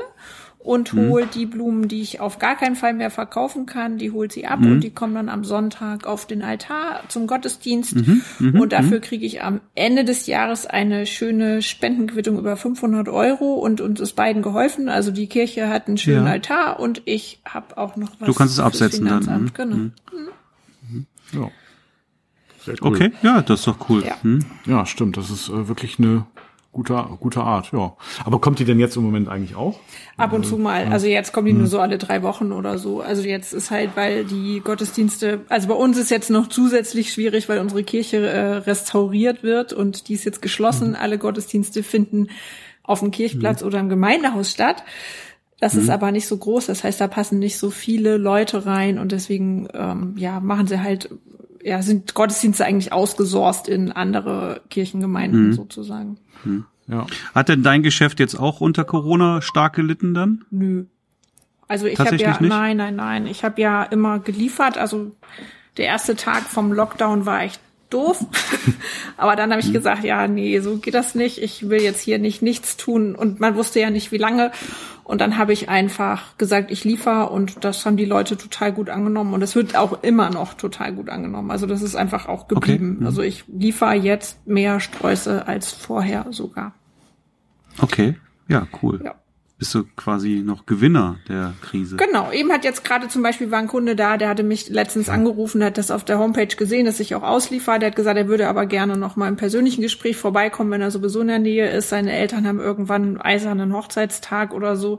und 0.63 0.93
mhm. 0.93 1.09
holt 1.09 1.35
die 1.35 1.45
Blumen, 1.45 1.87
die 1.87 2.01
ich 2.01 2.19
auf 2.19 2.39
gar 2.39 2.55
keinen 2.55 2.75
Fall 2.75 2.93
mehr 2.93 3.09
verkaufen 3.09 3.65
kann, 3.65 3.97
die 3.97 4.11
holt 4.11 4.31
sie 4.31 4.45
ab 4.45 4.59
mhm. 4.59 4.73
und 4.73 4.81
die 4.81 4.91
kommen 4.91 5.15
dann 5.15 5.29
am 5.29 5.43
Sonntag 5.43 6.05
auf 6.05 6.27
den 6.27 6.43
Altar 6.43 7.01
zum 7.07 7.27
Gottesdienst 7.27 7.95
mhm. 7.95 8.21
mhm. 8.39 8.59
und 8.59 8.73
dafür 8.73 8.97
mhm. 8.97 9.01
kriege 9.01 9.25
ich 9.25 9.43
am 9.43 9.61
Ende 9.75 10.05
des 10.05 10.27
Jahres 10.27 10.65
eine 10.65 11.05
schöne 11.05 11.61
Spendenquittung 11.61 12.37
über 12.37 12.57
500 12.57 13.09
Euro 13.09 13.55
und 13.55 13.81
uns 13.81 13.99
ist 13.99 14.13
beiden 14.15 14.41
geholfen. 14.41 14.89
Also 14.89 15.11
die 15.11 15.27
Kirche 15.27 15.69
hat 15.69 15.87
einen 15.87 15.97
schönen 15.97 16.25
ja. 16.25 16.33
Altar 16.33 16.79
und 16.79 17.01
ich 17.05 17.41
habe 17.45 17.77
auch 17.77 17.95
noch 17.95 18.11
was. 18.19 18.27
Du 18.27 18.33
kannst 18.33 18.53
es 18.53 18.59
absetzen 18.59 19.05
dann. 19.05 19.25
Mhm. 19.25 19.53
Genau. 19.53 19.91
Ja. 21.33 21.49
Cool. 22.67 22.75
Okay, 22.81 23.11
ja, 23.23 23.41
das 23.41 23.61
ist 23.61 23.67
doch 23.67 23.89
cool. 23.89 24.03
Ja, 24.05 24.21
hm? 24.21 24.45
ja 24.67 24.85
stimmt. 24.85 25.17
Das 25.17 25.31
ist 25.31 25.49
äh, 25.49 25.67
wirklich 25.67 25.97
eine 25.97 26.27
guter, 26.71 27.17
guter 27.19 27.43
Art, 27.43 27.71
ja. 27.73 27.95
Aber 28.23 28.39
kommt 28.39 28.59
die 28.59 28.65
denn 28.65 28.79
jetzt 28.79 28.95
im 28.95 29.03
Moment 29.03 29.27
eigentlich 29.27 29.55
auch? 29.55 29.79
Ab 30.17 30.33
und 30.33 30.45
zu 30.45 30.57
mal. 30.57 30.87
Also 30.87 31.07
jetzt 31.07 31.33
kommen 31.33 31.47
die 31.47 31.53
nur 31.53 31.63
hm. 31.63 31.69
so 31.69 31.79
alle 31.79 31.97
drei 31.97 32.23
Wochen 32.23 32.51
oder 32.51 32.77
so. 32.77 33.01
Also 33.01 33.23
jetzt 33.23 33.53
ist 33.53 33.71
halt, 33.71 33.91
weil 33.95 34.23
die 34.23 34.61
Gottesdienste, 34.63 35.41
also 35.49 35.67
bei 35.67 35.73
uns 35.73 35.97
ist 35.97 36.11
jetzt 36.11 36.29
noch 36.29 36.47
zusätzlich 36.47 37.11
schwierig, 37.11 37.49
weil 37.49 37.59
unsere 37.59 37.83
Kirche 37.83 38.25
äh, 38.25 38.55
restauriert 38.57 39.43
wird 39.43 39.73
und 39.73 40.07
die 40.07 40.13
ist 40.13 40.23
jetzt 40.23 40.41
geschlossen. 40.41 40.89
Mhm. 40.89 40.95
Alle 40.95 41.17
Gottesdienste 41.17 41.83
finden 41.83 42.27
auf 42.83 42.99
dem 42.99 43.11
Kirchplatz 43.11 43.61
mhm. 43.61 43.67
oder 43.67 43.79
im 43.79 43.89
Gemeindehaus 43.89 44.51
statt. 44.51 44.83
Das 45.59 45.73
mhm. 45.73 45.81
ist 45.81 45.89
aber 45.89 46.11
nicht 46.11 46.27
so 46.27 46.37
groß, 46.37 46.65
das 46.65 46.83
heißt, 46.83 46.99
da 46.99 47.07
passen 47.07 47.37
nicht 47.37 47.57
so 47.57 47.69
viele 47.69 48.17
Leute 48.17 48.65
rein 48.65 48.97
und 48.97 49.11
deswegen 49.11 49.67
ähm, 49.73 50.15
ja 50.17 50.39
machen 50.39 50.67
sie 50.67 50.81
halt 50.81 51.09
ja 51.63 51.81
sind 51.81 52.13
Gottesdienste 52.13 52.65
eigentlich 52.65 52.93
ausgesourced 52.93 53.67
in 53.67 53.91
andere 53.91 54.61
Kirchengemeinden 54.69 55.47
mhm. 55.47 55.53
sozusagen. 55.53 56.17
Mhm. 56.43 56.65
Ja. 56.87 57.07
Hat 57.33 57.49
denn 57.49 57.63
dein 57.63 57.83
Geschäft 57.83 58.19
jetzt 58.19 58.35
auch 58.35 58.61
unter 58.61 58.83
Corona 58.83 59.41
stark 59.41 59.73
gelitten 59.75 60.13
dann? 60.13 60.45
Nö. 60.51 60.85
Also 61.67 61.85
ich 61.85 61.97
habe 61.99 62.15
ja, 62.17 62.31
nicht? 62.31 62.41
nein, 62.41 62.77
nein, 62.77 62.95
nein. 62.95 63.27
Ich 63.27 63.45
habe 63.45 63.61
ja 63.61 63.83
immer 63.83 64.19
geliefert. 64.19 64.77
Also 64.77 65.11
der 65.77 65.85
erste 65.85 66.17
Tag 66.17 66.43
vom 66.43 66.73
Lockdown 66.73 67.25
war 67.25 67.43
echt 67.43 67.61
doof. 67.89 68.25
Aber 69.17 69.37
dann 69.37 69.51
habe 69.51 69.61
ich 69.61 69.69
mhm. 69.69 69.73
gesagt, 69.73 70.03
ja, 70.03 70.27
nee, 70.27 70.59
so 70.59 70.77
geht 70.77 70.93
das 70.93 71.15
nicht. 71.15 71.41
Ich 71.41 71.69
will 71.69 71.81
jetzt 71.81 72.01
hier 72.01 72.19
nicht 72.19 72.41
nichts 72.41 72.75
tun. 72.75 73.15
Und 73.15 73.39
man 73.39 73.55
wusste 73.55 73.79
ja 73.79 73.89
nicht, 73.89 74.11
wie 74.11 74.17
lange. 74.17 74.51
Und 75.11 75.19
dann 75.19 75.37
habe 75.37 75.51
ich 75.51 75.67
einfach 75.67 76.37
gesagt, 76.37 76.71
ich 76.71 76.85
liefer 76.85 77.31
und 77.31 77.65
das 77.65 77.85
haben 77.85 77.97
die 77.97 78.05
Leute 78.05 78.37
total 78.37 78.71
gut 78.71 78.89
angenommen. 78.89 79.33
Und 79.33 79.41
es 79.41 79.57
wird 79.57 79.75
auch 79.75 80.03
immer 80.03 80.29
noch 80.29 80.53
total 80.53 80.93
gut 80.93 81.09
angenommen. 81.09 81.51
Also 81.51 81.65
das 81.65 81.81
ist 81.81 81.97
einfach 81.97 82.29
auch 82.29 82.47
geblieben. 82.47 82.91
Okay. 82.91 83.01
Mhm. 83.01 83.05
Also 83.07 83.21
ich 83.21 83.43
liefer 83.49 83.93
jetzt 83.93 84.47
mehr 84.47 84.79
Sträuße 84.79 85.45
als 85.45 85.69
vorher 85.73 86.27
sogar. 86.29 86.75
Okay, 87.81 88.15
ja, 88.47 88.65
cool. 88.81 89.01
Ja 89.03 89.15
bist 89.61 89.75
du 89.75 89.83
quasi 89.95 90.41
noch 90.43 90.65
Gewinner 90.65 91.19
der 91.29 91.53
Krise. 91.61 91.95
Genau, 91.95 92.31
eben 92.31 92.51
hat 92.51 92.63
jetzt 92.63 92.83
gerade 92.83 93.09
zum 93.09 93.21
Beispiel 93.21 93.51
war 93.51 93.59
ein 93.59 93.67
Kunde 93.67 93.95
da, 93.95 94.17
der 94.17 94.27
hatte 94.27 94.41
mich 94.41 94.69
letztens 94.69 95.07
angerufen, 95.07 95.63
hat 95.63 95.77
das 95.77 95.91
auf 95.91 96.03
der 96.03 96.17
Homepage 96.17 96.47
gesehen, 96.47 96.87
dass 96.87 96.99
ich 96.99 97.13
auch 97.13 97.21
ausliefer. 97.21 97.77
Der 97.77 97.89
hat 97.89 97.95
gesagt, 97.95 98.17
er 98.17 98.27
würde 98.27 98.47
aber 98.47 98.65
gerne 98.65 98.97
noch 98.97 99.17
mal 99.17 99.27
im 99.27 99.35
persönlichen 99.35 99.83
Gespräch 99.83 100.17
vorbeikommen, 100.17 100.71
wenn 100.71 100.81
er 100.81 100.89
sowieso 100.89 101.21
in 101.21 101.27
der 101.27 101.37
Nähe 101.37 101.69
ist. 101.69 101.89
Seine 101.89 102.11
Eltern 102.11 102.47
haben 102.47 102.59
irgendwann 102.59 103.03
einen 103.03 103.21
eisernen 103.21 103.71
Hochzeitstag 103.71 104.51
oder 104.55 104.77
so. 104.77 104.97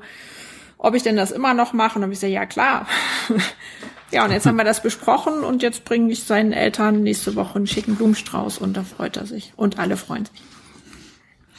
Ob 0.78 0.94
ich 0.94 1.02
denn 1.02 1.16
das 1.16 1.32
immer 1.32 1.54
noch 1.54 1.72
mache? 1.72 1.96
Und 1.96 2.02
dann 2.02 2.04
habe 2.04 2.12
ich 2.12 2.20
gesagt, 2.20 2.32
ja 2.32 2.46
klar. 2.46 2.86
ja, 4.12 4.24
und 4.24 4.30
jetzt 4.30 4.46
haben 4.46 4.54
wir 4.54 4.64
das 4.64 4.80
besprochen 4.80 5.40
und 5.42 5.64
jetzt 5.64 5.84
bringe 5.84 6.12
ich 6.12 6.22
seinen 6.22 6.52
Eltern 6.52 7.02
nächste 7.02 7.34
Woche 7.34 7.56
einen 7.56 7.66
schicken 7.66 7.96
Blumenstrauß 7.96 8.58
und 8.58 8.76
da 8.76 8.84
freut 8.84 9.16
er 9.16 9.26
sich. 9.26 9.54
Und 9.56 9.80
alle 9.80 9.96
freuen 9.96 10.26
sich. 10.26 10.40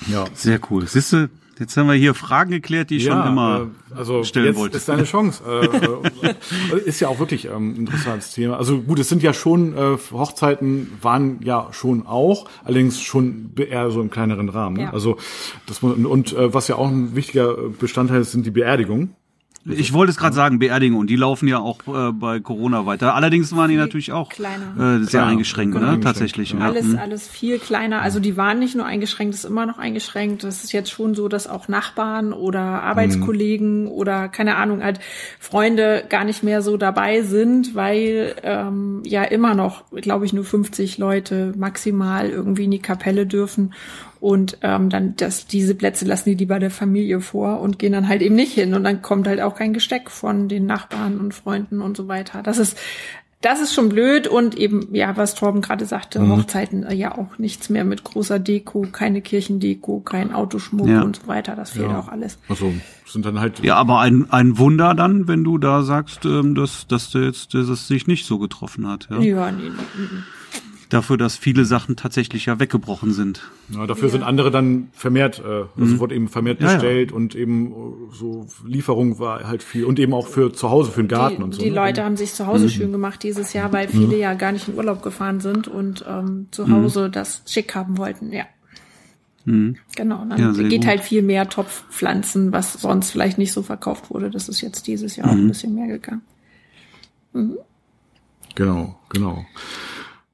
Ja. 0.08 0.24
Sehr 0.34 0.62
cool. 0.70 0.88
Siehst 0.88 1.12
du, 1.12 1.30
Jetzt 1.60 1.78
haben 1.78 1.88
wir 1.88 1.94
hier 1.94 2.13
Fragen 2.13 2.52
geklärt, 2.52 2.89
die 2.89 2.98
ich 2.98 3.06
ja, 3.06 3.13
schon 3.13 3.32
immer 3.32 3.68
äh, 3.92 3.96
also 3.96 4.24
stellen 4.24 4.48
jetzt 4.48 4.58
wollte. 4.58 4.78
ist 4.78 4.89
deine 4.89 5.04
Chance. 5.04 5.44
äh, 5.48 6.28
äh 6.28 6.80
ist 6.86 7.00
ja 7.00 7.08
auch 7.08 7.20
wirklich 7.20 7.46
ähm, 7.46 7.74
ein 7.74 7.76
interessantes 7.76 8.32
Thema. 8.32 8.58
Also 8.58 8.82
gut, 8.82 9.00
es 9.00 9.10
sind 9.10 9.22
ja 9.24 9.34
schon 9.34 9.78
äh, 9.78 9.98
Hochzeiten 10.12 10.92
waren 11.02 11.39
ja 11.44 11.70
schon 11.72 12.06
auch, 12.08 12.50
allerdings 12.63 13.02
schon 13.02 13.52
eher 13.56 13.92
so 13.92 14.02
im 14.02 14.10
kleineren 14.10 14.50
Rahmen. 14.50 14.78
Ne? 14.78 14.84
Ja. 14.84 14.94
Also 14.94 15.18
das 15.66 15.84
und, 15.84 16.06
und 16.06 16.34
äh, 16.34 16.54
was 16.54 16.68
ja 16.68 16.76
auch 16.76 16.88
ein 16.88 17.16
wichtiger 17.16 17.56
Bestandteil 17.80 18.22
ist, 18.22 18.32
sind 18.32 18.46
die 18.46 18.52
Beerdigungen. 18.52 19.16
Ich 19.65 19.93
wollte 19.93 20.12
es 20.12 20.17
gerade 20.17 20.36
sagen, 20.36 20.60
Beerdigungen, 20.60 20.99
und 20.99 21.10
die 21.10 21.15
laufen 21.15 21.47
ja 21.47 21.60
auch 21.60 21.80
äh, 21.88 22.12
bei 22.12 22.41
Corona 22.41 22.86
weiter. 22.86 23.15
Allerdings 23.15 23.56
waren 23.56 23.69
die 23.69 23.78
natürlich 23.78 24.12
auch 24.12 24.32
äh, 24.32 24.36
sehr 24.36 25.06
kleiner. 25.06 25.28
eingeschränkt, 25.28 25.76
genau. 25.76 25.91
ne? 25.91 25.99
Tatsächlich. 26.02 26.52
Ja. 26.52 26.60
Alles, 26.60 26.88
mhm. 26.88 26.99
alles 26.99 27.28
viel 27.28 27.60
kleiner. 27.60 28.02
Also 28.02 28.19
die 28.19 28.36
waren 28.36 28.60
nicht 28.60 28.76
nur 28.76 28.86
eingeschränkt, 28.86 29.36
ist 29.36 29.45
immer 29.45 29.65
noch 29.65 29.78
eingeschränkt. 29.78 30.43
Das 30.43 30.65
ist 30.65 30.73
jetzt 30.73 30.91
schon 30.91 31.15
so, 31.15 31.30
dass 31.30 31.47
auch 31.47 31.69
Nachbarn 31.69 32.34
oder 32.34 32.60
Arbeitskollegen 32.60 33.84
mhm. 33.84 33.91
oder 33.91 34.28
keine 34.28 34.58
Ahnung, 34.58 34.84
halt 34.84 34.99
Freunde 35.39 36.04
gar 36.10 36.26
nicht 36.26 36.43
mehr 36.43 36.62
so 36.62 36.76
dabei 36.76 37.21
sind, 37.21 37.73
weil 37.73 38.36
ähm, 38.43 39.02
ja 39.06 39.23
immer 39.23 39.56
noch, 39.56 39.84
glaube 39.91 40.26
ich, 40.26 40.34
nur 40.34 40.43
50 40.43 40.97
Leute 40.97 41.54
maximal 41.56 42.30
irgendwie 42.30 42.65
in 42.65 42.71
die 42.71 42.80
Kapelle 42.80 43.26
dürfen. 43.26 43.73
Und 44.24 44.60
ähm, 44.62 44.90
dann 44.90 45.18
das, 45.18 45.48
diese 45.48 45.76
Plätze 45.76 46.06
lassen 46.06 46.30
die 46.30 46.36
lieber 46.36 46.58
der 46.58 46.72
Familie 46.72 47.20
vor 47.20 47.60
und 47.60 47.78
gehen 47.78 47.92
dann 47.92 48.08
halt 48.08 48.22
eben 48.22 48.36
nicht 48.36 48.54
hin. 48.54 48.74
Und 48.74 48.86
dann 48.86 49.02
kommt 49.02 49.28
halt 49.28 49.42
auch 49.42 49.54
kein 49.54 49.74
Gesteck 49.74 50.10
von 50.10 50.48
den 50.48 50.66
Nachbarn 50.66 51.20
und 51.20 51.34
Freunden 51.34 51.82
und 51.82 51.98
so 51.98 52.08
weiter. 52.08 52.42
Das 52.42 52.58
ist 52.58 52.78
das 53.42 53.60
ist 53.60 53.74
schon 53.74 53.90
blöd 53.90 54.30
und 54.30 54.58
eben, 54.58 54.96
ja, 54.96 55.18
was 55.18 55.36
Torben 55.36 55.60
gerade 55.60 55.86
sagte, 55.86 56.22
mhm. 56.22 56.32
Hochzeiten 56.32 56.84
äh, 56.84 56.96
ja 56.96 57.18
auch 57.18 57.38
nichts 57.38 57.70
mehr 57.70 57.84
mit 57.84 58.06
großer 58.06 58.40
Deko, 58.40 58.88
keine 58.94 59.22
Kirchendeko, 59.22 60.00
kein 60.00 60.34
Autoschmuck 60.34 60.88
ja. 60.88 61.02
und 61.02 61.18
so 61.18 61.28
weiter. 61.28 61.58
Das 61.58 61.72
fehlt 61.72 61.90
ja. 61.90 62.00
auch 62.00 62.08
alles. 62.08 62.38
Also 62.48 62.74
sind 63.06 63.26
dann 63.26 63.42
halt. 63.42 63.60
Ja, 63.60 63.76
aber 63.76 64.00
ein, 64.00 64.32
ein 64.32 64.58
Wunder 64.58 64.94
dann, 64.94 65.28
wenn 65.28 65.44
du 65.44 65.58
da 65.58 65.84
sagst, 65.84 66.24
ähm, 66.24 66.56
dass, 66.56 66.88
dass 66.88 67.10
der 67.10 67.24
jetzt, 67.24 67.54
dass 67.54 67.68
es 67.68 67.90
sich 67.90 68.08
nicht 68.08 68.26
so 68.26 68.40
getroffen 68.40 68.88
hat. 68.88 69.10
Ja, 69.12 69.20
ja 69.20 69.52
nee, 69.52 69.64
nee, 69.64 69.72
nee 69.98 70.24
dafür, 70.93 71.17
dass 71.17 71.36
viele 71.36 71.65
Sachen 71.65 71.95
tatsächlich 71.95 72.45
ja 72.45 72.60
weggebrochen 72.60 73.13
sind. 73.13 73.49
Ja, 73.69 73.88
dafür 73.88 74.08
ja. 74.08 74.12
sind 74.12 74.23
andere 74.23 74.51
dann 74.51 74.89
vermehrt, 74.93 75.39
äh, 75.39 75.43
also 75.43 75.69
mhm. 75.75 75.99
wurde 75.99 76.15
eben 76.15 76.27
vermehrt 76.27 76.60
bestellt 76.60 77.12
ja, 77.12 77.15
ja. 77.15 77.15
und 77.15 77.36
eben 77.36 77.71
äh, 77.71 77.73
so 78.13 78.47
Lieferung 78.65 79.19
war 79.19 79.47
halt 79.47 79.63
viel 79.63 79.86
und 79.86 79.99
eben 79.99 80.13
auch 80.13 80.27
für 80.27 80.53
zu 80.53 80.69
Hause, 80.69 80.91
für 80.91 81.03
den 81.03 81.08
Garten 81.08 81.38
die, 81.38 81.43
und 81.43 81.56
so. 81.56 81.62
Die 81.62 81.69
ne? 81.69 81.75
Leute 81.75 82.03
haben 82.03 82.17
sich 82.17 82.34
zu 82.34 82.47
Hause 82.47 82.65
mhm. 82.65 82.69
schön 82.69 82.91
gemacht 82.91 83.23
dieses 83.23 83.53
Jahr, 83.53 83.73
weil 83.73 83.88
viele 83.88 84.08
mhm. 84.08 84.21
ja 84.21 84.34
gar 84.34 84.51
nicht 84.51 84.67
in 84.67 84.75
Urlaub 84.75 85.01
gefahren 85.01 85.39
sind 85.39 85.67
und 85.67 86.06
ähm, 86.08 86.47
zu 86.51 86.65
mhm. 86.65 86.73
Hause 86.73 87.10
das 87.10 87.41
schick 87.47 87.73
haben 87.75 87.97
wollten, 87.97 88.32
ja. 88.32 88.45
Mhm. 89.45 89.75
Genau, 89.95 90.23
dann 90.25 90.69
geht 90.69 90.82
gut. 90.82 90.88
halt 90.88 91.01
viel 91.01 91.21
mehr 91.21 91.49
Topfpflanzen, 91.49 92.53
was 92.53 92.73
sonst 92.73 93.12
vielleicht 93.12 93.38
nicht 93.38 93.51
so 93.51 93.62
verkauft 93.62 94.10
wurde. 94.10 94.29
Das 94.29 94.47
ist 94.47 94.62
jetzt 94.62 94.88
dieses 94.88 95.17
Jahr 95.17 95.27
auch 95.27 95.34
ein 95.34 95.43
mhm. 95.43 95.47
bisschen 95.49 95.75
mehr 95.75 95.88
gegangen. 95.88 96.21
Genau, 98.56 98.95
genau. 99.10 99.45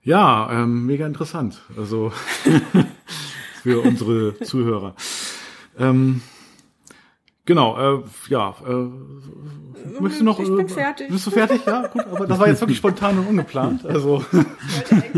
Ja, 0.03 0.49
ähm, 0.51 0.85
mega 0.85 1.05
interessant. 1.05 1.61
Also 1.77 2.11
für 3.63 3.81
unsere 3.81 4.39
Zuhörer. 4.39 4.95
Ähm, 5.77 6.21
genau, 7.49 7.97
äh, 7.97 8.03
ja. 8.29 8.55
Äh, 8.65 8.71
möchtest 9.99 10.21
du 10.21 10.25
noch? 10.25 10.39
Ich 10.39 10.47
bin 10.47 10.67
äh, 10.67 10.69
fertig. 10.69 11.09
Bist 11.09 11.25
du 11.25 11.31
fertig? 11.31 11.61
Ja, 11.65 11.87
gut. 11.87 12.05
Aber 12.05 12.27
das 12.27 12.37
war 12.37 12.47
jetzt 12.47 12.61
wirklich 12.61 12.77
spontan 12.77 13.17
und 13.17 13.27
ungeplant. 13.27 13.85
Also. 13.85 14.23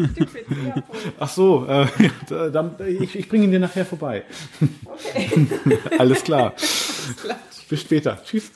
Ach 1.19 1.29
so, 1.29 1.65
äh, 1.67 1.85
dann, 2.51 2.75
ich, 2.87 3.17
ich 3.17 3.27
bringe 3.27 3.43
ihn 3.43 3.51
dir 3.51 3.59
nachher 3.59 3.85
vorbei. 3.85 4.23
Okay. 4.85 5.47
Alles 5.99 6.23
klar. 6.23 6.53
Alles 6.55 7.21
klar. 7.21 7.37
Bis 7.69 7.81
später. 7.81 8.21
Tschüss. 8.23 8.51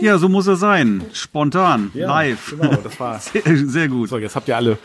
Ja, 0.00 0.18
so 0.18 0.28
muss 0.28 0.46
er 0.46 0.56
sein. 0.56 1.04
Spontan, 1.12 1.90
ja, 1.94 2.08
live. 2.08 2.56
Genau, 2.58 2.76
das 2.76 2.98
war 3.00 3.18
sehr, 3.20 3.42
sehr, 3.44 3.88
gut. 3.88 4.08
So, 4.08 4.18
jetzt 4.18 4.36
habt 4.36 4.48
ihr 4.48 4.56
alle 4.56 4.78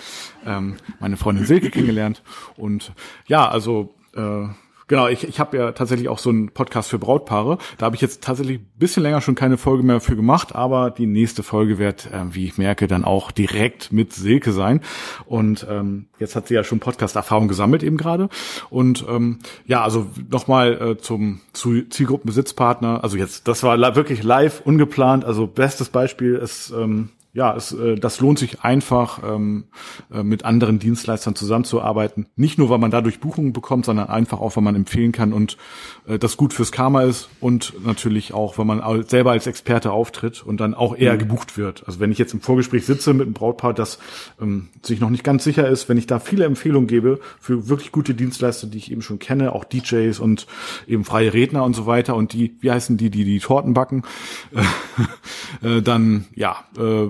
ähm, 0.46 0.76
meine 1.00 1.16
Freundin 1.18 1.46
Silke 1.46 1.70
kennengelernt. 1.70 2.22
Und 2.58 2.92
ja, 3.28 3.48
also 3.50 3.94
äh, 4.16 4.48
Genau, 4.90 5.08
ich, 5.08 5.24
ich 5.24 5.40
habe 5.40 5.56
ja 5.56 5.72
tatsächlich 5.72 6.10
auch 6.10 6.18
so 6.18 6.32
einen 6.32 6.50
Podcast 6.50 6.90
für 6.90 6.98
Brautpaare. 6.98 7.60
Da 7.78 7.86
habe 7.86 7.96
ich 7.96 8.02
jetzt 8.02 8.24
tatsächlich 8.24 8.58
ein 8.58 8.72
bisschen 8.80 9.04
länger 9.04 9.22
schon 9.22 9.36
keine 9.36 9.58
Folge 9.58 9.84
mehr 9.84 10.02
für 10.02 10.16
gemacht, 10.16 10.56
aber 10.56 10.90
die 10.90 11.06
nächste 11.06 11.44
Folge 11.44 11.78
wird, 11.78 12.08
äh, 12.08 12.34
wie 12.34 12.46
ich 12.46 12.58
merke, 12.58 12.88
dann 12.88 13.06
auch 13.06 13.30
direkt 13.30 13.92
mit 13.92 14.14
Silke 14.14 14.52
sein. 14.52 14.82
Und 15.28 15.66
ähm, 15.70 16.08
jetzt 16.18 16.36
hat 16.36 16.48
sie 16.48 16.56
ja 16.56 16.64
schon 16.64 16.80
Podcast-Erfahrung 16.80 17.48
gesammelt 17.48 17.84
eben 17.84 17.98
gerade. 17.98 18.30
Und 18.72 19.06
ähm, 19.08 19.38
ja, 19.68 19.84
also 19.84 20.08
nochmal 20.28 20.82
äh, 20.82 20.98
zum 20.98 21.42
zu 21.54 21.84
Zielgruppenbesitzpartner. 21.84 23.04
Also 23.04 23.16
jetzt, 23.16 23.48
das 23.48 23.62
war 23.62 23.78
wirklich 23.96 24.24
live, 24.24 24.62
ungeplant. 24.66 25.24
Also 25.24 25.46
bestes 25.46 25.90
Beispiel 25.90 26.34
ist 26.34 26.72
ähm, 26.72 27.10
ja, 27.32 27.56
es, 27.56 27.72
äh, 27.72 27.96
das 27.96 28.20
lohnt 28.20 28.40
sich 28.40 28.62
einfach, 28.62 29.22
ähm, 29.24 29.66
äh, 30.12 30.24
mit 30.24 30.46
anderen 30.46 30.80
Dienstleistern 30.80 31.36
zusammenzuarbeiten. 31.36 32.26
Nicht 32.36 32.58
nur, 32.58 32.70
weil 32.70 32.80
man 32.80 32.90
dadurch 32.90 33.20
Buchungen 33.20 33.54
bekommt, 33.54 33.86
sondern 33.86 34.10
einfach 34.10 34.40
auch, 34.40 34.56
weil 34.56 34.64
man 34.64 34.76
empfehlen 34.76 35.12
kann 35.12 35.32
und 35.32 35.58
äh, 36.08 36.18
das 36.18 36.38
gut 36.38 36.54
fürs 36.54 36.72
Karma 36.72 37.04
ist 37.04 37.30
und 37.40 37.86
natürlich 37.86 38.34
auch, 38.34 38.58
weil 38.58 38.66
man 38.66 39.04
selber 39.08 39.32
als 39.32 39.46
Experte 39.46 39.92
auftritt 39.92 40.44
und 40.44 40.60
dann 40.60 40.74
auch 40.74 40.96
eher 40.96 41.14
mhm. 41.14 41.20
gebucht 41.20 41.56
wird. 41.56 41.84
Also 41.86 42.00
wenn 42.00 42.12
ich 42.12 42.18
jetzt 42.18 42.34
im 42.34 42.42
Vorgespräch 42.42 42.86
sitze 42.86 43.14
mit 43.14 43.28
einem 43.28 43.34
Brautpaar, 43.34 43.76
das 43.76 44.00
ähm, 44.42 44.70
sich 44.82 45.00
noch 45.00 45.12
nicht 45.12 45.24
ganz 45.24 45.44
sicher 45.44 45.68
ist, 45.68 45.88
wenn 45.88 45.98
ich 45.98 46.08
da 46.08 46.18
viele 46.18 46.46
Empfehlungen 46.46 46.88
gebe 46.88 47.20
für 47.40 47.70
wirklich 47.70 47.92
gute 47.92 48.16
Dienstleister, 48.16 48.66
die 48.66 48.80
ich 48.80 48.92
eben 48.92 49.04
schon 49.04 49.20
kenne, 49.20 49.54
auch 49.54 49.66
DJs 49.66 50.20
und 50.20 50.48
eben 50.88 51.04
freie 51.04 51.32
Redner 51.32 51.64
und 51.64 51.76
so 51.76 51.86
weiter 51.86 52.16
und 52.16 52.34
die, 52.34 52.58
wie 52.62 52.72
heißen 52.72 52.98
die, 52.98 53.12
die 53.12 53.24
die 53.24 53.40
Torten 53.40 53.76
backen, 53.76 54.02
äh, 55.62 55.84
dann 55.84 56.26
ja, 56.34 56.64
äh, 56.76 57.10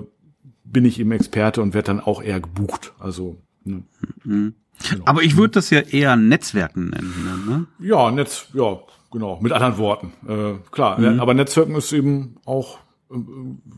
bin 0.72 0.84
ich 0.84 0.98
eben 1.00 1.12
Experte 1.12 1.62
und 1.62 1.74
werde 1.74 1.86
dann 1.86 2.00
auch 2.00 2.22
eher 2.22 2.40
gebucht. 2.40 2.92
Also 2.98 3.36
ne. 3.64 3.82
mhm. 4.24 4.54
genau. 4.88 5.04
Aber 5.06 5.22
ich 5.22 5.36
würde 5.36 5.52
das 5.52 5.70
ja 5.70 5.80
eher 5.80 6.16
Netzwerken 6.16 6.90
nennen. 6.90 7.46
Ne? 7.48 7.66
Ja, 7.86 8.10
Netz, 8.10 8.48
ja, 8.54 8.78
genau, 9.10 9.38
mit 9.40 9.52
anderen 9.52 9.78
Worten. 9.78 10.12
Äh, 10.26 10.54
klar, 10.70 10.98
mhm. 10.98 11.20
aber 11.20 11.34
Netzwerken 11.34 11.74
ist 11.74 11.92
eben 11.92 12.36
auch 12.44 12.78
äh, 13.10 13.16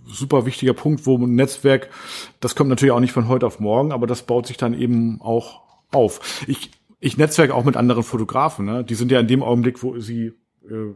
super 0.06 0.46
wichtiger 0.46 0.74
Punkt, 0.74 1.06
wo 1.06 1.16
ein 1.16 1.34
Netzwerk, 1.34 1.88
das 2.40 2.54
kommt 2.54 2.70
natürlich 2.70 2.92
auch 2.92 3.00
nicht 3.00 3.12
von 3.12 3.28
heute 3.28 3.46
auf 3.46 3.60
morgen, 3.60 3.92
aber 3.92 4.06
das 4.06 4.22
baut 4.22 4.46
sich 4.46 4.56
dann 4.56 4.74
eben 4.74 5.20
auch 5.20 5.62
auf. 5.90 6.44
Ich, 6.46 6.70
ich 7.00 7.16
netzwerke 7.16 7.54
auch 7.54 7.64
mit 7.64 7.76
anderen 7.76 8.02
Fotografen, 8.02 8.64
ne? 8.64 8.84
Die 8.84 8.94
sind 8.94 9.10
ja 9.10 9.20
in 9.20 9.28
dem 9.28 9.42
Augenblick, 9.42 9.82
wo 9.82 9.98
sie, 9.98 10.32
äh, 10.68 10.94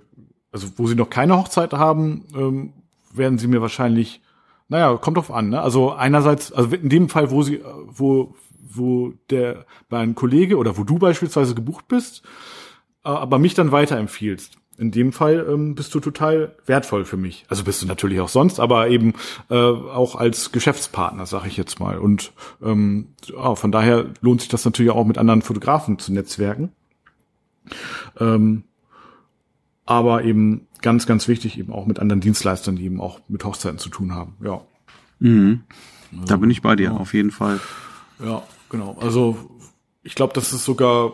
also 0.52 0.68
wo 0.76 0.86
sie 0.86 0.94
noch 0.94 1.10
keine 1.10 1.36
Hochzeit 1.36 1.72
haben, 1.72 2.26
ähm, 2.34 2.72
werden 3.12 3.38
sie 3.38 3.48
mir 3.48 3.62
wahrscheinlich 3.62 4.20
naja, 4.68 4.96
kommt 4.96 5.16
drauf 5.16 5.30
an. 5.30 5.50
Ne? 5.50 5.60
Also 5.60 5.92
einerseits, 5.92 6.52
also 6.52 6.74
in 6.74 6.88
dem 6.88 7.08
Fall, 7.08 7.30
wo 7.30 7.42
sie, 7.42 7.62
wo, 7.86 8.34
wo 8.60 9.12
der 9.30 9.66
bei 9.88 9.98
einem 9.98 10.14
Kollege 10.14 10.56
oder 10.56 10.76
wo 10.76 10.84
du 10.84 10.98
beispielsweise 10.98 11.54
gebucht 11.54 11.88
bist, 11.88 12.22
äh, 13.04 13.08
aber 13.08 13.38
mich 13.38 13.54
dann 13.54 13.72
weiterempfiehlst. 13.72 14.58
In 14.78 14.90
dem 14.90 15.12
Fall 15.12 15.46
ähm, 15.48 15.74
bist 15.74 15.94
du 15.94 16.00
total 16.00 16.54
wertvoll 16.66 17.06
für 17.06 17.16
mich. 17.16 17.46
Also 17.48 17.64
bist 17.64 17.80
du 17.80 17.86
natürlich 17.86 18.20
auch 18.20 18.28
sonst, 18.28 18.60
aber 18.60 18.88
eben 18.88 19.14
äh, 19.48 19.54
auch 19.54 20.16
als 20.16 20.52
Geschäftspartner, 20.52 21.24
sag 21.24 21.46
ich 21.46 21.56
jetzt 21.56 21.80
mal. 21.80 21.98
Und 21.98 22.32
ähm, 22.62 23.08
ja, 23.24 23.54
von 23.54 23.72
daher 23.72 24.06
lohnt 24.20 24.42
sich 24.42 24.50
das 24.50 24.66
natürlich 24.66 24.92
auch 24.92 25.06
mit 25.06 25.16
anderen 25.16 25.40
Fotografen 25.40 25.98
zu 25.98 26.12
netzwerken. 26.12 26.72
Ähm, 28.20 28.64
aber 29.86 30.24
eben 30.24 30.65
ganz, 30.82 31.06
ganz 31.06 31.28
wichtig, 31.28 31.58
eben 31.58 31.72
auch 31.72 31.86
mit 31.86 31.98
anderen 31.98 32.20
Dienstleistern, 32.20 32.76
die 32.76 32.84
eben 32.84 33.00
auch 33.00 33.20
mit 33.28 33.44
Hochzeiten 33.44 33.78
zu 33.78 33.88
tun 33.88 34.14
haben. 34.14 34.36
Ja. 34.42 34.60
Mhm. 35.18 35.62
Da 36.26 36.36
bin 36.36 36.50
ich 36.50 36.62
bei 36.62 36.76
dir, 36.76 36.84
ja. 36.84 36.96
auf 36.96 37.14
jeden 37.14 37.30
Fall. 37.30 37.60
Ja, 38.24 38.42
genau. 38.70 38.96
Also 39.00 39.36
ich 40.02 40.14
glaube, 40.14 40.34
das 40.34 40.52
ist 40.52 40.64
sogar 40.64 41.12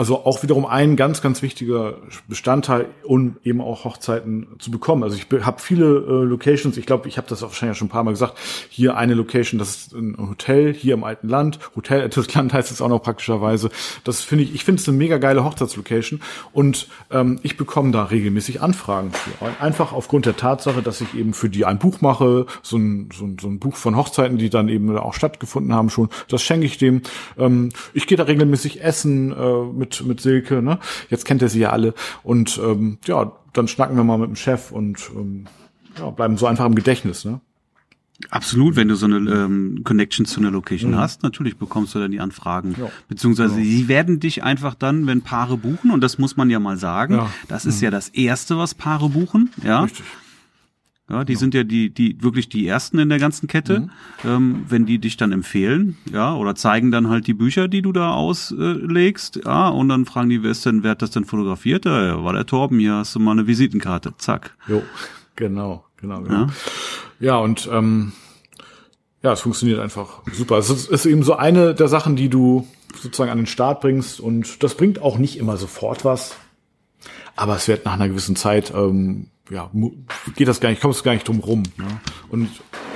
also 0.00 0.24
auch 0.24 0.42
wiederum 0.42 0.64
ein 0.64 0.96
ganz, 0.96 1.20
ganz 1.20 1.42
wichtiger 1.42 1.98
Bestandteil, 2.26 2.86
um 3.02 3.36
eben 3.44 3.60
auch 3.60 3.84
Hochzeiten 3.84 4.46
zu 4.58 4.70
bekommen. 4.70 5.02
Also 5.02 5.18
ich 5.18 5.26
habe 5.44 5.60
viele 5.60 5.84
äh, 5.84 6.24
Locations, 6.24 6.74
ich 6.78 6.86
glaube, 6.86 7.06
ich 7.06 7.18
habe 7.18 7.28
das 7.28 7.42
wahrscheinlich 7.42 7.76
schon 7.76 7.88
ein 7.88 7.90
paar 7.90 8.02
Mal 8.02 8.12
gesagt, 8.12 8.38
hier 8.70 8.96
eine 8.96 9.12
Location, 9.12 9.58
das 9.58 9.76
ist 9.76 9.92
ein 9.92 10.16
Hotel 10.18 10.72
hier 10.72 10.94
im 10.94 11.04
alten 11.04 11.28
Land. 11.28 11.58
Hotel 11.76 12.00
altes 12.00 12.32
Land 12.34 12.54
heißt 12.54 12.70
es 12.70 12.80
auch 12.80 12.88
noch 12.88 13.02
praktischerweise. 13.02 13.68
Das 14.02 14.22
finde 14.22 14.44
ich, 14.44 14.54
ich 14.54 14.64
finde 14.64 14.80
es 14.80 14.88
eine 14.88 14.96
mega 14.96 15.18
geile 15.18 15.44
Hochzeitslocation 15.44 16.22
und 16.54 16.88
ähm, 17.10 17.38
ich 17.42 17.58
bekomme 17.58 17.92
da 17.92 18.04
regelmäßig 18.04 18.62
Anfragen 18.62 19.12
für. 19.12 19.32
Einfach 19.62 19.92
aufgrund 19.92 20.24
der 20.24 20.38
Tatsache, 20.38 20.80
dass 20.80 21.02
ich 21.02 21.12
eben 21.12 21.34
für 21.34 21.50
die 21.50 21.66
ein 21.66 21.78
Buch 21.78 22.00
mache, 22.00 22.46
so 22.62 22.78
ein, 22.78 23.10
so 23.14 23.26
ein, 23.26 23.36
so 23.38 23.48
ein 23.48 23.58
Buch 23.58 23.76
von 23.76 23.96
Hochzeiten, 23.96 24.38
die 24.38 24.48
dann 24.48 24.70
eben 24.70 24.96
auch 24.96 25.12
stattgefunden 25.12 25.74
haben 25.74 25.90
schon. 25.90 26.08
Das 26.28 26.42
schenke 26.42 26.64
ich 26.64 26.78
dem. 26.78 27.02
Ähm, 27.36 27.68
ich 27.92 28.06
gehe 28.06 28.16
da 28.16 28.24
regelmäßig 28.24 28.82
essen 28.82 29.32
äh, 29.32 29.64
mit, 29.78 29.89
mit 30.04 30.20
Silke, 30.20 30.62
ne? 30.62 30.78
Jetzt 31.08 31.24
kennt 31.24 31.42
er 31.42 31.48
sie 31.48 31.60
ja 31.60 31.70
alle. 31.70 31.94
Und 32.22 32.60
ähm, 32.62 32.98
ja, 33.06 33.32
dann 33.52 33.68
schnacken 33.68 33.96
wir 33.96 34.04
mal 34.04 34.18
mit 34.18 34.28
dem 34.28 34.36
Chef 34.36 34.70
und 34.70 35.10
ähm, 35.14 35.46
ja, 35.98 36.10
bleiben 36.10 36.36
so 36.36 36.46
einfach 36.46 36.66
im 36.66 36.74
Gedächtnis, 36.74 37.24
ne? 37.24 37.40
Absolut, 38.28 38.76
wenn 38.76 38.88
du 38.88 38.96
so 38.96 39.06
eine 39.06 39.16
ähm, 39.16 39.80
Connection 39.82 40.26
zu 40.26 40.40
einer 40.40 40.50
Location 40.50 40.90
mhm. 40.90 40.96
hast, 40.96 41.22
natürlich 41.22 41.56
bekommst 41.56 41.94
du 41.94 41.98
dann 41.98 42.10
die 42.10 42.20
Anfragen. 42.20 42.76
Ja. 42.78 42.90
Beziehungsweise 43.08 43.58
ja. 43.58 43.64
sie 43.64 43.88
werden 43.88 44.20
dich 44.20 44.42
einfach 44.42 44.74
dann, 44.74 45.06
wenn 45.06 45.22
Paare 45.22 45.56
buchen, 45.56 45.90
und 45.90 46.02
das 46.02 46.18
muss 46.18 46.36
man 46.36 46.50
ja 46.50 46.60
mal 46.60 46.76
sagen, 46.76 47.14
ja. 47.14 47.30
das 47.48 47.64
ist 47.64 47.78
mhm. 47.78 47.84
ja 47.84 47.90
das 47.90 48.10
Erste, 48.10 48.58
was 48.58 48.74
Paare 48.74 49.08
buchen, 49.08 49.50
ja. 49.64 49.80
Richtig. 49.84 50.04
Ja, 51.10 51.24
die 51.24 51.32
ja. 51.32 51.38
sind 51.38 51.54
ja 51.54 51.64
die, 51.64 51.90
die 51.90 52.22
wirklich 52.22 52.48
die 52.48 52.66
ersten 52.66 52.98
in 52.98 53.08
der 53.08 53.18
ganzen 53.18 53.48
Kette. 53.48 53.80
Mhm. 53.80 53.90
Ähm, 54.24 54.64
wenn 54.68 54.86
die 54.86 54.98
dich 54.98 55.16
dann 55.16 55.32
empfehlen, 55.32 55.96
ja, 56.12 56.34
oder 56.34 56.54
zeigen 56.54 56.90
dann 56.90 57.08
halt 57.08 57.26
die 57.26 57.34
Bücher, 57.34 57.66
die 57.66 57.82
du 57.82 57.92
da 57.92 58.12
auslegst, 58.12 59.40
ja, 59.44 59.68
und 59.68 59.88
dann 59.88 60.06
fragen 60.06 60.30
die, 60.30 60.42
wer 60.42 60.52
ist 60.52 60.64
denn, 60.64 60.82
wer 60.82 60.92
hat 60.92 61.02
das 61.02 61.10
denn 61.10 61.24
fotografiert? 61.24 61.84
Ja, 61.84 62.22
war 62.22 62.32
der 62.32 62.46
Torben, 62.46 62.78
hier 62.78 62.94
hast 62.94 63.14
du 63.14 63.18
mal 63.18 63.32
eine 63.32 63.46
Visitenkarte. 63.46 64.14
Zack. 64.18 64.56
Jo, 64.68 64.82
genau, 65.34 65.84
genau, 65.96 66.22
genau. 66.22 66.34
Ja, 66.34 66.50
ja 67.18 67.36
und 67.38 67.68
ähm, 67.72 68.12
ja, 69.22 69.32
es 69.32 69.40
funktioniert 69.40 69.80
einfach 69.80 70.22
super. 70.32 70.58
Es 70.58 70.70
ist, 70.70 70.88
ist 70.88 71.06
eben 71.06 71.22
so 71.22 71.36
eine 71.36 71.74
der 71.74 71.88
Sachen, 71.88 72.16
die 72.16 72.28
du 72.28 72.66
sozusagen 73.00 73.30
an 73.30 73.38
den 73.38 73.46
Start 73.46 73.80
bringst 73.80 74.20
und 74.20 74.62
das 74.62 74.76
bringt 74.76 75.02
auch 75.02 75.18
nicht 75.18 75.38
immer 75.38 75.56
sofort 75.56 76.04
was. 76.04 76.36
Aber 77.36 77.56
es 77.56 77.68
wird 77.68 77.84
nach 77.84 77.94
einer 77.94 78.08
gewissen 78.08 78.36
Zeit 78.36 78.72
ähm, 78.74 79.26
ja, 79.50 79.70
geht 80.36 80.48
das 80.48 80.60
gar 80.60 80.70
nicht, 80.70 80.80
kommst 80.80 81.00
du 81.00 81.04
gar 81.04 81.12
nicht 81.12 81.26
drum 81.26 81.40
rum. 81.40 81.64
Ne? 81.76 81.86
Und, 82.28 82.48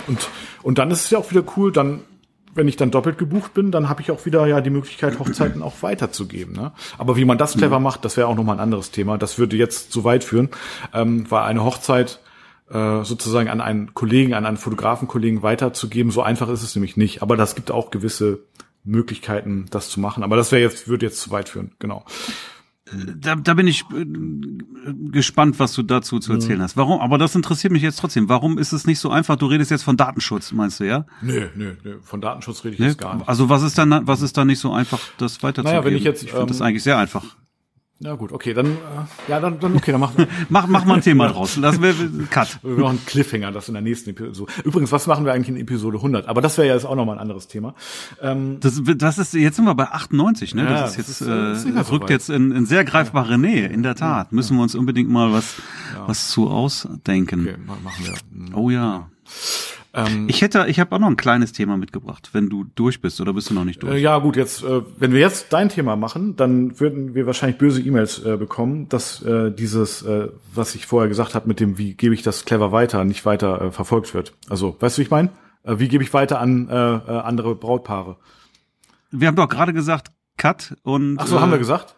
und, 0.07 0.29
und 0.62 0.79
dann 0.79 0.90
ist 0.90 1.05
es 1.05 1.11
ja 1.11 1.19
auch 1.19 1.31
wieder 1.31 1.45
cool, 1.57 1.73
dann, 1.73 2.03
wenn 2.55 2.69
ich 2.69 2.77
dann 2.77 2.90
doppelt 2.90 3.19
gebucht 3.19 3.55
bin, 3.55 3.73
dann 3.73 3.88
habe 3.88 4.03
ich 4.03 4.11
auch 4.11 4.25
wieder 4.25 4.47
ja 4.47 4.61
die 4.61 4.71
Möglichkeit, 4.71 5.19
Hochzeiten 5.19 5.62
auch 5.62 5.83
weiterzugeben. 5.83 6.55
Ne? 6.55 6.73
Aber 6.97 7.17
wie 7.17 7.25
man 7.25 7.38
das 7.38 7.57
clever 7.57 7.79
mhm. 7.79 7.85
macht, 7.85 8.05
das 8.05 8.17
wäre 8.17 8.29
auch 8.29 8.37
nochmal 8.37 8.57
ein 8.57 8.61
anderes 8.61 8.93
Thema. 8.93 9.19
Das 9.19 9.38
würde 9.38 9.57
jetzt 9.57 9.93
zu 9.93 10.05
weit 10.05 10.23
führen, 10.23 10.51
ähm, 10.93 11.31
weil 11.31 11.43
eine 11.43 11.64
Hochzeit 11.64 12.21
äh, 12.71 13.03
sozusagen 13.03 13.49
an 13.49 13.61
einen 13.61 13.93
Kollegen, 13.95 14.35
an 14.35 14.47
einen 14.47 14.57
Fotografenkollegen 14.57 15.43
weiterzugeben, 15.43 16.12
so 16.12 16.23
einfach 16.23 16.49
ist 16.49 16.62
es 16.62 16.75
nämlich 16.77 16.97
nicht. 16.97 17.23
Aber 17.23 17.37
das 17.37 17.57
gibt 17.57 17.71
auch 17.73 17.90
gewisse 17.90 18.40
Möglichkeiten, 18.85 19.67
das 19.71 19.88
zu 19.88 19.99
machen. 19.99 20.23
Aber 20.23 20.37
das 20.37 20.53
wäre 20.53 20.62
jetzt, 20.62 20.87
würde 20.87 21.07
jetzt 21.07 21.21
zu 21.21 21.31
weit 21.31 21.49
führen, 21.49 21.73
genau 21.79 22.05
da, 23.16 23.35
da 23.35 23.55
bin 23.55 23.66
ich 23.66 23.85
äh, 23.94 24.05
gespannt, 25.11 25.59
was 25.59 25.73
du 25.73 25.83
dazu 25.83 26.18
zu 26.18 26.33
erzählen 26.33 26.61
hast. 26.61 26.77
Warum? 26.77 27.01
Aber 27.01 27.16
das 27.16 27.35
interessiert 27.35 27.73
mich 27.73 27.83
jetzt 27.83 27.99
trotzdem. 27.99 28.29
Warum 28.29 28.59
ist 28.59 28.73
es 28.73 28.87
nicht 28.87 28.99
so 28.99 29.11
einfach? 29.11 29.37
Du 29.37 29.47
redest 29.47 29.70
jetzt 29.70 29.85
von 29.85 29.97
Datenschutz, 29.97 30.53
meinst 30.53 30.81
du, 30.81 30.85
ja? 30.85 31.07
Nö, 31.23 31.49
nö, 31.55 31.77
nö. 31.83 31.99
Von 32.03 32.20
Datenschutz 32.20 32.62
rede 32.64 32.75
ich 32.75 32.81
nee? 32.81 32.87
jetzt 32.88 32.99
gar 32.99 33.16
nicht. 33.16 33.29
Also 33.29 33.49
was 33.49 33.62
ist 33.62 33.79
dann, 33.79 34.07
was 34.07 34.20
ist 34.20 34.37
dann 34.37 34.49
nicht 34.49 34.59
so 34.59 34.73
einfach, 34.73 35.01
das 35.16 35.42
weiterzugeben? 35.42 35.79
Naja, 35.79 35.85
wenn 35.85 35.97
ich 35.97 36.05
jetzt, 36.05 36.23
ich 36.23 36.31
finde 36.31 36.42
ähm, 36.42 36.49
das 36.49 36.61
eigentlich 36.61 36.83
sehr 36.83 36.99
einfach. 36.99 37.25
Ja 38.00 38.16
gut, 38.16 38.33
okay, 38.33 38.54
dann 38.54 38.66
äh, 38.66 38.78
ja 39.28 39.38
dann, 39.38 39.61
dann 39.61 39.76
okay, 39.76 39.92
dann 39.92 40.00
mach 40.00 40.12
mach 40.48 40.66
mach 40.66 40.85
mal 40.85 40.94
ein 40.94 41.00
Thema 41.00 41.28
draus. 41.28 41.59
Das 41.61 41.80
wäre 41.80 41.94
Cut. 42.28 42.59
Wir 42.62 42.85
machen 42.85 43.00
Cliffhanger, 43.07 43.52
das 43.52 43.68
in 43.68 43.74
der 43.74 43.83
nächsten 43.83 44.11
Episode. 44.11 44.52
Übrigens, 44.64 44.90
was 44.90 45.07
machen 45.07 45.24
wir 45.24 45.33
eigentlich 45.33 45.48
in 45.48 45.57
Episode 45.57 45.98
100? 45.98 46.26
Aber 46.26 46.40
das 46.40 46.59
wäre 46.59 46.68
ja 46.68 46.74
jetzt 46.74 46.87
auch 46.87 46.96
noch 46.96 47.04
mal 47.04 47.12
ein 47.12 47.18
anderes 47.20 47.46
Thema. 47.46 47.74
Ähm, 48.20 48.59
das, 48.59 48.83
das 48.96 49.18
ist 49.18 49.35
jetzt 49.35 49.57
sind 49.57 49.64
wir 49.64 49.76
bei 49.76 49.87
98, 49.87 50.57
ne? 50.57 50.64
Ja, 50.64 50.70
das 50.70 50.90
ist 50.92 50.96
jetzt 50.96 51.20
das, 51.20 51.64
ist, 51.64 51.70
äh, 51.70 51.72
das 51.72 51.92
rückt 51.92 52.09
so 52.09 52.12
jetzt 52.12 52.30
in, 52.30 52.50
in 52.50 52.66
sehr 52.66 52.85
greifbare. 52.85 53.38
Nähe. 53.38 53.66
In 53.68 53.83
der 53.83 53.94
Tat 53.94 54.28
ja, 54.30 54.35
müssen 54.35 54.57
wir 54.57 54.62
uns 54.62 54.74
unbedingt 54.74 55.09
mal 55.11 55.33
was 55.33 55.54
was 56.07 56.30
zu 56.30 56.48
ausdenken. 56.48 57.48
Okay, 57.48 57.57
machen 57.83 58.04
wir. 58.04 58.57
Oh 58.57 58.70
ja. 58.70 59.09
Ähm, 59.94 60.26
ich 60.28 60.42
hätte, 60.42 60.66
ich 60.68 60.80
habe 60.80 60.94
auch 60.94 60.98
noch 60.98 61.07
ein 61.07 61.16
kleines 61.16 61.52
Thema 61.52 61.76
mitgebracht, 61.76 62.30
wenn 62.33 62.48
du 62.48 62.64
durch 62.74 63.00
bist 63.00 63.20
oder 63.20 63.33
bist 63.33 63.50
du 63.50 63.54
noch 63.54 63.64
nicht 63.64 63.83
durch? 63.83 63.94
Äh, 63.94 63.98
ja 63.98 64.18
gut, 64.18 64.37
jetzt, 64.37 64.64
äh, 64.64 64.83
wenn 64.98 65.12
wir 65.12 65.21
jetzt 65.21 65.52
dein 65.52 65.69
Thema 65.69 65.94
machen, 65.94 66.35
dann 66.35 66.81
würden 66.81 67.14
wir 67.14 67.27
wahrscheinlich 67.27 67.58
böse 67.58 67.81
E-Mails 67.81 68.25
äh, 68.25 68.37
bekommen, 68.37 68.88
dass 68.88 69.23
äh, 69.23 69.52
dieses, 69.52 70.02
äh, 70.02 70.29
was 70.52 70.75
ich 70.75 70.87
vorher 70.87 71.08
gesagt 71.08 71.35
habe, 71.35 71.46
mit 71.46 71.60
dem, 71.60 71.79
wie 71.79 71.94
gebe 71.94 72.12
ich 72.14 72.23
das 72.23 72.44
clever 72.44 72.73
weiter, 72.73 73.04
nicht 73.04 73.25
weiter 73.25 73.60
äh, 73.60 73.71
verfolgt 73.71 74.14
wird. 74.14 74.35
Also, 74.48 74.77
weißt 74.81 74.98
du, 74.98 75.00
wie 75.00 75.04
ich 75.04 75.10
meine? 75.10 75.31
Wie 75.66 75.88
gebe 75.88 76.04
ich 76.04 76.12
weiter 76.12 76.40
an 76.40 76.69
andere 76.69 77.54
Brautpaare? 77.54 78.19
Wir 79.10 79.29
haben 79.29 79.37
doch 79.37 79.48
gerade 79.48 79.73
gesagt, 79.73 80.08
Cut 80.37 80.77
und. 80.83 81.16
Ach 81.19 81.27
so, 81.27 81.40
haben 81.40 81.52
wir 81.52 81.58
gesagt? 81.58 81.96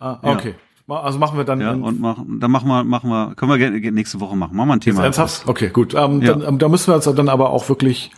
Ah, 0.00 0.18
okay. 0.22 0.48
Ja. 0.48 0.54
Also 0.86 1.18
machen 1.18 1.38
wir 1.38 1.44
dann. 1.44 1.60
Ja, 1.60 1.72
und 1.72 2.00
machen, 2.00 2.40
dann 2.40 2.50
machen 2.50 2.68
wir, 2.68 2.84
machen 2.84 3.08
wir, 3.08 3.34
können 3.34 3.58
wir 3.58 3.92
nächste 3.92 4.20
Woche 4.20 4.36
machen. 4.36 4.56
Machen 4.56 4.68
wir 4.68 4.74
ein 4.74 4.80
Thema. 4.80 5.04
Ernsthaft? 5.04 5.48
Okay, 5.48 5.70
gut. 5.70 5.94
Ähm, 5.94 6.20
ja. 6.20 6.34
dann, 6.34 6.46
ähm, 6.46 6.58
da 6.58 6.68
müssen 6.68 6.88
wir 6.88 6.96
uns 6.96 7.04
dann 7.04 7.28
aber 7.28 7.50
auch 7.50 7.68
wirklich 7.68 8.10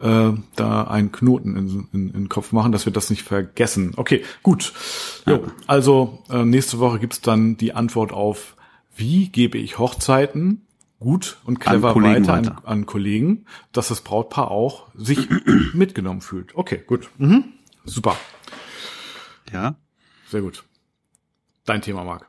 äh, 0.00 0.30
da 0.56 0.82
einen 0.84 1.12
Knoten 1.12 1.56
in, 1.56 1.88
in, 1.92 2.08
in 2.08 2.12
den 2.12 2.28
Kopf 2.28 2.52
machen, 2.52 2.72
dass 2.72 2.86
wir 2.86 2.92
das 2.92 3.10
nicht 3.10 3.22
vergessen. 3.22 3.92
Okay, 3.96 4.24
gut. 4.42 4.72
Jo, 5.26 5.44
also 5.66 6.22
äh, 6.30 6.44
nächste 6.44 6.78
Woche 6.78 6.98
gibt's 6.98 7.20
dann 7.20 7.56
die 7.56 7.74
Antwort 7.74 8.12
auf, 8.12 8.56
wie 8.96 9.28
gebe 9.28 9.58
ich 9.58 9.78
Hochzeiten 9.78 10.62
gut 11.00 11.38
und 11.44 11.60
clever 11.60 11.94
an 11.94 12.02
weiter, 12.02 12.26
weiter. 12.26 12.58
An, 12.58 12.64
an, 12.64 12.86
Kollegen, 12.86 13.46
dass 13.72 13.88
das 13.88 14.00
Brautpaar 14.00 14.50
auch 14.50 14.88
sich 14.94 15.28
mitgenommen 15.72 16.20
fühlt. 16.20 16.56
Okay, 16.56 16.82
gut. 16.86 17.08
Mhm. 17.18 17.44
Super. 17.84 18.16
Ja. 19.52 19.76
Sehr 20.28 20.42
gut. 20.42 20.64
Dein 21.68 21.82
Thema, 21.82 22.02
Marc. 22.02 22.26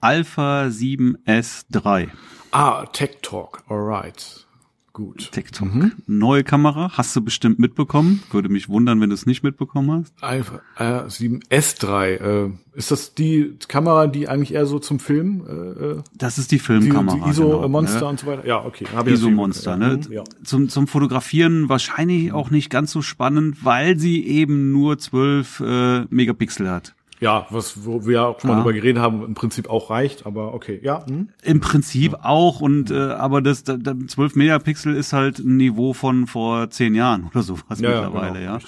Alpha 0.00 0.64
7S3. 0.68 2.08
Ah, 2.52 2.86
Tech 2.86 3.18
Talk. 3.20 3.62
Alright. 3.68 4.46
Gut. 4.94 5.30
TikTok. 5.30 5.74
Mhm. 5.74 5.92
Neue 6.06 6.42
Kamera, 6.42 6.90
hast 6.96 7.14
du 7.14 7.20
bestimmt 7.20 7.58
mitbekommen. 7.58 8.22
Würde 8.32 8.48
mich 8.48 8.70
wundern, 8.70 9.00
wenn 9.02 9.10
du 9.10 9.14
es 9.14 9.26
nicht 9.26 9.42
mitbekommen 9.42 9.90
hast. 9.92 10.14
Alpha 10.22 10.62
äh, 10.78 11.08
7 11.08 11.40
S3. 11.50 12.46
Äh, 12.46 12.50
ist 12.72 12.90
das 12.90 13.14
die 13.14 13.58
Kamera, 13.68 14.06
die 14.06 14.26
eigentlich 14.26 14.54
eher 14.54 14.64
so 14.64 14.78
zum 14.78 15.00
Film? 15.00 15.44
Äh, 15.46 15.52
äh 15.52 16.02
das 16.14 16.38
ist 16.38 16.50
die 16.50 16.58
Filmkamera. 16.58 17.16
Die, 17.16 17.22
die 17.22 17.30
ISO 17.30 17.44
genau, 17.44 17.68
Monster 17.68 18.00
ne? 18.00 18.06
und 18.06 18.20
so 18.20 18.26
weiter. 18.26 18.46
Ja, 18.46 18.64
okay. 18.64 18.86
ISO 19.06 19.30
Monster. 19.30 19.76
Ne? 19.76 20.00
Ja. 20.08 20.24
Zum, 20.44 20.70
zum 20.70 20.86
Fotografieren 20.86 21.68
wahrscheinlich 21.68 22.32
auch 22.32 22.50
nicht 22.50 22.70
ganz 22.70 22.90
so 22.90 23.02
spannend, 23.02 23.64
weil 23.64 23.98
sie 23.98 24.26
eben 24.26 24.72
nur 24.72 24.98
12 24.98 25.60
äh, 25.60 26.00
Megapixel 26.08 26.70
hat. 26.70 26.94
Ja, 27.20 27.46
was 27.50 27.84
wo 27.84 28.06
wir 28.06 28.26
auch 28.26 28.40
schon 28.40 28.48
mal 28.48 28.56
ja. 28.56 28.62
drüber 28.62 28.72
geredet 28.72 29.02
haben, 29.02 29.22
im 29.24 29.34
Prinzip 29.34 29.68
auch 29.68 29.90
reicht, 29.90 30.24
aber 30.24 30.54
okay, 30.54 30.80
ja. 30.82 31.04
Hm. 31.06 31.28
Im 31.42 31.60
Prinzip 31.60 32.12
ja. 32.12 32.18
auch 32.22 32.60
und 32.60 32.90
äh, 32.90 32.94
aber 32.94 33.42
das 33.42 33.62
da, 33.62 33.76
da 33.76 33.94
12 33.94 34.36
Megapixel 34.36 34.96
ist 34.96 35.12
halt 35.12 35.38
ein 35.38 35.58
Niveau 35.58 35.92
von 35.92 36.26
vor 36.26 36.70
zehn 36.70 36.94
Jahren 36.94 37.26
oder 37.30 37.42
sowas 37.42 37.78
ja, 37.80 37.90
mittlerweile, 37.90 38.40
genau. 38.40 38.58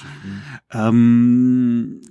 ja. 0.71 0.89
Ähm, 0.89 2.03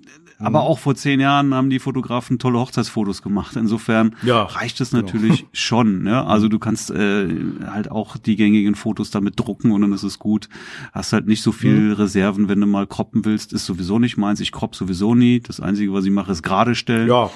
aber 0.42 0.62
mhm. 0.62 0.68
auch 0.68 0.80
vor 0.80 0.96
zehn 0.96 1.20
Jahren 1.20 1.54
haben 1.54 1.70
die 1.70 1.80
Fotografen 1.80 2.40
tolle 2.40 2.60
Hochzeitsfotos 2.60 3.22
gemacht. 3.22 3.56
Insofern 3.56 4.16
ja, 4.24 4.44
reicht 4.44 4.82
es 4.82 4.92
genau. 4.92 5.04
natürlich 5.04 5.40
genau. 5.40 5.50
schon. 5.54 6.04
Ne? 6.04 6.26
Also 6.26 6.48
du 6.48 6.60
kannst 6.60 6.92
äh, 6.92 7.28
halt 7.66 7.92
auch 7.92 8.18
die 8.18 8.36
gängigen 8.36 8.76
Fotos 8.76 9.12
damit 9.12 9.40
drucken 9.40 9.72
und 9.72 9.82
dann 9.82 9.94
ist 9.94 10.04
es 10.04 10.20
gut. 10.20 10.50
Hast 10.92 11.14
halt 11.14 11.28
nicht 11.28 11.42
so 11.42 11.52
viel 11.52 11.80
mhm. 11.80 11.92
Reserven, 11.94 12.50
wenn 12.50 12.60
du 12.60 12.68
mal 12.68 12.88
kroppen 12.88 13.26
willst. 13.26 13.54
Ist 13.54 13.66
sowieso 13.66 14.00
nicht 14.00 14.18
meins. 14.18 14.40
Ich 14.40 14.52
kropp 14.52 14.76
sowieso 14.76 15.16
nie. 15.16 15.40
Das 15.40 15.60
Einzige, 15.60 15.94
was 15.94 16.06
ich 16.06 16.12
mache, 16.12 16.32
ist 16.32 16.44
gerade 16.44 16.76
stellen. 16.76 17.08
Ja, 17.08 17.30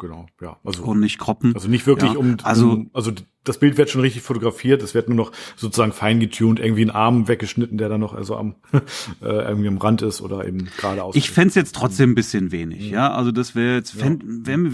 genau, 0.00 0.26
ja. 0.40 0.56
Also, 0.64 0.82
und 0.82 0.98
nicht 0.98 1.18
kroppen. 1.18 1.54
Also 1.54 1.68
nicht 1.68 1.86
wirklich 1.86 2.12
ja. 2.12 2.18
um, 2.18 2.36
also, 2.42 2.70
um, 2.72 2.90
also 2.92 3.12
das 3.44 3.58
Bild 3.58 3.78
wird 3.78 3.88
schon 3.88 4.00
richtig 4.00 4.22
fotografiert, 4.22 4.82
es 4.82 4.94
wird 4.94 5.08
nur 5.08 5.16
noch 5.16 5.32
sozusagen 5.56 5.92
fein 5.92 6.20
getuned, 6.20 6.58
irgendwie 6.58 6.82
ein 6.82 6.90
Arm 6.90 7.28
weggeschnitten, 7.28 7.78
der 7.78 7.88
dann 7.88 8.00
noch 8.00 8.12
also 8.12 8.36
am 8.36 8.56
äh, 8.72 9.26
irgendwie 9.26 9.68
am 9.68 9.78
Rand 9.78 10.02
ist 10.02 10.20
oder 10.20 10.46
eben 10.46 10.68
gerade 10.76 11.02
aus. 11.02 11.14
Ich 11.14 11.30
fände 11.30 11.54
jetzt 11.54 11.74
trotzdem 11.74 12.10
ein 12.10 12.14
bisschen 12.14 12.52
wenig, 12.52 12.88
mhm. 12.88 12.94
ja. 12.94 13.12
Also 13.12 13.30
das 13.30 13.54
wäre 13.54 13.76
jetzt 13.76 13.98
wäre 13.98 14.18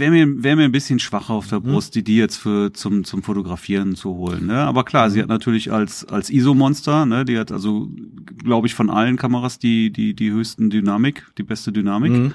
wär 0.01 0.11
mir, 0.11 0.43
wär 0.43 0.57
mir 0.57 0.65
ein 0.65 0.73
bisschen 0.73 0.99
schwacher 0.99 1.35
auf 1.35 1.49
der 1.49 1.61
mhm. 1.61 1.65
Brust, 1.65 1.95
die 1.95 2.03
die 2.03 2.17
jetzt 2.17 2.37
für 2.37 2.73
zum 2.73 3.05
zum 3.05 3.23
Fotografieren 3.23 3.95
zu 3.95 4.15
holen. 4.15 4.47
Ne? 4.47 4.59
Aber 4.59 4.85
klar, 4.85 5.11
sie 5.11 5.21
hat 5.21 5.29
natürlich 5.29 5.73
als 5.73 6.05
als 6.07 6.31
ISO-Monster, 6.31 7.07
ne, 7.07 7.25
die 7.25 7.39
hat 7.39 7.53
also, 7.53 7.89
glaube 8.43 8.67
ich, 8.67 8.75
von 8.75 8.91
allen 8.91 9.17
Kameras 9.17 9.59
die 9.59 9.91
die 9.93 10.15
die 10.15 10.31
höchsten 10.31 10.71
Dynamik, 10.71 11.27
die 11.37 11.43
beste 11.43 11.73
Dynamik. 11.73 12.13
Mhm 12.13 12.33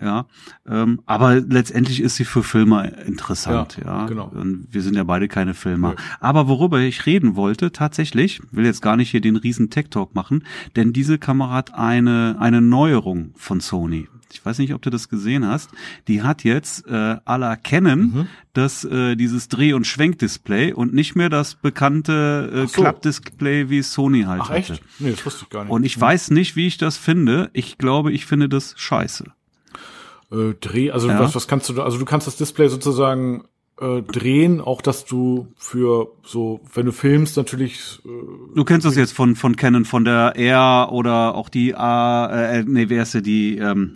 ja. 0.00 0.26
Ähm, 0.66 1.00
aber 1.06 1.40
letztendlich 1.40 2.00
ist 2.00 2.16
sie 2.16 2.24
für 2.24 2.42
Filmer 2.42 2.98
interessant, 3.06 3.78
ja. 3.78 4.00
ja. 4.00 4.06
Genau. 4.06 4.28
Und 4.28 4.68
wir 4.70 4.82
sind 4.82 4.96
ja 4.96 5.04
beide 5.04 5.28
keine 5.28 5.54
Filmer. 5.54 5.90
Ja. 5.90 5.96
Aber 6.20 6.48
worüber 6.48 6.80
ich 6.80 7.06
reden 7.06 7.36
wollte, 7.36 7.72
tatsächlich, 7.72 8.40
will 8.50 8.64
jetzt 8.64 8.82
gar 8.82 8.96
nicht 8.96 9.10
hier 9.10 9.20
den 9.20 9.36
riesen 9.36 9.70
Tech 9.70 9.86
Talk 9.90 10.14
machen, 10.14 10.44
denn 10.76 10.92
diese 10.92 11.18
Kamera 11.18 11.54
hat 11.54 11.74
eine, 11.74 12.36
eine 12.38 12.60
Neuerung 12.60 13.32
von 13.36 13.60
Sony. 13.60 14.08
Ich 14.32 14.44
weiß 14.44 14.58
nicht, 14.58 14.72
ob 14.72 14.80
du 14.80 14.88
das 14.88 15.10
gesehen 15.10 15.46
hast. 15.46 15.70
Die 16.08 16.22
hat 16.22 16.42
jetzt 16.42 16.86
äh, 16.86 17.16
aller 17.26 17.54
Canon 17.58 18.00
mhm. 18.00 18.26
das 18.54 18.82
äh, 18.82 19.14
dieses 19.14 19.48
Dreh- 19.48 19.74
und 19.74 19.86
Schwenkdisplay 19.86 20.72
und 20.72 20.94
nicht 20.94 21.14
mehr 21.14 21.28
das 21.28 21.54
bekannte 21.54 22.50
äh, 22.50 22.66
so. 22.66 22.80
Klappdisplay, 22.80 23.68
wie 23.68 23.82
Sony 23.82 24.22
halt 24.22 24.40
Ach, 24.44 24.48
hatte. 24.48 24.72
Echt? 24.72 24.82
Nee, 24.98 25.10
das 25.10 25.26
wusste 25.26 25.44
ich 25.44 25.50
gar 25.50 25.64
nicht. 25.64 25.70
Und 25.70 25.84
ich 25.84 25.98
mhm. 25.98 26.00
weiß 26.00 26.30
nicht, 26.30 26.56
wie 26.56 26.66
ich 26.66 26.78
das 26.78 26.96
finde. 26.96 27.50
Ich 27.52 27.76
glaube, 27.76 28.10
ich 28.10 28.24
finde 28.24 28.48
das 28.48 28.74
scheiße 28.78 29.32
äh, 30.32 30.54
Dreh, 30.60 30.90
also 30.90 31.08
ja. 31.08 31.18
was, 31.18 31.34
was 31.34 31.46
kannst 31.46 31.68
du 31.68 31.74
da, 31.74 31.84
also 31.84 31.98
du 31.98 32.04
kannst 32.04 32.26
das 32.26 32.36
Display 32.36 32.68
sozusagen 32.68 33.44
äh, 33.80 34.02
drehen, 34.02 34.60
auch 34.60 34.80
dass 34.80 35.04
du 35.04 35.48
für 35.56 36.12
so, 36.24 36.60
wenn 36.74 36.86
du 36.86 36.92
filmst, 36.92 37.36
natürlich. 37.36 38.00
Äh, 38.04 38.54
du 38.54 38.64
kennst 38.64 38.86
das 38.86 38.96
jetzt 38.96 39.12
von 39.12 39.36
von 39.36 39.56
Canon, 39.56 39.84
von 39.84 40.04
der 40.04 40.34
R 40.36 40.90
oder 40.92 41.34
auch 41.34 41.48
die 41.48 41.74
A, 41.74 42.26
äh, 42.26 42.64
nee, 42.64 42.88
wer 42.88 43.02
ist 43.02 43.14
die, 43.26 43.58
ähm, 43.58 43.92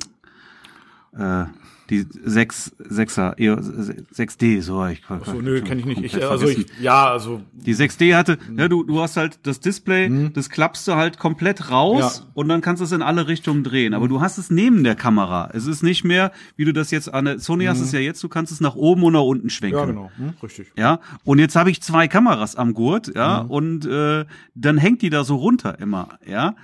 äh, 1.17 1.45
die 1.91 2.07
6 2.25 2.77
6er 2.91 3.37
6D 3.37 4.63
so 4.63 4.85
ich 4.87 5.03
so, 5.25 5.41
nö 5.41 5.61
kenne 5.63 5.81
ich 5.81 5.87
nicht 5.87 6.03
ich, 6.03 6.25
also 6.25 6.49
ich, 6.49 6.67
ja 6.81 7.11
also 7.11 7.43
die 7.53 7.75
6D 7.75 8.17
hatte 8.17 8.39
ja 8.57 8.69
du 8.69 8.83
du 8.83 9.01
hast 9.01 9.17
halt 9.17 9.41
das 9.45 9.61
Display 9.61 10.09
mhm. 10.09 10.33
das 10.33 10.51
klappst 10.51 10.87
du 10.89 10.95
halt 10.95 11.19
komplett 11.19 11.71
raus 11.71 12.23
ja. 12.25 12.31
und 12.35 12.49
dann 12.49 12.61
kannst 12.61 12.81
du 12.81 12.85
es 12.85 12.93
in 12.93 13.03
alle 13.03 13.29
Richtungen 13.29 13.65
drehen 13.65 13.95
aber 13.95 14.07
mhm. 14.07 14.11
du 14.11 14.21
hast 14.21 14.39
es 14.39 14.51
neben 14.51 14.85
der 14.85 14.97
Kamera 14.97 15.51
es 15.53 15.67
ist 15.67 15.83
nicht 15.83 16.05
mehr 16.05 16.33
wie 16.57 16.65
du 16.65 16.73
das 16.73 16.91
jetzt 16.91 17.13
an 17.13 17.27
der 17.27 17.39
Sony 17.39 17.65
mhm. 17.65 17.69
hast 17.69 17.81
es 17.81 17.93
ja 17.93 18.01
jetzt 18.01 18.23
du 18.23 18.29
kannst 18.29 18.53
es 18.53 18.61
nach 18.61 18.75
oben 18.75 19.03
und 19.05 19.13
nach 19.13 19.21
unten 19.21 19.51
schwenken 19.51 19.79
ja 19.79 19.85
genau 19.87 20.11
mhm, 20.17 20.35
richtig 20.43 20.73
ja 20.77 21.01
und 21.25 21.39
jetzt 21.39 21.57
habe 21.57 21.71
ich 21.71 21.83
zwei 21.83 22.09
Kameras 22.09 22.57
am 22.57 22.75
Gurt 22.75 23.15
ja 23.15 23.45
mhm. 23.45 23.51
und 23.51 23.87
äh, 23.87 24.25
dann 24.55 24.79
hängt 24.79 25.03
die 25.03 25.11
da 25.11 25.25
so 25.25 25.37
runter 25.37 25.79
immer 25.79 26.19
ja 26.27 26.55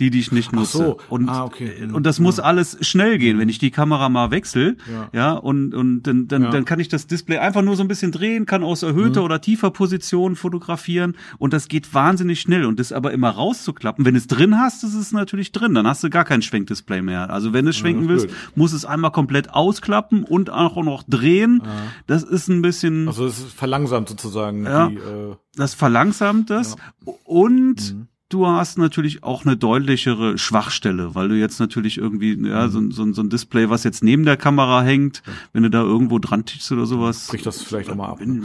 die, 0.00 0.10
die 0.10 0.18
ich 0.18 0.32
nicht 0.32 0.52
nutze. 0.52 0.78
Ach 0.78 1.02
so. 1.02 1.14
Und, 1.14 1.28
ah, 1.28 1.44
okay. 1.44 1.88
Und 1.92 2.04
das 2.04 2.18
ja. 2.18 2.24
muss 2.24 2.40
alles 2.40 2.78
schnell 2.80 3.18
gehen. 3.18 3.38
Wenn 3.38 3.48
ich 3.48 3.58
die 3.58 3.70
Kamera 3.70 4.08
mal 4.08 4.30
wechsle, 4.30 4.76
ja, 4.90 5.08
ja 5.12 5.32
und, 5.34 5.74
und 5.74 6.02
dann, 6.02 6.26
dann, 6.26 6.44
ja. 6.44 6.50
dann 6.50 6.64
kann 6.64 6.80
ich 6.80 6.88
das 6.88 7.06
Display 7.06 7.38
einfach 7.38 7.62
nur 7.62 7.76
so 7.76 7.82
ein 7.84 7.88
bisschen 7.88 8.10
drehen, 8.10 8.46
kann 8.46 8.64
aus 8.64 8.82
erhöhter 8.82 9.20
mhm. 9.20 9.26
oder 9.26 9.40
tiefer 9.40 9.70
Position 9.70 10.36
fotografieren 10.36 11.16
und 11.38 11.52
das 11.52 11.68
geht 11.68 11.92
wahnsinnig 11.92 12.40
schnell. 12.40 12.64
Und 12.64 12.80
das 12.80 12.92
aber 12.92 13.12
immer 13.12 13.30
rauszuklappen, 13.30 14.04
wenn 14.04 14.16
es 14.16 14.26
drin 14.26 14.58
hast, 14.58 14.82
ist 14.84 14.94
es 14.94 15.12
natürlich 15.12 15.52
drin. 15.52 15.74
Dann 15.74 15.86
hast 15.86 16.02
du 16.02 16.10
gar 16.10 16.24
kein 16.24 16.42
Schwenkdisplay 16.42 17.02
mehr. 17.02 17.30
Also 17.30 17.52
wenn 17.52 17.66
du 17.66 17.70
es 17.70 17.76
schwenken 17.76 18.08
willst, 18.08 18.28
blöd. 18.28 18.38
muss 18.54 18.72
es 18.72 18.84
einmal 18.84 19.12
komplett 19.12 19.52
ausklappen 19.52 20.24
und 20.24 20.50
auch 20.50 20.82
noch 20.82 21.02
drehen. 21.02 21.62
Das 22.06 22.22
ist 22.22 22.48
ein 22.48 22.62
bisschen. 22.62 23.06
Also 23.06 23.26
es 23.26 23.42
verlangsamt 23.42 24.08
sozusagen 24.08 24.64
ja, 24.64 24.88
die, 24.88 24.96
äh 24.96 25.36
das 25.56 25.74
verlangsamt 25.74 26.48
das. 26.48 26.76
Und 27.24 27.94
mhm 27.94 28.06
du 28.30 28.46
hast 28.46 28.78
natürlich 28.78 29.22
auch 29.22 29.44
eine 29.44 29.56
deutlichere 29.56 30.38
Schwachstelle, 30.38 31.14
weil 31.14 31.28
du 31.28 31.34
jetzt 31.34 31.60
natürlich 31.60 31.98
irgendwie, 31.98 32.38
ja, 32.48 32.68
so, 32.68 32.90
so, 32.90 33.12
so 33.12 33.22
ein 33.22 33.28
Display, 33.28 33.68
was 33.68 33.84
jetzt 33.84 34.02
neben 34.02 34.24
der 34.24 34.38
Kamera 34.38 34.82
hängt, 34.82 35.22
wenn 35.52 35.64
du 35.64 35.70
da 35.70 35.82
irgendwo 35.82 36.18
dran 36.18 36.46
tischst 36.46 36.72
oder 36.72 36.86
sowas. 36.86 37.26
Bricht 37.26 37.44
das 37.44 37.62
vielleicht 37.62 37.90
auch 37.90 37.96
mal 37.96 38.08
ab. 38.08 38.24
Ne? 38.24 38.42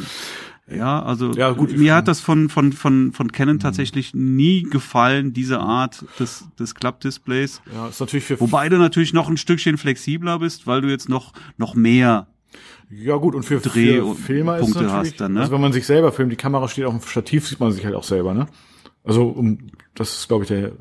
Ja, 0.68 1.04
also 1.04 1.32
ja, 1.34 1.52
gut, 1.52 1.78
mir 1.78 1.94
hat 1.94 2.08
das 2.08 2.22
von, 2.22 2.50
von, 2.50 2.74
von, 2.74 3.12
von 3.14 3.32
Canon 3.32 3.60
tatsächlich 3.60 4.16
nie 4.16 4.64
gefallen, 4.64 5.32
diese 5.32 5.60
Art 5.60 6.04
des, 6.20 6.46
des 6.58 6.74
Klappdisplays. 6.74 7.62
Ja, 7.72 7.88
ist 7.88 8.00
natürlich 8.00 8.26
für 8.26 8.42
Wobei 8.42 8.68
du 8.68 8.78
natürlich 8.78 9.14
noch 9.14 9.30
ein 9.30 9.38
Stückchen 9.38 9.78
flexibler 9.78 10.40
bist, 10.40 10.66
weil 10.66 10.82
du 10.82 10.90
jetzt 10.90 11.08
noch, 11.08 11.34
noch 11.58 11.76
mehr 11.76 12.28
ja 12.90 13.16
gut, 13.18 13.36
und 13.36 13.44
für, 13.44 13.60
Dreh 13.60 13.98
für 13.98 14.16
Filmer 14.16 14.58
ist 14.58 14.70
natürlich, 14.70 14.94
hast 14.94 15.20
dann, 15.20 15.34
ne? 15.34 15.42
also 15.42 15.52
wenn 15.52 15.62
man 15.62 15.74
sich 15.74 15.86
selber 15.86 16.12
filmt, 16.12 16.32
die 16.32 16.38
Kamera 16.38 16.68
steht 16.68 16.86
auf 16.86 16.94
dem 16.94 17.02
Stativ, 17.02 17.48
sieht 17.48 17.60
man 17.60 17.72
sich 17.72 17.84
halt 17.84 17.96
auch 17.96 18.04
selber, 18.04 18.34
ne? 18.34 18.48
Also 19.06 19.28
um, 19.28 19.58
das 19.94 20.20
ist, 20.20 20.28
glaube 20.28 20.44
ich, 20.44 20.50
der 20.50 20.74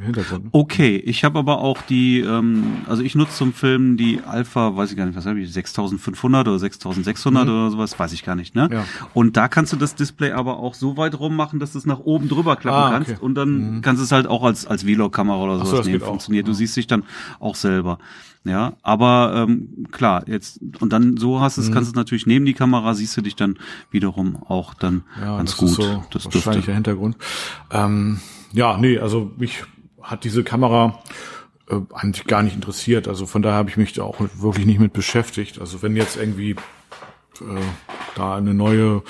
Hintergrund. 0.00 0.48
Okay, 0.52 0.96
ich 0.96 1.24
habe 1.24 1.38
aber 1.38 1.58
auch 1.58 1.80
die, 1.82 2.20
ähm, 2.20 2.82
also 2.86 3.02
ich 3.02 3.14
nutze 3.14 3.36
zum 3.36 3.52
Filmen 3.52 3.96
die 3.96 4.20
Alpha, 4.26 4.76
weiß 4.76 4.90
ich 4.90 4.96
gar 4.96 5.06
nicht, 5.06 5.16
was 5.16 5.26
habe 5.26 5.40
ich, 5.40 5.52
6500 5.52 6.46
oder 6.48 6.58
6600 6.58 7.44
mhm. 7.44 7.50
oder 7.50 7.70
sowas, 7.70 7.98
weiß 7.98 8.12
ich 8.12 8.24
gar 8.24 8.34
nicht, 8.34 8.54
ne? 8.54 8.68
Ja. 8.70 8.84
Und 9.14 9.36
da 9.36 9.48
kannst 9.48 9.72
du 9.72 9.76
das 9.76 9.94
Display 9.94 10.32
aber 10.32 10.58
auch 10.58 10.74
so 10.74 10.96
weit 10.96 11.18
rum 11.18 11.36
machen, 11.36 11.60
dass 11.60 11.72
du 11.72 11.78
es 11.78 11.86
nach 11.86 12.00
oben 12.00 12.28
drüber 12.28 12.56
klappen 12.56 12.78
ah, 12.78 12.90
kannst 12.90 13.12
okay. 13.12 13.20
und 13.20 13.34
dann 13.34 13.76
mhm. 13.76 13.80
kannst 13.82 14.00
du 14.00 14.04
es 14.04 14.12
halt 14.12 14.26
auch 14.26 14.44
als 14.44 14.66
als 14.66 14.82
Vlog-Kamera 14.82 15.42
oder 15.42 15.58
sowas 15.58 15.84
so, 15.84 15.90
nehmen. 15.90 16.00
Funktioniert. 16.00 16.44
Auch. 16.44 16.50
Du 16.50 16.54
siehst 16.54 16.76
dich 16.76 16.86
dann 16.86 17.04
auch 17.40 17.54
selber. 17.54 17.98
Ja, 18.44 18.72
aber 18.82 19.46
ähm, 19.48 19.86
klar, 19.92 20.24
jetzt 20.26 20.60
und 20.80 20.92
dann 20.92 21.16
so 21.16 21.40
hast 21.40 21.58
es, 21.58 21.68
mhm. 21.68 21.74
kannst 21.74 21.90
du 21.90 21.92
es 21.92 21.96
natürlich 21.96 22.26
neben 22.26 22.44
die 22.44 22.54
Kamera, 22.54 22.94
siehst 22.94 23.16
du 23.16 23.20
dich 23.20 23.36
dann 23.36 23.56
wiederum 23.90 24.42
auch 24.42 24.74
dann 24.74 25.04
ja, 25.20 25.36
ganz 25.36 25.50
das 25.50 25.58
gut. 25.58 25.68
Ist 25.68 25.76
so 25.76 26.04
das 26.10 26.24
wahrscheinlich 26.24 26.64
der 26.64 26.74
Hintergrund. 26.74 27.16
Ähm, 27.70 28.20
ja, 28.52 28.76
nee, 28.78 28.98
also 28.98 29.30
mich 29.36 29.62
hat 30.00 30.24
diese 30.24 30.42
Kamera 30.42 30.98
äh, 31.68 31.76
eigentlich 31.94 32.26
gar 32.26 32.42
nicht 32.42 32.54
interessiert. 32.54 33.06
Also 33.06 33.26
von 33.26 33.42
daher 33.42 33.58
habe 33.58 33.70
ich 33.70 33.76
mich 33.76 33.92
da 33.92 34.02
auch 34.02 34.20
wirklich 34.38 34.66
nicht 34.66 34.80
mit 34.80 34.92
beschäftigt. 34.92 35.60
Also 35.60 35.82
wenn 35.82 35.94
jetzt 35.94 36.16
irgendwie 36.16 36.50
äh, 37.40 37.60
da 38.16 38.36
eine 38.36 38.54
neue 38.54 39.02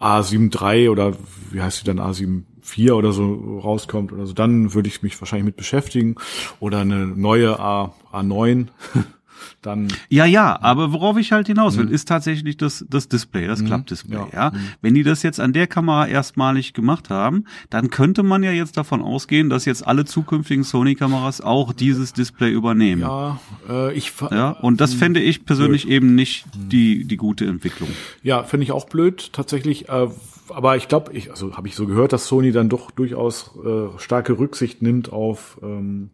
A7 0.00 0.54
III 0.54 0.90
oder 0.90 1.14
wie 1.50 1.60
heißt 1.60 1.78
sie 1.78 1.84
dann 1.84 1.98
A7 1.98 2.44
4 2.66 2.96
oder 2.96 3.12
so 3.12 3.60
rauskommt 3.62 4.12
oder 4.12 4.26
so, 4.26 4.32
dann 4.32 4.74
würde 4.74 4.88
ich 4.88 5.02
mich 5.02 5.20
wahrscheinlich 5.20 5.46
mit 5.46 5.56
beschäftigen. 5.56 6.16
Oder 6.60 6.80
eine 6.80 7.06
neue 7.06 7.58
A, 7.58 7.94
A9. 8.12 8.66
dann. 9.62 9.88
Ja, 10.08 10.24
ja, 10.24 10.60
aber 10.60 10.92
worauf 10.92 11.16
ich 11.18 11.32
halt 11.32 11.46
hinaus 11.46 11.76
will, 11.76 11.86
mhm. 11.86 11.92
ist 11.92 12.08
tatsächlich 12.08 12.56
das, 12.56 12.84
das 12.88 13.08
Display, 13.08 13.46
das 13.46 13.62
mhm. 13.62 13.66
Klappdisplay, 13.66 14.16
ja. 14.16 14.28
ja. 14.32 14.50
Mhm. 14.50 14.68
Wenn 14.80 14.94
die 14.94 15.02
das 15.02 15.22
jetzt 15.22 15.40
an 15.40 15.52
der 15.52 15.66
Kamera 15.66 16.06
erstmalig 16.06 16.72
gemacht 16.72 17.10
haben, 17.10 17.44
dann 17.70 17.90
könnte 17.90 18.22
man 18.22 18.42
ja 18.42 18.52
jetzt 18.52 18.76
davon 18.76 19.02
ausgehen, 19.02 19.50
dass 19.50 19.64
jetzt 19.64 19.86
alle 19.86 20.04
zukünftigen 20.04 20.64
Sony-Kameras 20.64 21.40
auch 21.40 21.72
dieses 21.72 22.12
Display 22.12 22.50
übernehmen. 22.50 23.02
Ja, 23.02 23.40
äh, 23.68 23.92
ich. 23.94 24.12
Ja, 24.30 24.50
und 24.50 24.80
das 24.80 24.94
fände 24.94 25.20
ich 25.20 25.44
persönlich 25.44 25.82
blöd. 25.84 25.94
eben 25.94 26.14
nicht 26.14 26.46
mhm. 26.46 26.68
die, 26.68 27.04
die 27.04 27.16
gute 27.16 27.46
Entwicklung. 27.46 27.88
Ja, 28.22 28.42
finde 28.44 28.64
ich 28.64 28.72
auch 28.72 28.86
blöd, 28.86 29.32
tatsächlich. 29.32 29.88
Äh, 29.88 30.08
aber 30.48 30.76
ich 30.76 30.88
glaube, 30.88 31.12
ich, 31.12 31.30
also 31.30 31.56
habe 31.56 31.68
ich 31.68 31.74
so 31.74 31.86
gehört, 31.86 32.12
dass 32.12 32.26
Sony 32.26 32.52
dann 32.52 32.68
doch 32.68 32.90
durchaus 32.90 33.52
äh, 33.64 33.98
starke 33.98 34.38
Rücksicht 34.38 34.82
nimmt 34.82 35.12
auf 35.12 35.58
ähm, 35.62 36.10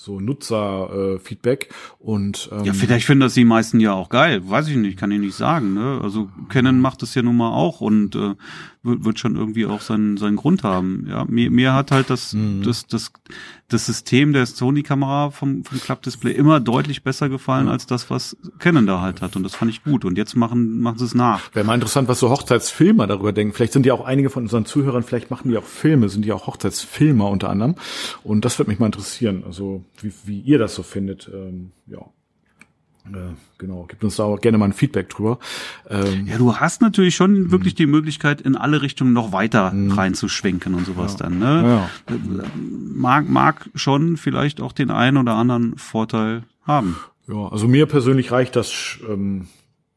so 0.00 0.20
Nutzerfeedback. 0.20 1.70
Äh, 1.70 1.74
und 1.98 2.48
ähm, 2.52 2.64
ja 2.64 2.72
vielleicht 2.72 3.04
finden 3.04 3.22
das 3.22 3.34
die 3.34 3.44
meisten 3.44 3.80
ja 3.80 3.92
auch 3.94 4.08
geil. 4.08 4.48
Weiß 4.48 4.68
ich 4.68 4.76
nicht 4.76 4.96
kann 4.96 5.10
ich 5.10 5.18
nicht 5.18 5.34
sagen 5.34 5.74
ne? 5.74 6.00
Also 6.00 6.30
Canon 6.48 6.80
macht 6.80 7.02
das 7.02 7.14
ja 7.16 7.22
nun 7.22 7.36
mal 7.36 7.50
auch 7.50 7.80
und 7.80 8.14
äh, 8.14 8.34
wird, 8.88 9.04
wird 9.04 9.18
schon 9.18 9.36
irgendwie 9.36 9.66
auch 9.66 9.80
seinen 9.80 10.16
seinen 10.16 10.36
Grund 10.36 10.62
haben 10.64 11.06
ja 11.08 11.24
mir 11.28 11.50
mir 11.50 11.74
hat 11.74 11.90
halt 11.90 12.10
das 12.10 12.32
mhm. 12.32 12.62
das 12.64 12.86
das 12.86 13.12
das 13.68 13.86
System 13.86 14.32
der 14.32 14.46
Sony 14.46 14.82
Kamera 14.82 15.30
vom 15.30 15.64
vom 15.64 15.80
Klappdisplay 15.80 16.32
immer 16.32 16.60
deutlich 16.60 17.02
besser 17.02 17.28
gefallen 17.28 17.66
mhm. 17.66 17.72
als 17.72 17.86
das 17.86 18.10
was 18.10 18.36
Canon 18.58 18.86
da 18.86 19.00
halt 19.00 19.20
hat 19.22 19.36
und 19.36 19.42
das 19.42 19.54
fand 19.54 19.70
ich 19.70 19.84
gut 19.84 20.04
und 20.04 20.16
jetzt 20.16 20.34
machen 20.34 20.80
machen 20.80 20.98
sie 20.98 21.04
es 21.04 21.14
nach 21.14 21.54
wäre 21.54 21.66
mal 21.66 21.74
interessant 21.74 22.08
was 22.08 22.18
so 22.18 22.30
Hochzeitsfilmer 22.30 23.06
darüber 23.06 23.32
denken 23.32 23.54
vielleicht 23.54 23.72
sind 23.72 23.86
ja 23.86 23.94
auch 23.94 24.04
einige 24.04 24.30
von 24.30 24.44
unseren 24.44 24.64
Zuhörern 24.64 25.02
vielleicht 25.02 25.30
machen 25.30 25.50
die 25.50 25.56
auch 25.56 25.64
Filme 25.64 26.08
sind 26.08 26.24
die 26.24 26.32
auch 26.32 26.46
Hochzeitsfilmer 26.46 27.28
unter 27.28 27.50
anderem 27.50 27.74
und 28.24 28.44
das 28.44 28.58
würde 28.58 28.70
mich 28.70 28.78
mal 28.78 28.86
interessieren 28.86 29.44
also 29.46 29.84
wie, 30.02 30.12
wie 30.24 30.40
ihr 30.40 30.58
das 30.58 30.74
so 30.74 30.82
findet. 30.82 31.30
Ähm, 31.32 31.72
ja. 31.86 32.06
Äh, 33.12 33.34
genau, 33.58 33.84
gibt 33.84 34.04
uns 34.04 34.16
da 34.16 34.24
auch 34.24 34.40
gerne 34.40 34.58
mal 34.58 34.66
ein 34.66 34.72
Feedback 34.72 35.08
drüber. 35.08 35.38
Ähm, 35.88 36.26
ja, 36.26 36.38
du 36.38 36.56
hast 36.56 36.80
natürlich 36.82 37.14
schon 37.16 37.50
wirklich 37.50 37.74
die 37.74 37.86
Möglichkeit, 37.86 38.40
in 38.40 38.56
alle 38.56 38.82
Richtungen 38.82 39.12
noch 39.12 39.32
weiter 39.32 39.72
mh. 39.72 39.94
reinzuschwenken 39.94 40.74
und 40.74 40.86
sowas 40.86 41.12
ja. 41.12 41.26
dann. 41.26 41.38
Ne? 41.38 41.88
Ja. 42.08 42.20
Mag, 42.56 43.28
mag 43.28 43.68
schon 43.74 44.16
vielleicht 44.16 44.60
auch 44.60 44.72
den 44.72 44.90
einen 44.90 45.16
oder 45.16 45.34
anderen 45.34 45.76
Vorteil 45.78 46.44
haben. 46.64 46.96
Ja, 47.26 47.48
also 47.48 47.68
mir 47.68 47.86
persönlich 47.86 48.32
reicht 48.32 48.56
das, 48.56 48.98
ähm, 49.08 49.48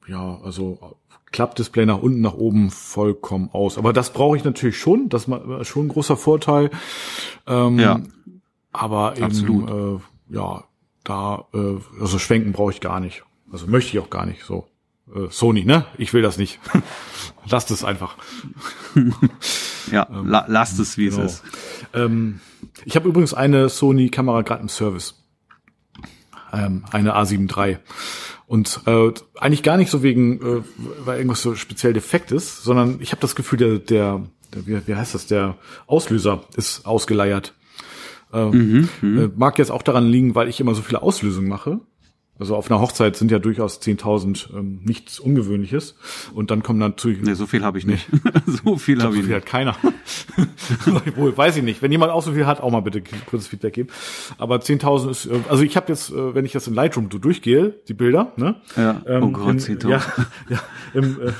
ja, 0.07 0.39
also 0.43 0.97
Klappdisplay 1.31 1.85
nach 1.85 2.01
unten, 2.01 2.21
nach 2.21 2.33
oben 2.33 2.69
vollkommen 2.69 3.49
aus. 3.53 3.77
Aber 3.77 3.93
das 3.93 4.11
brauche 4.11 4.35
ich 4.35 4.43
natürlich 4.43 4.77
schon. 4.77 5.07
Das 5.09 5.27
ist 5.27 5.67
schon 5.67 5.85
ein 5.85 5.89
großer 5.89 6.17
Vorteil. 6.17 6.69
Ähm, 7.47 7.79
ja. 7.79 8.01
Aber 8.73 9.15
Absolut. 9.21 9.69
eben, 9.69 9.97
äh, 9.97 10.35
ja, 10.35 10.63
da, 11.03 11.45
äh, 11.53 11.77
also 11.99 12.19
schwenken 12.19 12.51
brauche 12.51 12.71
ich 12.71 12.81
gar 12.81 12.99
nicht. 12.99 13.23
Also 13.51 13.67
möchte 13.67 13.91
ich 13.91 13.99
auch 13.99 14.09
gar 14.09 14.25
nicht 14.25 14.43
so. 14.43 14.67
Äh, 15.13 15.27
Sony, 15.29 15.65
ne? 15.65 15.85
Ich 15.97 16.13
will 16.13 16.21
das 16.21 16.37
nicht. 16.37 16.59
lasst 17.47 17.71
es 17.71 17.83
einfach. 17.83 18.15
ja, 19.91 20.07
ähm, 20.09 20.27
la 20.27 20.45
lasst 20.47 20.79
es, 20.79 20.97
wie 20.97 21.09
genau. 21.09 21.23
es 21.23 21.33
ist. 21.33 21.43
Ähm, 21.93 22.39
ich 22.85 22.95
habe 22.95 23.09
übrigens 23.09 23.33
eine 23.33 23.69
Sony-Kamera 23.69 24.41
gerade 24.43 24.61
im 24.61 24.69
Service. 24.69 25.15
Ähm, 26.53 26.85
eine 26.91 27.15
A7 27.15 27.49
III. 27.55 27.77
Und 28.45 28.81
äh, 28.85 29.11
eigentlich 29.39 29.63
gar 29.63 29.77
nicht 29.77 29.89
so 29.89 30.03
wegen, 30.03 30.41
äh, 30.41 30.63
weil 31.05 31.17
irgendwas 31.17 31.41
so 31.41 31.55
speziell 31.55 31.93
defekt 31.93 32.31
ist, 32.31 32.63
sondern 32.63 32.99
ich 32.99 33.11
habe 33.11 33.21
das 33.21 33.35
Gefühl, 33.35 33.57
der, 33.57 33.79
der, 33.79 34.21
der 34.53 34.67
wie, 34.67 34.87
wie 34.87 34.95
heißt 34.95 35.15
das, 35.15 35.27
der 35.27 35.57
Auslöser 35.87 36.43
ist 36.55 36.85
ausgeleiert. 36.85 37.53
Äh, 38.33 38.45
mhm, 38.45 38.89
mhm, 39.01 39.19
äh, 39.19 39.29
mag 39.35 39.57
jetzt 39.59 39.71
auch 39.71 39.83
daran 39.83 40.07
liegen, 40.07 40.35
weil 40.35 40.47
ich 40.47 40.59
immer 40.59 40.75
so 40.75 40.81
viele 40.81 41.01
Auslösungen 41.01 41.49
mache. 41.49 41.79
Also 42.41 42.55
auf 42.55 42.71
einer 42.71 42.79
Hochzeit 42.79 43.15
sind 43.15 43.29
ja 43.29 43.37
durchaus 43.37 43.79
10.000 43.81 44.57
ähm, 44.57 44.79
nichts 44.83 45.19
Ungewöhnliches. 45.19 45.95
Und 46.33 46.49
dann 46.49 46.63
kommen 46.63 46.79
natürlich... 46.79 47.21
Nee, 47.21 47.35
so 47.35 47.45
viel 47.45 47.63
habe 47.63 47.77
ich 47.77 47.85
nicht. 47.85 48.09
so 48.47 48.77
viel 48.77 48.99
habe 49.03 49.13
ich, 49.13 49.21
so 49.21 49.27
viel 49.27 49.35
hat 49.35 49.45
keiner. 49.45 49.75
Wohl, 51.17 51.37
weiß 51.37 51.57
ich 51.57 51.63
nicht. 51.63 51.83
Wenn 51.83 51.91
jemand 51.91 52.11
auch 52.11 52.23
so 52.23 52.33
viel 52.33 52.47
hat, 52.47 52.59
auch 52.59 52.71
mal 52.71 52.79
bitte 52.79 53.03
kurzes 53.27 53.47
Feedback 53.47 53.73
geben. 53.73 53.89
Aber 54.39 54.55
10.000 54.55 55.11
ist... 55.11 55.25
Äh, 55.27 55.39
also 55.49 55.61
ich 55.61 55.77
habe 55.77 55.89
jetzt, 55.89 56.09
äh, 56.09 56.33
wenn 56.33 56.43
ich 56.43 56.51
das 56.51 56.67
in 56.67 56.73
Lightroom 56.73 57.09
durchgehe, 57.09 57.75
die 57.87 57.93
Bilder, 57.93 58.33
ne? 58.37 58.55
Ja, 58.75 59.03
ähm, 59.05 59.23
oh 59.23 59.29
Gott, 59.29 59.57
10.000. 59.57 59.89
Ja, 59.89 60.01
ja, 60.49 60.59
im, 60.95 61.21
äh, 61.21 61.33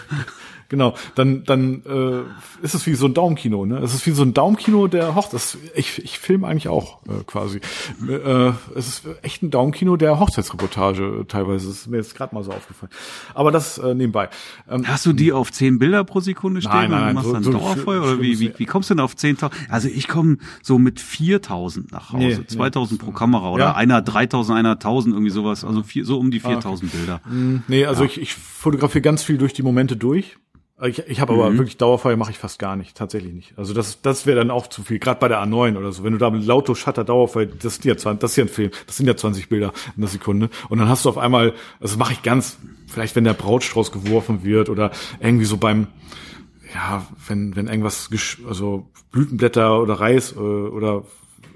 Genau, 0.72 0.96
dann 1.16 1.44
dann 1.44 1.84
äh, 1.86 2.64
ist 2.64 2.76
es 2.76 2.88
wie 2.88 2.96
so 2.96 3.06
ein 3.06 3.14
Daumenkino, 3.14 3.66
ne? 3.66 3.80
Es 3.80 3.94
ist 3.94 4.06
wie 4.06 4.12
so 4.12 4.24
ein 4.24 4.34
Daumenkino 4.34 4.88
der 4.88 5.16
Hochzeit. 5.16 5.58
Ich 5.76 6.02
ich 6.02 6.18
filme 6.18 6.48
eigentlich 6.48 6.70
auch 6.70 7.00
äh, 7.08 7.26
quasi. 7.28 7.60
Äh, 8.08 8.54
es 8.74 8.88
ist 8.88 9.04
echt 9.22 9.44
ein 9.44 9.52
Daumenkino 9.52 9.98
der 9.98 10.22
Hochzeitsreportage 10.22 11.26
teilweise. 11.28 11.68
Das 11.68 11.76
ist 11.76 11.88
mir 11.88 11.98
jetzt 11.98 12.16
gerade 12.16 12.34
mal 12.34 12.46
so 12.46 12.52
aufgefallen. 12.52 12.90
Aber 13.34 13.52
das 13.52 13.80
äh, 13.80 13.94
nebenbei. 13.94 14.30
Ähm, 14.70 14.88
Hast 14.88 15.06
du 15.06 15.12
die 15.12 15.34
auf 15.34 15.52
zehn 15.52 15.78
Bilder 15.78 16.06
pro 16.06 16.22
Sekunde 16.22 16.62
stehen 16.62 16.72
nein, 16.72 16.92
nein, 16.92 17.10
und 17.10 17.16
machst 17.16 17.28
so, 17.28 17.34
dann 17.34 17.44
so 17.44 17.52
Dauerfeuer 17.52 18.04
oder 18.04 18.22
wie, 18.22 18.40
wie 18.40 18.54
wie 18.56 18.66
kommst 18.66 18.90
du 18.90 18.94
denn 18.94 19.04
auf 19.04 19.16
10.000? 19.16 19.52
Also 19.68 19.90
ich 19.90 20.08
komme 20.08 20.38
so 20.64 20.80
mit 20.80 21.02
4.000 21.02 21.92
nach 21.92 22.14
Hause, 22.14 22.26
nee, 22.26 22.34
2.000 22.36 22.88
nee, 22.92 22.98
pro 22.98 23.12
Kamera 23.12 23.50
oder 23.50 23.66
ja. 23.66 23.76
einer 23.76 24.00
3.000, 24.00 24.56
einer 24.56 24.80
1.000 24.80 25.10
irgendwie 25.10 25.32
sowas. 25.32 25.66
Also 25.66 25.84
vier, 25.84 26.06
so 26.06 26.18
um 26.18 26.32
die 26.32 26.40
4.000 26.40 26.64
ah, 26.64 26.70
okay. 26.70 26.86
Bilder. 26.94 27.22
Mm, 27.30 27.64
nee, 27.68 27.86
also 27.86 28.06
ja. 28.06 28.10
ich, 28.10 28.22
ich 28.22 28.36
fotografiere 28.36 29.02
ganz 29.02 29.22
viel 29.22 29.38
durch 29.38 29.52
die 29.52 29.64
Momente 29.64 29.98
durch 29.98 30.38
ich, 30.84 31.00
ich 31.08 31.20
habe 31.20 31.34
aber 31.34 31.50
mhm. 31.50 31.58
wirklich 31.58 31.78
Dauerfeuer 31.78 32.18
mache 32.18 32.32
ich 32.32 32.38
fast 32.38 32.58
gar 32.60 32.76
nicht, 32.76 32.98
tatsächlich 32.98 33.34
nicht. 33.34 33.54
Also 33.58 33.74
das, 33.74 34.02
das 34.02 34.26
wäre 34.26 34.38
dann 34.38 34.52
auch 34.52 34.68
zu 34.68 34.84
viel, 34.84 35.00
gerade 35.00 35.20
bei 35.20 35.28
der 35.28 35.40
A9 35.44 35.78
oder 35.78 35.92
so. 35.92 36.04
Wenn 36.04 36.14
du 36.14 36.18
da 36.18 36.30
mit 36.30 36.46
Lauto 36.46 36.74
Shutter 36.76 37.04
Dauerfeuer, 37.04 37.46
das 37.46 37.76
sind 37.76 37.86
ja 37.86 37.98
20, 37.98 38.20
das 38.20 38.32
ist 38.32 38.38
ja 38.38 38.46
ein 38.46 38.50
Film, 38.50 38.72
das 38.88 38.98
sind 38.98 39.08
ja 39.08 39.16
20 39.16 39.50
Bilder 39.50 39.74
in 39.96 40.02
der 40.02 40.10
Sekunde. 40.10 40.50
Und 40.70 40.80
dann 40.80 40.90
hast 40.90 41.06
du 41.06 41.10
auf 41.10 41.18
einmal, 41.18 41.54
also 41.80 41.98
mache 41.98 42.14
ich 42.14 42.24
ganz, 42.24 42.58
vielleicht 42.88 43.16
wenn 43.16 43.24
der 43.24 43.34
Brautstrauß 43.34 43.92
geworfen 43.92 44.44
wird 44.44 44.70
oder 44.70 44.92
irgendwie 45.20 45.46
so 45.46 45.58
beim, 45.58 45.88
ja, 46.74 47.06
wenn, 47.28 47.56
wenn 47.56 47.68
irgendwas, 47.68 48.10
also 48.48 48.90
Blütenblätter 49.12 49.82
oder 49.82 49.96
Reis 49.96 50.34
äh, 50.34 50.40
oder 50.40 51.04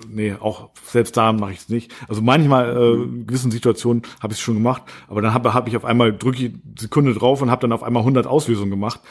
nee, 0.10 0.34
auch 0.34 0.70
selbst 0.84 1.18
da 1.18 1.34
mache 1.34 1.53
ich 1.53 1.60
es 1.60 1.70
nicht. 1.70 1.93
Also 2.08 2.22
manchmal 2.22 2.76
äh, 2.76 2.93
in 3.03 3.28
gewissen 3.28 3.51
Situationen 3.51 4.03
habe 4.22 4.34
ich 4.34 4.39
es 4.39 4.43
schon 4.43 4.56
gemacht, 4.56 4.84
aber 5.08 5.22
dann 5.22 5.34
habe 5.34 5.53
hab 5.53 5.68
ich 5.68 5.78
auf 5.78 5.86
einmal 5.86 6.14
drücke 6.14 6.45
ich 6.45 6.53
Sekunde 6.78 7.14
drauf 7.14 7.41
und 7.41 7.51
habe 7.51 7.62
dann 7.62 7.72
auf 7.72 7.84
einmal 7.84 8.01
100 8.01 8.28
Auslösungen 8.28 8.70
gemacht. 8.70 9.01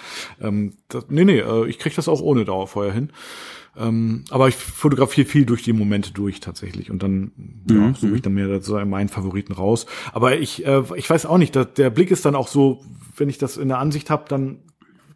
Ähm, 0.41 0.75
das, 0.89 1.07
nee, 1.09 1.25
nee, 1.25 1.41
äh, 1.41 1.67
ich 1.67 1.79
kriege 1.79 1.95
das 1.95 2.09
auch 2.09 2.21
ohne 2.21 2.45
Dauerfeuer 2.45 2.93
hin. 2.93 3.11
Ähm, 3.77 4.25
aber 4.31 4.47
ich 4.49 4.55
fotografiere 4.55 5.27
viel 5.27 5.47
durch 5.47 5.63
die 5.63 5.73
Momente 5.73 6.13
durch 6.13 6.39
tatsächlich 6.39 6.93
und 6.93 7.03
dann 7.03 7.33
ja, 7.69 7.77
mhm. 7.77 7.95
suche 7.97 8.15
ich 8.15 8.23
dann 8.23 8.35
mir 8.35 8.61
so 8.63 8.79
meinen 8.85 9.09
Favoriten 9.09 9.53
raus. 9.53 9.87
Aber 10.13 10.39
ich, 10.39 10.65
äh, 10.65 10.83
ich 10.95 11.11
weiß 11.11 11.27
auch 11.27 11.39
nicht, 11.39 11.57
der 11.57 11.91
Blick 11.91 12.11
ist 12.13 12.25
dann 12.25 12.37
auch 12.37 12.47
so, 12.47 12.83
wenn 13.17 13.29
ich 13.29 13.39
das 13.39 13.57
in 13.57 13.69
der 13.69 13.79
Ansicht 13.79 14.11
habe, 14.11 14.27
dann 14.29 14.59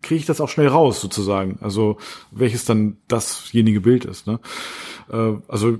kriege 0.02 0.20
ich 0.20 0.26
das 0.26 0.40
auch 0.40 0.48
schnell 0.48 0.68
raus 0.68 1.00
sozusagen. 1.00 1.58
Also 1.60 1.98
welches 2.30 2.64
dann 2.64 2.98
dasjenige 3.08 3.80
Bild 3.80 4.04
ist. 4.04 4.26
Ne? 4.26 4.40
Äh, 5.10 5.34
also 5.48 5.78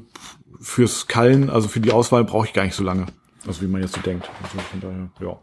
fürs 0.60 1.06
Kallen, 1.06 1.50
also 1.50 1.68
für 1.68 1.80
die 1.80 1.92
Auswahl 1.92 2.24
brauche 2.24 2.46
ich 2.46 2.52
gar 2.52 2.64
nicht 2.64 2.74
so 2.74 2.84
lange. 2.84 3.06
Also 3.46 3.62
wie 3.62 3.66
man 3.66 3.80
jetzt 3.80 3.94
so 3.94 4.00
denkt. 4.00 4.28
Also 4.42 4.58
von 4.58 4.80
daher, 4.80 5.10
ja. 5.20 5.38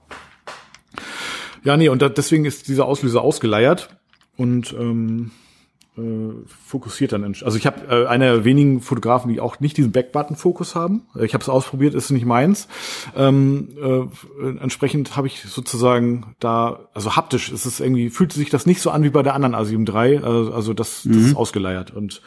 Ja, 1.64 1.78
nee, 1.78 1.90
und 1.90 2.02
da, 2.02 2.10
deswegen 2.10 2.46
ist 2.46 2.68
dieser 2.68 2.86
Auslöser 2.86 3.22
ausgeleiert 3.22 3.98
und 4.38 4.74
ähm, 4.74 5.32
äh, 5.32 5.45
fokussiert 6.68 7.14
dann. 7.14 7.24
Also 7.24 7.58
ich 7.58 7.66
habe 7.66 7.88
äh, 7.90 8.08
einer 8.08 8.26
der 8.26 8.46
wenigen 8.46 8.82
Fotografen, 8.82 9.32
die 9.32 9.40
auch 9.40 9.60
nicht 9.60 9.78
diesen 9.78 9.92
Backbutton-Fokus 9.92 10.76
haben. 10.76 11.04
Ich 11.20 11.34
habe 11.34 11.42
es 11.42 11.50
ausprobiert, 11.50 11.96
ist 11.96 12.10
nicht 12.12 12.26
meins. 12.26 12.68
Ähm, 13.16 13.70
äh, 13.82 14.58
entsprechend 14.62 15.16
habe 15.16 15.28
ich 15.28 15.42
sozusagen 15.42 16.36
da, 16.40 16.80
also 16.94 17.16
haptisch 17.16 17.52
ist 17.52 17.66
es 17.66 17.80
irgendwie, 17.80 18.10
fühlt 18.10 18.34
sich 18.34 18.50
das 18.50 18.66
nicht 18.66 18.82
so 18.82 18.90
an 18.90 19.04
wie 19.04 19.10
bei 19.10 19.24
der 19.24 19.36
anderen 19.36 19.56
A7 19.56 19.88
III. 19.88 20.18
Also, 20.18 20.54
also 20.54 20.74
das, 20.74 21.04
das 21.04 21.16
mhm. 21.16 21.26
ist 21.26 21.36
ausgeleiert 21.36 21.92
und 21.92 22.22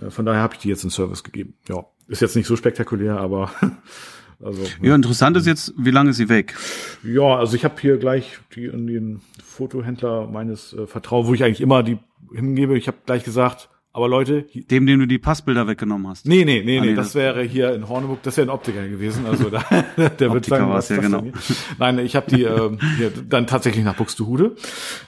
äh, 0.00 0.10
von 0.10 0.24
daher 0.24 0.42
habe 0.42 0.54
ich 0.54 0.60
die 0.60 0.68
jetzt 0.68 0.84
in 0.84 0.90
Service 0.90 1.22
gegeben. 1.22 1.54
Ja, 1.68 1.84
ist 2.08 2.22
jetzt 2.22 2.36
nicht 2.36 2.46
so 2.46 2.56
spektakulär, 2.56 3.18
aber 3.18 3.50
Also, 4.42 4.62
ja, 4.80 4.94
interessant 4.94 5.36
ist 5.36 5.46
jetzt, 5.46 5.74
wie 5.76 5.90
lange 5.90 6.10
ist 6.10 6.16
sie 6.16 6.28
weg? 6.28 6.54
Ja, 7.04 7.36
also 7.36 7.56
ich 7.56 7.64
habe 7.64 7.74
hier 7.80 7.98
gleich 7.98 8.38
die 8.54 8.66
in 8.66 8.86
den 8.86 9.20
Fotohändler 9.44 10.26
meines 10.26 10.72
äh, 10.72 10.86
Vertrauens, 10.86 11.28
wo 11.28 11.34
ich 11.34 11.44
eigentlich 11.44 11.60
immer 11.60 11.82
die 11.82 11.98
hingebe. 12.34 12.78
Ich 12.78 12.86
habe 12.86 12.98
gleich 13.04 13.24
gesagt, 13.24 13.68
aber 13.92 14.08
Leute. 14.08 14.42
Dem, 14.54 14.86
dem 14.86 15.00
du 15.00 15.06
die 15.06 15.18
Passbilder 15.18 15.66
weggenommen 15.66 16.08
hast. 16.08 16.26
Nee, 16.26 16.44
nee, 16.44 16.62
nee, 16.64 16.78
ah, 16.78 16.82
nee, 16.82 16.94
das, 16.94 17.08
das 17.08 17.14
wäre 17.16 17.42
hier 17.42 17.74
in 17.74 17.88
Horneburg, 17.88 18.22
das 18.22 18.36
wäre 18.36 18.46
ein 18.46 18.50
Optiker 18.50 18.86
gewesen. 18.86 19.26
Also 19.26 19.50
da, 19.50 19.64
der 20.18 20.32
wird 20.32 20.46
sagen, 20.46 20.70
was 20.70 20.88
ja, 20.88 20.96
das 20.96 21.04
genau. 21.04 21.24
Nein, 21.78 21.98
ich 21.98 22.14
habe 22.14 22.30
die 22.30 22.44
äh, 22.44 22.70
hier 22.96 23.10
dann 23.28 23.46
tatsächlich 23.46 23.84
nach 23.84 23.96
Buxtehude 23.96 24.54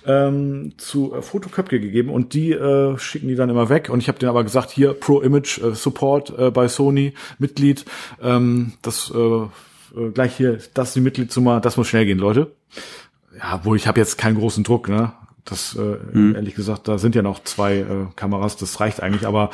ähm, 0.04 0.72
zu 0.78 1.14
äh, 1.14 1.22
Fotoköpke 1.22 1.78
gegeben 1.78 2.10
und 2.10 2.34
die 2.34 2.52
äh, 2.52 2.98
schicken 2.98 3.28
die 3.28 3.36
dann 3.36 3.50
immer 3.50 3.68
weg. 3.68 3.88
Und 3.88 4.00
ich 4.00 4.08
habe 4.08 4.18
denen 4.18 4.30
aber 4.30 4.42
gesagt, 4.42 4.70
hier 4.70 4.94
Pro 4.94 5.20
Image 5.20 5.58
äh, 5.58 5.74
Support 5.74 6.36
äh, 6.36 6.50
bei 6.50 6.66
Sony, 6.66 7.14
Mitglied, 7.38 7.84
ähm, 8.20 8.72
das 8.82 9.12
äh, 9.14 9.18
äh, 9.18 10.10
gleich 10.12 10.36
hier, 10.36 10.58
das 10.74 10.88
ist 10.88 10.96
die 10.96 11.00
Mitgliedsnummer, 11.00 11.60
das 11.60 11.76
muss 11.76 11.88
schnell 11.88 12.06
gehen, 12.06 12.18
Leute. 12.18 12.52
Ja, 13.38 13.60
wo 13.64 13.74
ich 13.74 13.86
habe 13.86 14.00
jetzt 14.00 14.18
keinen 14.18 14.36
großen 14.36 14.64
Druck, 14.64 14.88
ne? 14.88 15.12
Das 15.44 15.74
äh, 15.74 15.98
mhm. 16.12 16.34
ehrlich 16.34 16.54
gesagt, 16.54 16.88
da 16.88 16.98
sind 16.98 17.14
ja 17.14 17.22
noch 17.22 17.42
zwei 17.42 17.78
äh, 17.78 18.06
Kameras, 18.14 18.56
das 18.56 18.78
reicht 18.80 19.02
eigentlich, 19.02 19.26
aber 19.26 19.50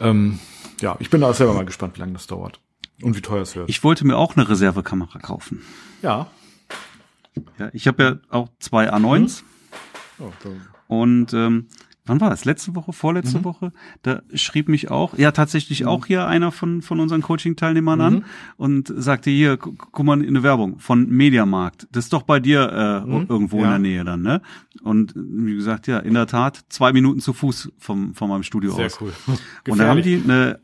ähm, 0.00 0.38
ja, 0.80 0.96
ich 0.98 1.10
bin 1.10 1.20
da 1.20 1.32
selber 1.32 1.54
mal 1.54 1.64
gespannt, 1.64 1.96
wie 1.96 2.00
lange 2.00 2.12
das 2.12 2.26
dauert. 2.26 2.60
Und 3.00 3.16
wie 3.16 3.22
teuer 3.22 3.42
es 3.42 3.56
wird. 3.56 3.68
Ich 3.68 3.82
wollte 3.82 4.06
mir 4.06 4.16
auch 4.16 4.36
eine 4.36 4.48
Reservekamera 4.48 5.18
kaufen. 5.18 5.62
Ja. 6.02 6.28
Ja, 7.58 7.70
ich 7.72 7.86
habe 7.88 8.02
ja 8.02 8.16
auch 8.28 8.48
zwei 8.58 8.92
A9s. 8.92 9.42
Hm? 10.18 10.26
Oh, 10.26 10.32
und 10.86 11.32
ähm, 11.32 11.68
wann 12.06 12.20
war 12.20 12.30
das? 12.30 12.44
Letzte 12.44 12.74
Woche, 12.74 12.92
vorletzte 12.92 13.38
mhm. 13.38 13.44
Woche? 13.44 13.72
Da 14.02 14.22
schrieb 14.34 14.68
mich 14.68 14.90
auch, 14.90 15.16
ja 15.16 15.32
tatsächlich 15.32 15.82
mhm. 15.82 15.88
auch 15.88 16.06
hier 16.06 16.26
einer 16.26 16.52
von, 16.52 16.82
von 16.82 17.00
unseren 17.00 17.22
Coaching-Teilnehmern 17.22 17.98
mhm. 17.98 18.04
an 18.04 18.24
und 18.56 18.92
sagte 18.94 19.30
hier, 19.30 19.56
guck 19.56 20.04
mal 20.04 20.20
in 20.20 20.28
eine 20.28 20.42
Werbung 20.42 20.78
von 20.78 21.08
Mediamarkt. 21.08 21.86
Das 21.92 22.04
ist 22.04 22.12
doch 22.12 22.22
bei 22.22 22.40
dir 22.40 23.04
äh, 23.06 23.08
mhm. 23.08 23.26
irgendwo 23.28 23.58
ja. 23.58 23.64
in 23.64 23.70
der 23.70 23.78
Nähe 23.78 24.04
dann, 24.04 24.22
ne? 24.22 24.42
Und 24.82 25.14
wie 25.14 25.54
gesagt, 25.54 25.86
ja, 25.86 25.98
in 25.98 26.14
der 26.14 26.26
Tat, 26.26 26.64
zwei 26.68 26.92
Minuten 26.92 27.20
zu 27.20 27.32
Fuß 27.32 27.72
vom, 27.78 28.14
von 28.14 28.28
meinem 28.28 28.42
Studio 28.42 28.72
Sehr 28.72 28.86
aus. 28.86 28.94
Sehr 28.94 29.08
cool. 29.08 29.12
und 29.68 29.78
da 29.78 29.88
haben 29.88 30.02
die 30.02 30.20
eine 30.22 30.60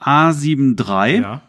A7 0.00 0.78
III. 0.78 1.20
Ja 1.20 1.42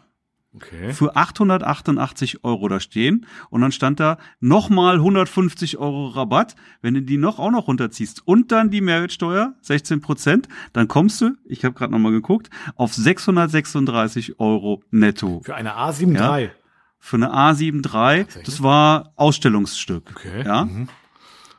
okay. 0.54 0.92
für 0.92 1.16
888 1.16 2.44
Euro 2.44 2.68
da 2.68 2.80
stehen. 2.80 3.26
Und 3.50 3.60
dann 3.60 3.72
stand 3.72 4.00
da 4.00 4.18
nochmal 4.40 4.96
150 4.96 5.78
Euro 5.78 6.08
Rabatt. 6.08 6.56
Wenn 6.82 6.94
du 6.94 7.02
die 7.02 7.16
noch 7.16 7.38
auch 7.38 7.50
noch 7.50 7.68
runterziehst 7.68 8.26
und 8.26 8.52
dann 8.52 8.70
die 8.70 8.80
Mehrwertsteuer, 8.80 9.54
16 9.62 10.00
Prozent, 10.00 10.48
dann 10.72 10.88
kommst 10.88 11.20
du, 11.20 11.36
ich 11.44 11.64
habe 11.64 11.74
gerade 11.74 11.92
nochmal 11.92 12.12
geguckt, 12.12 12.50
auf 12.76 12.94
636 12.94 14.40
Euro 14.40 14.82
netto. 14.90 15.40
Für 15.44 15.54
eine 15.54 15.76
A7 15.76 16.14
ja? 16.14 16.50
Für 16.98 17.16
eine 17.16 17.32
A7 17.32 17.82
III. 17.86 18.26
Das 18.44 18.62
war 18.62 19.12
Ausstellungsstück. 19.16 20.12
Okay. 20.14 20.42
Ja. 20.44 20.66
Mhm. 20.66 20.88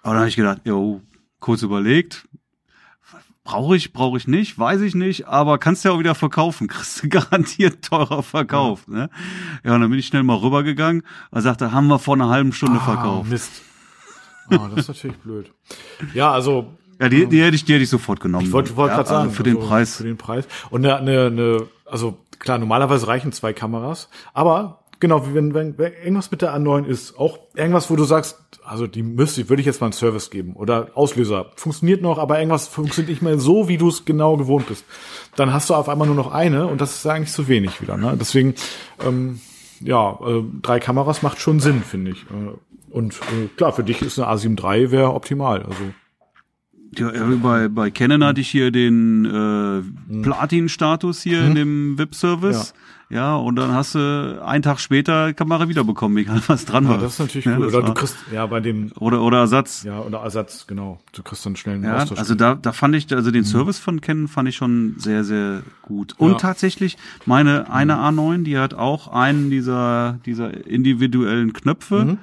Aber 0.03 0.13
dann 0.13 0.19
habe 0.19 0.29
ich 0.29 0.35
gedacht, 0.35 0.61
jo, 0.65 1.01
kurz 1.39 1.63
überlegt, 1.63 2.27
Brauche 3.51 3.75
ich, 3.75 3.91
brauche 3.91 4.17
ich 4.17 4.29
nicht, 4.29 4.57
weiß 4.57 4.79
ich 4.79 4.95
nicht, 4.95 5.27
aber 5.27 5.57
kannst 5.57 5.83
ja 5.83 5.91
auch 5.91 5.99
wieder 5.99 6.15
verkaufen, 6.15 6.67
kriegst 6.69 7.03
du 7.03 7.09
garantiert 7.09 7.83
teurer 7.83 8.23
verkauft. 8.23 8.85
Ja. 8.87 8.93
Ne? 8.93 9.09
ja, 9.65 9.75
und 9.75 9.81
dann 9.81 9.89
bin 9.89 9.99
ich 9.99 10.07
schnell 10.07 10.23
mal 10.23 10.37
rübergegangen 10.37 11.03
und 11.31 11.41
sagte, 11.41 11.73
haben 11.73 11.87
wir 11.87 11.99
vor 11.99 12.13
einer 12.13 12.29
halben 12.29 12.53
Stunde 12.53 12.79
ah, 12.79 12.85
verkauft. 12.85 13.29
Mist. 13.29 13.51
Ah, 14.49 14.69
das 14.69 14.85
ist 14.85 14.87
natürlich 14.87 15.17
blöd. 15.17 15.51
Ja, 16.13 16.31
also. 16.31 16.77
Ja, 16.99 17.09
die, 17.09 17.25
die 17.25 17.41
hätte 17.41 17.55
ich, 17.55 17.65
die 17.65 17.73
hätte 17.73 17.83
ich 17.83 17.89
sofort 17.89 18.21
genommen. 18.21 18.45
Ich 18.45 18.53
wollte 18.53 18.75
wollt 18.77 18.91
ja, 18.91 18.97
gerade 18.97 19.09
sagen. 19.09 19.23
Also 19.23 19.35
für 19.35 19.43
den 19.43 19.57
also, 19.57 19.67
Preis. 19.67 19.97
Für 19.97 20.03
den 20.03 20.17
Preis. 20.17 20.47
Und 20.69 20.85
eine, 20.85 20.97
eine, 20.97 21.25
eine, 21.25 21.67
also 21.85 22.19
klar, 22.39 22.57
normalerweise 22.57 23.07
reichen 23.07 23.33
zwei 23.33 23.51
Kameras, 23.51 24.07
aber 24.33 24.80
genau, 25.01 25.33
wenn, 25.33 25.53
wenn, 25.53 25.77
wenn 25.77 25.91
irgendwas 25.91 26.31
mit 26.31 26.41
der 26.41 26.55
A9 26.55 26.85
ist, 26.85 27.19
auch 27.19 27.39
irgendwas, 27.55 27.89
wo 27.89 27.97
du 27.97 28.05
sagst, 28.05 28.39
also 28.63 28.87
die 28.87 29.03
müsste, 29.03 29.49
würde 29.49 29.59
ich 29.59 29.65
jetzt 29.65 29.81
mal 29.81 29.87
einen 29.87 29.93
Service 29.93 30.29
geben 30.29 30.53
oder 30.53 30.91
Auslöser, 30.93 31.51
funktioniert 31.57 32.01
noch, 32.01 32.17
aber 32.17 32.39
irgendwas 32.39 32.69
funktioniert 32.69 33.09
nicht 33.09 33.21
mehr 33.21 33.37
so, 33.37 33.67
wie 33.67 33.77
du 33.77 33.89
es 33.89 34.05
genau 34.05 34.37
gewohnt 34.37 34.67
bist, 34.67 34.85
dann 35.35 35.51
hast 35.51 35.69
du 35.69 35.75
auf 35.75 35.89
einmal 35.89 36.07
nur 36.07 36.15
noch 36.15 36.31
eine 36.31 36.67
und 36.67 36.79
das 36.79 36.95
ist 36.95 37.05
eigentlich 37.05 37.33
zu 37.33 37.49
wenig 37.49 37.81
wieder. 37.81 37.97
Ne? 37.97 38.15
Deswegen, 38.17 38.55
ähm, 39.05 39.41
ja, 39.81 40.17
äh, 40.25 40.43
drei 40.61 40.79
Kameras 40.79 41.21
macht 41.21 41.39
schon 41.39 41.59
Sinn, 41.59 41.81
finde 41.83 42.11
ich. 42.11 42.23
Äh, 42.23 42.55
und 42.91 43.15
äh, 43.15 43.47
klar, 43.57 43.73
für 43.73 43.83
dich 43.83 44.01
ist 44.01 44.19
eine 44.19 44.31
A7 44.31 44.61
III 44.61 44.91
wäre 44.91 45.13
optimal. 45.13 45.63
Also 45.63 45.83
ja, 46.93 47.11
bei, 47.41 47.69
bei 47.69 47.89
Canon 47.89 48.23
hatte 48.23 48.41
ich 48.41 48.49
hier 48.49 48.69
den 48.69 49.25
äh, 49.25 49.29
hm. 49.29 50.21
Platin-Status 50.21 51.21
hier 51.21 51.39
hm. 51.39 51.47
in 51.47 51.55
dem 51.55 51.97
VIP-Service. 51.97 52.73
Ja. 52.75 52.79
Ja, 53.11 53.35
und 53.35 53.57
dann 53.57 53.73
hast 53.73 53.95
du 53.95 54.41
einen 54.43 54.63
Tag 54.63 54.79
später 54.79 55.33
Kamera 55.33 55.67
wiederbekommen, 55.67 56.17
egal 56.17 56.41
was 56.47 56.65
dran 56.65 56.87
war. 56.87 56.95
Ja, 56.95 57.01
das 57.01 57.13
ist 57.13 57.19
natürlich 57.19 57.45
ja, 57.45 57.57
cool. 57.57 57.67
Oder 57.67 57.83
du 57.83 57.93
kriegst, 57.93 58.15
ja, 58.31 58.45
bei 58.45 58.61
dem. 58.61 58.91
Oder, 58.99 59.21
oder 59.21 59.39
Ersatz. 59.39 59.83
Ja, 59.83 59.99
oder 59.99 60.19
Ersatz, 60.19 60.65
genau. 60.65 60.99
Du 61.11 61.21
kriegst 61.21 61.45
dann 61.45 61.57
schnell 61.57 61.75
einen 61.75 61.83
ja, 61.83 61.97
Austausch. 61.97 62.19
Also 62.19 62.35
da, 62.35 62.55
da 62.55 62.71
fand 62.71 62.95
ich, 62.95 63.13
also 63.13 63.29
den 63.29 63.43
hm. 63.43 63.49
Service 63.49 63.79
von 63.79 63.99
Canon 63.99 64.29
fand 64.29 64.47
ich 64.47 64.55
schon 64.55 64.95
sehr, 64.97 65.25
sehr 65.25 65.61
gut. 65.81 66.15
Und 66.19 66.31
ja. 66.31 66.37
tatsächlich, 66.37 66.97
meine 67.25 67.69
eine 67.69 67.97
hm. 67.97 68.19
A9, 68.19 68.43
die 68.43 68.57
hat 68.57 68.73
auch 68.73 69.09
einen 69.09 69.49
dieser, 69.49 70.19
dieser 70.25 70.65
individuellen 70.65 71.51
Knöpfe. 71.51 72.05
Mhm 72.05 72.17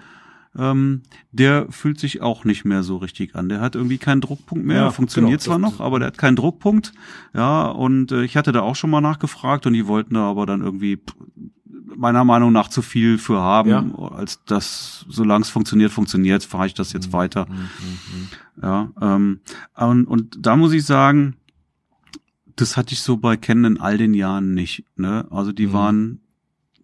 ähm, 0.59 1.03
der 1.31 1.71
fühlt 1.71 2.01
sich 2.01 2.21
auch 2.21 2.45
nicht 2.45 2.65
mehr 2.65 2.83
so 2.83 2.97
richtig 2.97 3.37
an. 3.37 3.49
Der 3.49 3.61
hat 3.61 3.77
irgendwie 3.77 3.99
keinen 3.99 4.21
Druckpunkt 4.21 4.65
mehr. 4.65 4.83
Ja, 4.83 4.91
Funktioniert 4.91 5.41
genau, 5.41 5.45
zwar 5.45 5.59
noch, 5.59 5.81
aber 5.81 6.01
der 6.01 6.09
hat 6.09 6.19
keinen 6.19 6.37
Druckpunkt. 6.37 6.93
Ja, 7.33 7.67
und 7.67 8.13
äh, 8.13 8.25
ich 8.25 8.37
hatte 8.37 8.53
da 8.53 8.63
auch 8.63 8.77
schon 8.77 8.91
mal 8.91 9.01
nachgefragt 9.01 9.67
und 9.67 9.73
die 9.73 9.87
wollten 9.87 10.15
da 10.15 10.29
aber 10.29 10.47
dann 10.47 10.63
irgendwie 10.63 11.01
meiner 11.97 12.25
Meinung 12.25 12.53
nach 12.53 12.69
zu 12.69 12.83
viel 12.83 13.19
für 13.19 13.41
haben, 13.41 13.71
ja. 13.71 14.09
als 14.11 14.45
das, 14.45 15.07
solange 15.09 15.43
es 15.43 15.49
funktioniert, 15.49 15.91
funktioniert, 15.91 16.45
fahre 16.45 16.67
ich 16.67 16.75
das 16.75 16.93
jetzt 16.93 17.09
mhm. 17.09 17.13
weiter. 17.13 17.47
Mhm. 17.49 17.55
mhm. 17.55 18.29
Ja, 18.61 18.91
ähm, 19.01 19.41
und, 19.77 20.07
und 20.07 20.37
da 20.41 20.57
muss 20.57 20.73
ich 20.73 20.85
sagen, 20.85 21.37
das 22.57 22.77
hatte 22.77 22.93
ich 22.93 23.01
so 23.01 23.17
bei 23.17 23.37
Canon 23.37 23.77
in 23.77 23.81
all 23.81 23.99
den 23.99 24.15
Jahren 24.15 24.55
nicht. 24.55 24.85
Ne? 24.97 25.27
Also 25.31 25.53
die 25.53 25.69
mhm. 25.69 25.73
waren 25.73 26.21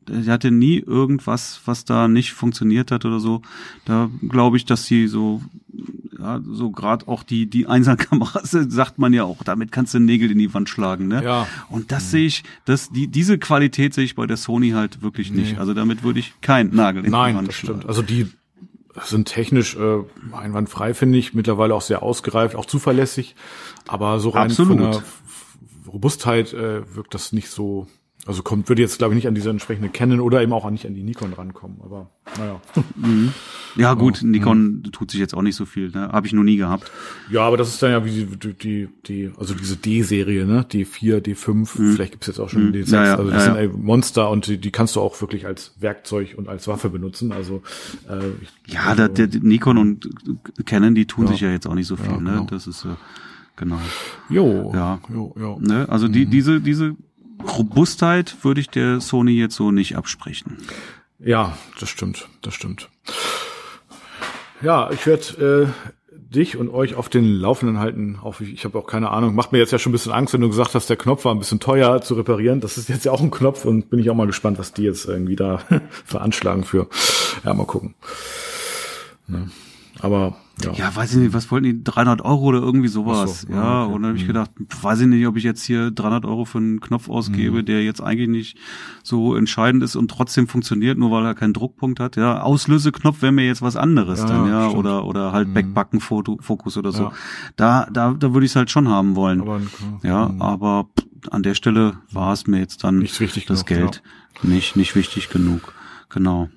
sie 0.09 0.31
hatte 0.31 0.51
nie 0.51 0.79
irgendwas, 0.79 1.61
was 1.65 1.85
da 1.85 2.09
nicht 2.09 2.33
funktioniert 2.33 2.91
hat 2.91 3.05
oder 3.05 3.21
so. 3.21 3.43
Da 3.85 4.11
glaube 4.29 4.57
ich, 4.57 4.65
dass 4.65 4.87
sie 4.87 5.07
so, 5.09 5.43
ja, 6.19 6.41
so 6.45 6.71
gerade 6.71 7.09
auch 7.09 7.23
die, 7.23 7.47
die 7.47 7.67
Einsamkameras, 7.69 8.51
sagt 8.51 8.99
man 8.99 9.13
ja 9.13 9.25
auch, 9.25 9.43
damit 9.45 9.73
kannst 9.73 9.95
du 9.95 10.01
Nägel 10.01 10.31
in 10.31 10.39
die 10.39 10.53
Wand 10.53 10.69
schlagen, 10.69 11.09
ne? 11.09 11.23
Ja. 11.25 11.47
Und 11.69 11.93
das 11.93 12.05
mhm. 12.05 12.09
sehe 12.09 12.27
ich, 12.27 12.45
das, 12.65 12.91
die, 12.91 13.09
diese 13.09 13.39
Qualität 13.39 13.95
sehe 13.95 14.05
ich 14.05 14.15
bei 14.15 14.27
der 14.27 14.37
Sony 14.37 14.71
halt 14.71 15.03
wirklich 15.03 15.31
nicht. 15.31 15.53
Nee. 15.53 15.59
Also 15.59 15.75
damit 15.75 16.03
würde 16.03 16.21
ich 16.21 16.41
keinen 16.41 16.75
Nagel 16.75 17.05
in 17.05 17.11
Nein, 17.11 17.33
die 17.33 17.39
Wand 17.39 17.49
das 17.49 17.55
schlagen. 17.57 17.81
Stimmt. 17.81 17.89
Also 17.89 18.03
die 18.03 18.29
sind 19.03 19.27
technisch 19.27 19.77
äh, 19.77 20.03
einwandfrei, 20.33 20.95
finde 20.95 21.19
ich, 21.19 21.35
mittlerweile 21.35 21.75
auch 21.75 21.83
sehr 21.83 22.03
ausgereift, 22.03 22.55
auch 22.55 22.67
zuverlässig. 22.67 23.35
Aber 23.89 24.21
so 24.21 24.31
rein 24.31 24.51
Absolut. 24.51 24.79
von 24.79 24.91
der 24.93 25.03
Robustheit 25.93 26.53
äh, 26.53 26.95
wirkt 26.95 27.15
das 27.15 27.33
nicht 27.33 27.49
so 27.49 27.89
also 28.27 28.43
kommt, 28.43 28.69
würde 28.69 28.83
jetzt, 28.83 28.99
glaube 28.99 29.15
ich, 29.15 29.17
nicht 29.17 29.29
an 29.29 29.35
diese 29.35 29.51
entsprechende 29.51 29.89
Canon 29.89 30.21
oder 30.21 30.43
eben 30.43 30.53
auch 30.53 30.69
nicht 30.71 30.87
an 30.87 30.95
die 30.95 31.03
Nikon 31.03 31.33
rankommen, 31.33 31.79
aber 31.83 32.11
naja. 32.39 32.61
Mhm. 32.97 33.33
Ja, 33.77 33.95
gut, 33.95 34.23
ja, 34.23 34.29
Nikon 34.29 34.83
ja. 34.85 34.91
tut 34.93 35.11
sich 35.11 35.19
jetzt 35.19 35.35
auch 35.35 35.43
nicht 35.43 35.57
so 35.57 35.65
viel, 35.67 35.91
ne? 35.91 36.09
Habe 36.13 36.29
ich 36.29 36.33
noch 36.33 36.45
nie 36.45 36.57
gehabt. 36.57 36.93
Ja, 37.29 37.41
aber 37.41 37.57
das 37.57 37.71
ist 37.71 37.83
dann 37.83 37.91
ja 37.91 38.05
wie 38.05 38.25
die, 38.25 38.53
die, 38.53 38.89
die 39.05 39.33
also 39.37 39.53
diese 39.53 39.77
D-Serie, 39.77 40.47
ne? 40.47 40.65
D4, 40.71 41.19
D5, 41.19 41.53
mhm. 41.53 41.93
vielleicht 41.93 42.13
gibt's 42.13 42.29
jetzt 42.29 42.39
auch 42.39 42.49
schon 42.49 42.67
mhm. 42.67 42.73
D6. 42.73 42.93
Ja, 42.93 43.05
ja, 43.05 43.17
also 43.17 43.31
das 43.33 43.45
sind 43.47 43.57
ey, 43.57 43.67
Monster 43.69 44.31
und 44.31 44.47
die, 44.47 44.59
die 44.59 44.71
kannst 44.71 44.95
du 44.95 45.01
auch 45.01 45.21
wirklich 45.21 45.45
als 45.45 45.75
Werkzeug 45.81 46.35
und 46.37 46.49
als 46.49 46.69
Waffe 46.69 46.89
benutzen. 46.89 47.33
Also 47.33 47.63
äh, 48.09 48.21
ich, 48.41 48.73
Ja, 48.73 48.83
also, 48.85 49.09
der, 49.09 49.27
der 49.27 49.41
Nikon 49.41 49.77
und 49.77 50.09
Canon, 50.65 50.95
die 50.95 51.07
tun 51.07 51.27
sich 51.27 51.41
ja 51.41 51.51
jetzt 51.51 51.67
auch 51.67 51.75
nicht 51.75 51.89
so 51.89 51.97
viel, 51.97 52.21
ne? 52.21 52.31
Genau. 52.31 52.45
Das 52.45 52.69
ist 52.69 52.85
äh, 52.85 52.91
genau. 53.57 53.81
Jo. 54.29 54.71
Ja. 54.73 55.01
Jo, 55.13 55.35
jo. 55.37 55.59
Ne? 55.61 55.89
Also 55.89 56.07
die, 56.07 56.27
mhm. 56.27 56.31
diese, 56.31 56.61
diese 56.61 56.95
Robustheit 57.43 58.37
würde 58.43 58.61
ich 58.61 58.69
der 58.69 59.01
Sony 59.01 59.33
jetzt 59.33 59.57
so 59.57 59.73
nicht 59.73 59.97
absprechen. 59.97 60.59
Ja, 61.19 61.57
das 61.81 61.89
stimmt, 61.89 62.29
das 62.43 62.55
stimmt. 62.55 62.89
Ja, 64.63 64.91
ich 64.91 65.07
werde 65.07 65.73
äh, 66.13 66.15
dich 66.35 66.57
und 66.57 66.69
euch 66.69 66.95
auf 66.95 67.09
den 67.09 67.25
Laufenden 67.25 67.79
halten. 67.79 68.19
Auch 68.23 68.41
ich, 68.41 68.53
ich 68.53 68.65
habe 68.65 68.79
auch 68.79 68.87
keine 68.87 69.11
Ahnung. 69.11 69.35
Macht 69.35 69.53
mir 69.53 69.59
jetzt 69.59 69.73
ja 69.73 69.79
schon 69.79 69.91
ein 69.91 69.93
bisschen 69.93 70.13
Angst, 70.13 70.35
wenn 70.35 70.41
du 70.41 70.49
gesagt 70.49 70.75
hast, 70.75 70.89
der 70.91 70.97
Knopf 70.97 71.25
war 71.25 71.35
ein 71.35 71.39
bisschen 71.39 71.61
teuer 71.61 72.01
zu 72.03 72.15
reparieren. 72.15 72.61
Das 72.61 72.77
ist 72.77 72.89
jetzt 72.89 73.05
ja 73.05 73.13
auch 73.13 73.21
ein 73.21 73.31
Knopf 73.31 73.65
und 73.65 73.91
bin 73.91 73.99
ich 73.99 74.11
auch 74.11 74.15
mal 74.15 74.27
gespannt, 74.27 74.59
was 74.59 74.73
die 74.73 74.83
jetzt 74.83 75.07
irgendwie 75.07 75.37
da 75.37 75.61
veranschlagen 76.05 76.65
für. 76.65 76.89
Ja, 77.45 77.55
mal 77.55 77.67
gucken. 77.67 77.95
Ja. 79.29 79.47
Aber 80.01 80.37
ja. 80.63 80.73
ja, 80.73 80.95
weiß 80.95 81.13
ich 81.13 81.19
nicht, 81.19 81.33
was 81.33 81.51
wollten 81.51 81.65
die, 81.65 81.85
300 81.85 82.23
Euro 82.23 82.45
oder 82.45 82.61
irgendwie 82.61 82.89
sowas. 82.89 83.43
So, 83.43 83.53
ja, 83.53 83.85
okay. 83.85 83.95
und 83.95 84.03
dann 84.03 84.11
habe 84.11 84.19
ich 84.19 84.25
mhm. 84.25 84.29
gedacht, 84.29 84.51
weiß 84.83 85.01
ich 85.01 85.07
nicht, 85.09 85.27
ob 85.27 85.37
ich 85.37 85.43
jetzt 85.43 85.65
hier 85.65 85.91
300 85.91 86.25
Euro 86.25 86.45
für 86.45 86.59
einen 86.59 86.81
Knopf 86.81 87.09
ausgebe, 87.09 87.63
mhm. 87.63 87.65
der 87.65 87.83
jetzt 87.83 88.01
eigentlich 88.01 88.29
nicht 88.29 88.59
so 89.03 89.35
entscheidend 89.35 89.83
ist 89.83 89.97
und 89.97 90.11
trotzdem 90.11 90.47
funktioniert, 90.47 90.97
nur 90.97 91.11
weil 91.11 91.25
er 91.25 91.35
keinen 91.35 91.55
Druckpunkt 91.55 91.99
hat. 91.99 92.17
Ja, 92.17 92.43
Auslöseknopf 92.43 93.21
wäre 93.21 93.33
mir 93.33 93.47
jetzt 93.47 93.63
was 93.63 93.77
anderes 93.77 94.21
ja, 94.21 94.27
dann, 94.27 94.49
ja, 94.49 94.65
stimmt. 94.67 94.79
oder 94.79 95.05
oder 95.05 95.33
halt 95.33 95.49
mhm. 95.49 95.55
Backbackenfokus 95.55 96.77
oder 96.77 96.93
so. 96.93 97.05
Ja. 97.05 97.13
Da 97.57 97.89
da 97.93 98.15
da 98.15 98.33
würde 98.33 98.47
ich 98.47 98.53
es 98.53 98.57
halt 98.57 98.71
schon 98.71 98.89
haben 98.89 99.17
wollen. 99.17 99.41
Aber, 99.41 99.61
ja, 100.03 100.29
mhm. 100.29 100.41
aber 100.41 100.89
an 101.31 101.43
der 101.43 101.55
Stelle 101.55 101.97
war 102.13 102.33
es 102.33 102.47
mir 102.47 102.61
jetzt 102.61 102.85
dann 102.85 102.99
nicht 102.99 103.19
wichtig 103.19 103.47
das 103.47 103.65
genug, 103.65 103.93
Geld 103.93 104.03
ja. 104.43 104.51
nicht 104.51 104.77
nicht 104.77 104.95
wichtig 104.95 105.31
genug. 105.31 105.75
Genau. 106.11 106.49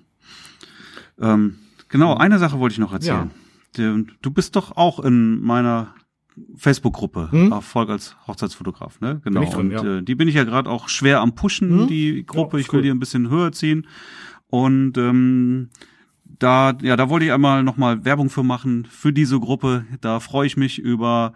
Ähm, 1.20 1.56
genau, 1.90 2.16
eine 2.16 2.38
Sache 2.38 2.60
wollte 2.60 2.74
ich 2.74 2.80
noch 2.80 2.94
erzählen. 2.94 3.32
Ja 3.34 3.47
du 3.76 4.32
bist 4.32 4.56
doch 4.56 4.76
auch 4.76 5.00
in 5.00 5.42
meiner 5.42 5.94
Facebook-Gruppe, 6.56 7.32
hm? 7.32 7.52
Erfolg 7.52 7.90
als 7.90 8.16
Hochzeitsfotograf, 8.28 9.00
ne? 9.02 9.22
Genau. 9.24 9.44
Drin, 9.44 9.60
und 9.60 9.72
ja. 9.72 9.98
äh, 9.98 10.04
die 10.04 10.16
bin 10.16 10.28
ich 10.28 10.36
ja 10.36 10.44
gerade 10.44 10.70
auch 10.70 10.90
schwer 10.90 11.22
am 11.22 11.34
Pushen, 11.34 11.82
hm? 11.82 11.88
die 11.88 12.26
Gruppe. 12.26 12.58
Ja, 12.58 12.62
ich 12.62 12.72
will 12.72 12.80
cool. 12.80 12.84
die 12.84 12.92
ein 12.92 13.00
bisschen 13.00 13.30
höher 13.30 13.52
ziehen. 13.52 13.88
Und 14.50 14.98
ähm, 14.98 15.70
da, 16.40 16.74
ja, 16.82 16.96
da 16.96 17.10
wollte 17.10 17.26
ich 17.26 17.32
einmal 17.32 17.64
nochmal 17.64 18.06
Werbung 18.06 18.30
für 18.30 18.44
machen, 18.44 18.88
für 18.90 19.12
diese 19.12 19.40
Gruppe. 19.40 19.86
Da 20.02 20.20
freue 20.20 20.48
ich 20.48 20.58
mich 20.58 20.80
über 20.80 21.34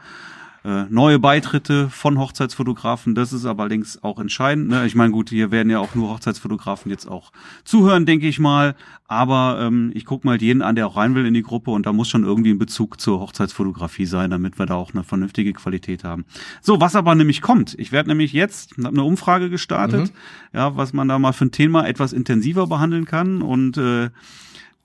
äh, 0.63 0.83
neue 0.89 1.17
Beitritte 1.17 1.89
von 1.89 2.19
Hochzeitsfotografen. 2.19 3.15
Das 3.15 3.33
ist 3.33 3.45
aber 3.45 3.63
allerdings 3.63 4.03
auch 4.03 4.19
entscheidend. 4.19 4.67
Ne? 4.69 4.85
Ich 4.85 4.93
meine, 4.93 5.11
gut, 5.11 5.29
hier 5.29 5.49
werden 5.49 5.71
ja 5.71 5.79
auch 5.79 5.95
nur 5.95 6.09
Hochzeitsfotografen 6.09 6.91
jetzt 6.91 7.07
auch 7.07 7.31
zuhören, 7.63 8.05
denke 8.05 8.27
ich 8.27 8.37
mal. 8.37 8.75
Aber 9.07 9.59
ähm, 9.59 9.91
ich 9.95 10.05
gucke 10.05 10.27
mal 10.27 10.39
jeden 10.39 10.61
an, 10.61 10.75
der 10.75 10.85
auch 10.85 10.97
rein 10.97 11.15
will 11.15 11.25
in 11.25 11.33
die 11.33 11.41
Gruppe 11.41 11.71
und 11.71 11.85
da 11.85 11.93
muss 11.93 12.09
schon 12.09 12.23
irgendwie 12.23 12.51
ein 12.51 12.59
Bezug 12.59 13.01
zur 13.01 13.19
Hochzeitsfotografie 13.19 14.05
sein, 14.05 14.29
damit 14.29 14.59
wir 14.59 14.67
da 14.67 14.75
auch 14.75 14.93
eine 14.93 15.03
vernünftige 15.03 15.51
Qualität 15.53 16.03
haben. 16.03 16.25
So, 16.61 16.79
was 16.79 16.95
aber 16.95 17.15
nämlich 17.15 17.41
kommt. 17.41 17.73
Ich 17.79 17.91
werde 17.91 18.09
nämlich 18.09 18.31
jetzt 18.31 18.75
hab 18.77 18.93
eine 18.93 19.03
Umfrage 19.03 19.49
gestartet, 19.49 20.13
mhm. 20.13 20.57
ja, 20.57 20.77
was 20.77 20.93
man 20.93 21.07
da 21.07 21.17
mal 21.17 21.33
für 21.33 21.45
ein 21.45 21.51
Thema 21.51 21.87
etwas 21.87 22.13
intensiver 22.13 22.67
behandeln 22.67 23.05
kann 23.05 23.41
und 23.41 23.77
äh, 23.77 24.11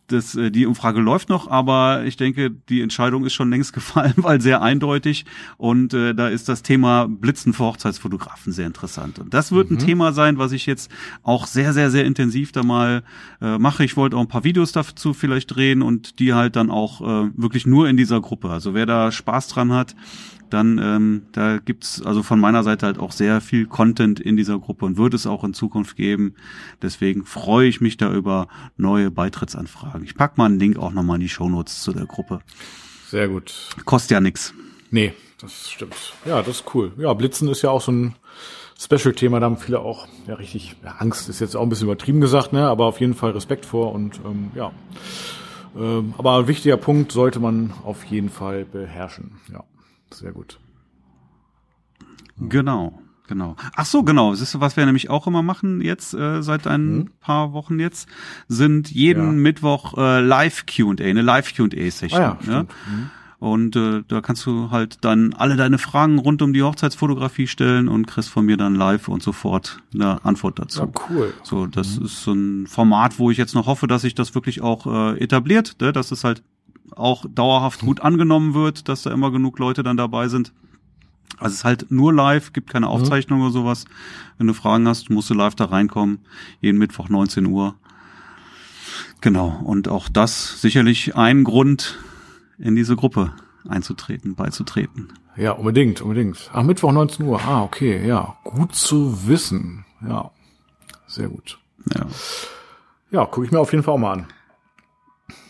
das, 0.09 0.35
äh, 0.35 0.51
die 0.51 0.67
Umfrage 0.67 1.01
läuft 1.01 1.29
noch, 1.29 1.51
aber 1.51 2.05
ich 2.05 2.17
denke, 2.17 2.51
die 2.51 2.81
Entscheidung 2.81 3.25
ist 3.25 3.35
schon 3.35 3.51
längst 3.51 3.73
gefallen, 3.75 4.15
weil 4.17 4.41
sehr 4.41 4.63
eindeutig. 4.63 5.25
Und 5.57 5.95
äh, 5.95 6.15
da 6.15 6.29
ist 6.29 6.49
das 6.49 6.63
Thema 6.63 7.07
Blitzen 7.09 7.53
für 7.53 7.65
Hochzeitsfotografen 7.65 8.53
sehr 8.53 8.67
interessant. 8.67 9.19
Und 9.19 9.35
das 9.35 9.53
wird 9.53 9.71
mhm. 9.71 9.77
ein 9.77 9.81
Thema 9.81 10.13
sein, 10.13 10.39
was 10.39 10.53
ich 10.53 10.67
jetzt 10.67 10.91
auch 11.23 11.47
sehr, 11.47 11.73
sehr, 11.73 11.91
sehr 11.91 12.05
intensiv 12.05 12.53
da 12.53 12.63
mal 12.63 13.03
äh, 13.41 13.59
mache. 13.59 13.85
Ich 13.85 13.97
wollte 13.97 14.17
auch 14.17 14.21
ein 14.21 14.29
paar 14.29 14.45
Videos 14.45 14.73
dazu 14.73 15.15
vielleicht 15.15 15.55
drehen 15.55 15.83
und 15.83 16.19
die 16.19 16.35
halt 16.35 16.57
dann 16.57 16.71
auch 16.71 17.01
äh, 17.01 17.31
wirklich 17.37 17.67
nur 17.67 17.89
in 17.89 17.97
dieser 17.97 18.21
Gruppe. 18.21 18.51
Also 18.51 18.75
wer 18.75 18.87
da 18.87 19.13
Spaß 19.13 19.49
dran 19.49 19.73
hat, 19.73 19.95
dann 20.51 20.79
ähm, 20.83 21.23
da 21.33 21.59
gibt's 21.59 22.03
also 22.03 22.23
von 22.23 22.41
meiner 22.41 22.63
Seite 22.63 22.87
halt 22.87 22.99
auch 22.99 23.13
sehr 23.13 23.41
viel 23.41 23.67
Content 23.67 24.21
in 24.21 24.37
dieser 24.37 24.59
Gruppe 24.59 24.85
und 24.85 24.97
wird 24.97 25.15
es 25.15 25.27
auch 25.27 25.45
in 25.45 25.55
Zukunft 25.55 25.97
geben. 25.97 26.35
Deswegen 26.83 27.25
freue 27.25 27.69
ich 27.69 27.81
mich 27.81 27.97
da 27.97 28.13
über 28.13 28.49
neue 28.77 29.11
Beitrittsanfragen. 29.11 30.05
Ich 30.05 30.15
pack 30.15 30.39
mal 30.39 30.47
einen 30.47 30.59
Link 30.59 30.79
auch 30.79 30.93
nochmal 30.93 31.17
in 31.17 31.23
die 31.23 31.29
Shownotes 31.29 31.83
zu 31.83 31.93
der 31.93 32.07
Gruppe. 32.07 32.41
Sehr 33.09 33.29
gut. 33.29 33.71
Kostet 33.85 34.13
ja 34.13 34.21
nix. 34.21 34.55
Nee, 34.91 35.15
das 35.41 35.71
stimmt. 35.71 36.15
Ja, 36.25 36.43
das 36.43 36.61
ist 36.61 36.75
cool. 36.75 36.93
Ja, 36.97 37.13
Blitzen 37.15 37.49
ist 37.49 37.63
ja 37.63 37.71
auch 37.71 37.81
so 37.81 37.93
ein 37.93 38.15
Special-Thema, 38.79 39.41
da 39.41 39.47
haben 39.47 39.57
viele 39.57 39.81
auch 39.81 40.07
ja 40.27 40.35
richtig 40.35 40.77
ja, 40.85 40.97
Angst, 40.99 41.29
ist 41.29 41.41
jetzt 41.41 41.57
auch 41.57 41.63
ein 41.63 41.69
bisschen 41.69 41.87
übertrieben 41.87 42.21
gesagt, 42.21 42.53
ne, 42.53 42.69
aber 42.69 42.85
auf 42.85 43.01
jeden 43.01 43.15
Fall 43.15 43.31
Respekt 43.31 43.65
vor 43.65 43.93
und 43.93 44.21
ähm, 44.25 44.51
ja. 44.55 44.71
Ähm, 45.77 46.15
aber 46.19 46.39
ein 46.39 46.49
wichtiger 46.49 46.77
Punkt 46.77 47.13
sollte 47.13 47.41
man 47.41 47.73
auf 47.85 48.05
jeden 48.05 48.29
Fall 48.29 48.65
beherrschen. 48.65 49.41
Ja. 49.53 49.65
Sehr 50.13 50.33
gut. 50.33 50.59
Genau. 52.39 53.03
Genau. 53.29 53.57
Ach 53.75 53.87
so, 53.87 54.05
genau. 54.05 54.35
Siehst 54.35 54.55
du, 54.55 54.61
was 54.61 54.77
wir 54.77 54.87
nämlich 54.87 55.11
auch 55.11 55.27
immer 55.27 55.43
machen 55.43 55.81
jetzt 55.81 56.15
äh, 56.15 56.43
seit 56.43 56.67
ein 56.67 56.97
mhm. 56.97 57.11
paar 57.21 57.53
Wochen 57.53 57.81
jetzt, 57.81 58.09
sind 58.47 58.91
jeden 58.91 59.25
ja. 59.25 59.33
Mittwoch 59.33 59.99
äh, 59.99 60.21
Live 60.21 60.65
Q&A, 60.67 61.03
eine 61.03 61.23
Live 61.23 61.57
Q&A 61.57 61.91
Session. 61.91 62.21
Ah, 62.21 62.39
ja, 62.47 62.53
ja? 62.53 62.63
Mhm. 62.63 63.11
Und 63.39 63.77
äh, 63.77 64.03
da 64.09 64.23
kannst 64.23 64.47
du 64.47 64.71
halt 64.71 65.05
dann 65.05 65.35
alle 65.35 65.57
deine 65.57 65.79
Fragen 65.79 66.19
rund 66.19 66.41
um 66.41 66.55
die 66.55 66.63
Hochzeitsfotografie 66.63 67.47
stellen 67.47 67.87
und 67.87 68.07
kriegst 68.07 68.31
von 68.31 68.47
mir 68.47 68.57
dann 68.57 68.75
live 68.75 69.09
und 69.09 69.23
sofort 69.23 69.83
eine 69.93 70.25
Antwort 70.25 70.59
dazu. 70.59 70.81
Ja, 70.81 70.89
cool. 71.11 71.35
So, 71.43 71.67
das 71.67 71.99
mhm. 71.99 72.07
ist 72.07 72.23
so 72.23 72.33
ein 72.33 72.67
Format, 72.67 73.19
wo 73.19 73.31
ich 73.31 73.37
jetzt 73.37 73.55
noch 73.55 73.67
hoffe, 73.67 73.89
dass 73.89 74.03
sich 74.03 74.15
das 74.15 74.35
wirklich 74.35 74.63
auch 74.63 74.87
äh, 74.87 75.19
etabliert, 75.19 75.77
ne? 75.81 75.93
dass 75.93 76.13
es 76.13 76.25
halt 76.25 76.43
auch 76.97 77.25
dauerhaft 77.29 77.81
gut 77.81 78.01
angenommen 78.01 78.55
wird, 78.55 78.89
dass 78.89 79.03
da 79.03 79.13
immer 79.13 79.31
genug 79.31 79.59
Leute 79.59 79.83
dann 79.83 79.97
dabei 79.97 80.29
sind. 80.29 80.53
Also 81.39 81.53
es 81.53 81.59
ist 81.59 81.65
halt 81.65 81.91
nur 81.91 82.13
live, 82.13 82.53
gibt 82.53 82.71
keine 82.71 82.89
Aufzeichnung 82.89 83.39
mhm. 83.39 83.45
oder 83.47 83.53
sowas. 83.53 83.85
Wenn 84.39 84.47
du 84.47 84.55
Fragen 84.55 84.89
hast, 84.89 85.11
musst 85.11 85.31
du 85.31 85.35
live 85.35 85.55
da 85.55 85.67
reinkommen. 85.67 86.21
Jeden 86.61 86.79
Mittwoch 86.79 87.09
19 87.09 87.47
Uhr. 87.47 87.75
Genau. 89.21 89.61
Und 89.65 89.89
auch 89.89 90.09
das 90.09 90.61
sicherlich 90.61 91.15
ein 91.17 91.45
Grund, 91.45 91.99
in 92.59 92.75
diese 92.75 92.97
Gruppe 92.97 93.33
einzutreten, 93.69 94.35
beizutreten. 94.35 95.13
Ja, 95.37 95.53
unbedingt, 95.53 96.01
unbedingt. 96.01 96.51
Ach, 96.55 96.63
Mittwoch 96.63 96.93
19 96.93 97.27
Uhr. 97.27 97.41
Ah, 97.43 97.63
okay, 97.63 98.07
ja. 98.07 98.39
Gut 98.45 98.75
zu 98.75 99.27
wissen. 99.29 99.85
Ja. 100.07 100.31
Sehr 101.07 101.29
gut. 101.29 101.59
Ja. 101.95 102.07
Ja, 103.11 103.27
gucke 103.27 103.47
ich 103.47 103.53
mir 103.53 103.61
auf 103.61 103.73
jeden 103.73 103.85
Fall 103.85 103.95
auch 103.95 103.99
mal 103.99 104.13
an. 104.13 104.27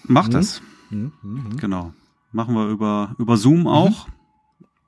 Mach 0.04 0.26
mhm. 0.26 0.32
das. 0.32 0.60
Mhm, 0.90 1.56
genau. 1.58 1.92
Machen 2.32 2.54
wir 2.54 2.68
über, 2.68 3.14
über 3.18 3.36
Zoom 3.36 3.66
auch. 3.66 4.06
Mhm. 4.06 4.12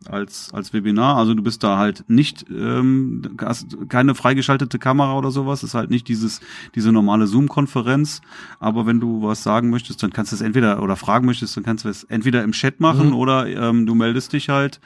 Als, 0.07 0.55
als 0.55 0.72
Webinar, 0.72 1.16
also 1.16 1.34
du 1.34 1.42
bist 1.42 1.64
da 1.64 1.76
halt 1.76 2.05
nicht, 2.09 2.46
ähm, 2.51 3.20
hast 3.42 3.76
keine 3.88 4.14
freigeschaltete 4.14 4.78
Kamera 4.78 5.18
oder 5.18 5.32
sowas, 5.32 5.64
ist 5.64 5.74
halt 5.74 5.90
nicht 5.90 6.07
dieses, 6.07 6.40
diese 6.76 6.92
normale 6.92 7.26
Zoom-Konferenz. 7.26 8.22
Aber 8.61 8.86
wenn 8.86 9.01
du 9.01 9.22
was 9.22 9.42
sagen 9.42 9.70
möchtest, 9.70 10.01
dann 10.03 10.12
kannst 10.12 10.30
du 10.30 10.36
es 10.36 10.40
entweder 10.40 10.82
oder 10.84 10.94
fragen 10.94 11.26
möchtest, 11.26 11.57
dann 11.57 11.64
kannst 11.64 11.84
du 11.84 11.88
es 11.88 12.05
entweder 12.05 12.44
im 12.44 12.53
Chat 12.53 12.78
machen 12.78 13.09
mhm. 13.09 13.14
oder 13.14 13.49
ähm, 13.49 13.86
du 13.86 13.96
meldest 13.96 14.32
dich 14.32 14.49
halt, 14.49 14.80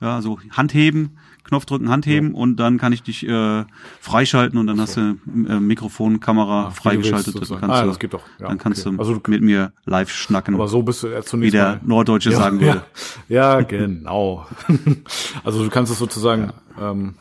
ja, 0.00 0.22
so 0.22 0.38
Handheben 0.50 1.18
Knopf 1.52 1.66
drücken, 1.66 1.90
Handheben 1.90 2.30
ja. 2.30 2.40
und 2.40 2.56
dann 2.56 2.78
kann 2.78 2.94
ich 2.94 3.02
dich 3.02 3.28
äh, 3.28 3.64
freischalten 4.00 4.58
und 4.58 4.66
dann 4.66 4.76
so. 4.76 4.82
hast 4.82 4.96
du 4.96 5.00
äh, 5.00 5.60
Mikrofon, 5.60 6.18
Kamera 6.18 6.64
ja, 6.64 6.70
freigeschaltet. 6.70 7.34
Dann 7.34 7.60
kannst 7.60 7.76
ah, 7.76 7.82
du, 7.82 7.88
das 7.88 7.98
geht 7.98 8.14
doch. 8.14 8.22
Ja, 8.40 8.48
dann 8.48 8.56
kannst 8.56 8.86
okay. 8.86 8.96
du 8.96 9.02
also, 9.02 9.20
mit 9.28 9.42
mir 9.42 9.74
live 9.84 10.10
schnacken. 10.10 10.54
Aber 10.54 10.66
so 10.66 10.82
bist 10.82 11.02
du 11.02 11.08
ja 11.08 11.20
zunächst 11.20 11.52
Wie 11.52 11.56
der 11.58 11.68
mal. 11.68 11.80
Norddeutsche 11.84 12.30
ja, 12.30 12.38
sagen 12.38 12.58
würde. 12.62 12.84
Ja, 13.28 13.60
genau. 13.60 14.46
also 15.44 15.62
du 15.62 15.68
kannst 15.68 15.92
es 15.92 15.98
sozusagen 15.98 16.54
ähm, 16.80 17.16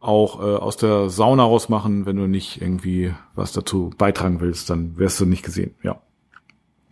auch 0.00 0.40
äh, 0.40 0.56
aus 0.56 0.76
der 0.76 1.08
Sauna 1.08 1.44
rausmachen, 1.44 2.04
wenn 2.04 2.16
du 2.16 2.26
nicht 2.26 2.60
irgendwie 2.60 3.14
was 3.34 3.52
dazu 3.52 3.90
beitragen 3.96 4.40
willst, 4.40 4.68
dann 4.68 4.98
wirst 4.98 5.18
du 5.18 5.24
nicht 5.24 5.44
gesehen. 5.44 5.74
Ja. 5.82 6.02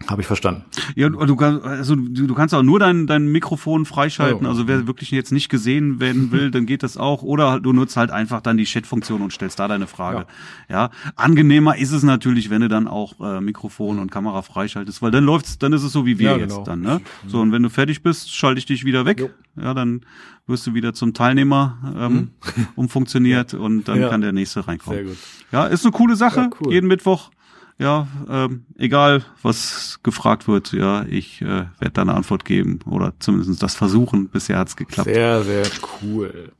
Habe 0.07 0.23
ich 0.23 0.27
verstanden. 0.27 0.65
Ja, 0.95 1.09
du, 1.09 1.37
kannst, 1.37 1.65
also 1.65 1.97
du, 1.97 2.33
kannst 2.35 2.55
auch 2.55 2.63
nur 2.63 2.79
dein, 2.79 3.07
dein 3.07 3.27
Mikrofon 3.27 3.85
freischalten. 3.85 4.47
Oh, 4.47 4.51
also 4.51 4.69
wer 4.69 4.87
wirklich 4.87 5.11
jetzt 5.11 5.33
nicht 5.33 5.49
gesehen 5.49 6.01
werden 6.01 6.31
will, 6.31 6.51
dann 6.51 6.67
geht 6.67 6.83
das 6.83 6.97
auch. 6.97 7.23
Oder 7.23 7.59
du 7.61 7.73
nutzt 7.73 7.97
halt 7.97 8.11
einfach 8.11 8.41
dann 8.41 8.57
die 8.57 8.65
Chat-Funktion 8.65 9.21
und 9.21 9.33
stellst 9.33 9.59
da 9.59 9.67
deine 9.67 9.87
Frage. 9.87 10.27
Ja. 10.69 10.77
ja. 10.77 10.91
Angenehmer 11.17 11.77
ist 11.77 11.91
es 11.91 12.05
natürlich, 12.05 12.49
wenn 12.49 12.61
du 12.63 12.69
dann 12.69 12.87
auch 12.87 13.21
äh, 13.21 13.41
Mikrofon 13.41 13.99
und 13.99 14.11
Kamera 14.11 14.43
freischaltest, 14.43 15.03
weil 15.03 15.11
dann 15.11 15.25
läuft's, 15.25 15.59
dann 15.59 15.73
ist 15.73 15.83
es 15.83 15.93
so 15.93 16.07
wie 16.07 16.19
wir 16.19 16.31
ja, 16.31 16.37
jetzt 16.37 16.55
genau. 16.55 16.65
dann. 16.65 16.81
Ne? 16.81 17.01
So 17.27 17.41
und 17.41 17.51
wenn 17.51 17.63
du 17.63 17.69
fertig 17.69 18.03
bist, 18.03 18.35
schalte 18.35 18.61
ich 18.61 18.67
dich 18.67 18.85
wieder 18.85 19.05
weg. 19.05 19.21
Jo. 19.21 19.31
Ja, 19.61 19.75
dann 19.75 20.03
wirst 20.47 20.67
du 20.67 20.75
wieder 20.75 20.95
zum 20.95 21.13
Teilnehmer 21.13 21.95
ähm, 21.99 22.31
hm. 22.55 22.67
umfunktioniert 22.77 23.53
und 23.55 23.89
dann 23.89 24.01
kann 24.09 24.21
der 24.21 24.33
nächste 24.33 24.67
reinkommen. 24.67 25.01
Sehr 25.01 25.09
gut. 25.09 25.19
Ja, 25.51 25.67
ist 25.67 25.85
eine 25.85 25.93
coole 25.93 26.15
Sache. 26.15 26.51
Cool. 26.61 26.73
Jeden 26.73 26.87
Mittwoch 26.87 27.31
ja, 27.79 28.09
ähm, 28.29 28.65
egal 28.77 29.25
was 29.43 30.01
gefragt 30.03 30.49
wird, 30.49 30.73
ja, 30.73 31.05
ich 31.05 31.41
äh, 31.43 31.67
werde 31.79 31.91
da 31.93 32.03
eine 32.03 32.15
Antwort 32.15 32.45
geben 32.45 32.81
oder 32.87 33.15
zumindest 33.21 33.63
das 33.63 33.77
versuchen. 33.77 34.29
Bisher 34.29 34.59
hat's 34.59 34.77
geklappt. 34.77 35.09
Sehr, 35.09 35.45
sehr 35.45 35.67
cool. 36.03 36.53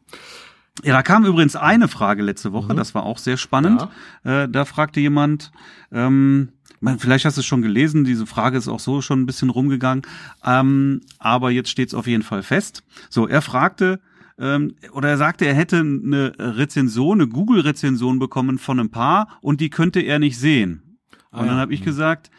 Ja, 0.85 0.93
da 0.93 1.03
kam 1.03 1.25
übrigens 1.25 1.57
eine 1.57 1.89
Frage 1.89 2.23
letzte 2.23 2.53
Woche, 2.53 2.73
mhm. 2.73 2.77
das 2.77 2.95
war 2.95 3.03
auch 3.03 3.19
sehr 3.19 3.37
spannend. 3.37 3.89
Ja. 4.25 4.45
Äh, 4.45 4.49
da 4.49 4.65
fragte 4.65 5.01
jemand, 5.01 5.51
ähm, 5.91 6.51
vielleicht 6.99 7.25
hast 7.25 7.37
du 7.37 7.41
es 7.41 7.47
schon 7.47 7.63
gelesen, 7.63 8.05
diese 8.05 8.27
Frage 8.27 8.57
ist 8.57 8.69
auch 8.69 8.79
so 8.79 9.01
schon 9.01 9.21
ein 9.21 9.27
bisschen 9.27 9.51
rumgegangen, 9.51 10.03
ähm, 10.45 11.01
aber 11.19 11.51
jetzt 11.51 11.71
steht 11.71 11.89
es 11.89 11.95
auf 11.95 12.07
jeden 12.07 12.23
Fall 12.23 12.45
fest. 12.45 12.85
So, 13.11 13.27
er 13.27 13.43
fragte, 13.43 13.99
ähm, 14.39 14.77
oder 14.93 15.09
er 15.09 15.17
sagte, 15.19 15.47
er 15.47 15.55
hätte 15.55 15.81
eine 15.81 16.33
Rezension, 16.39 17.21
eine 17.21 17.29
Google-Rezension 17.29 18.21
bekommen 18.21 18.59
von 18.59 18.79
einem 18.79 18.91
Paar 18.91 19.39
und 19.41 19.61
die 19.61 19.71
könnte 19.71 19.99
er 19.99 20.21
nicht 20.21 20.39
sehen. 20.39 20.83
Ah, 21.31 21.41
und 21.41 21.47
dann 21.47 21.57
ja. 21.57 21.61
habe 21.61 21.75
ich 21.75 21.81
mhm. 21.81 21.87
gesagt, 21.87 22.31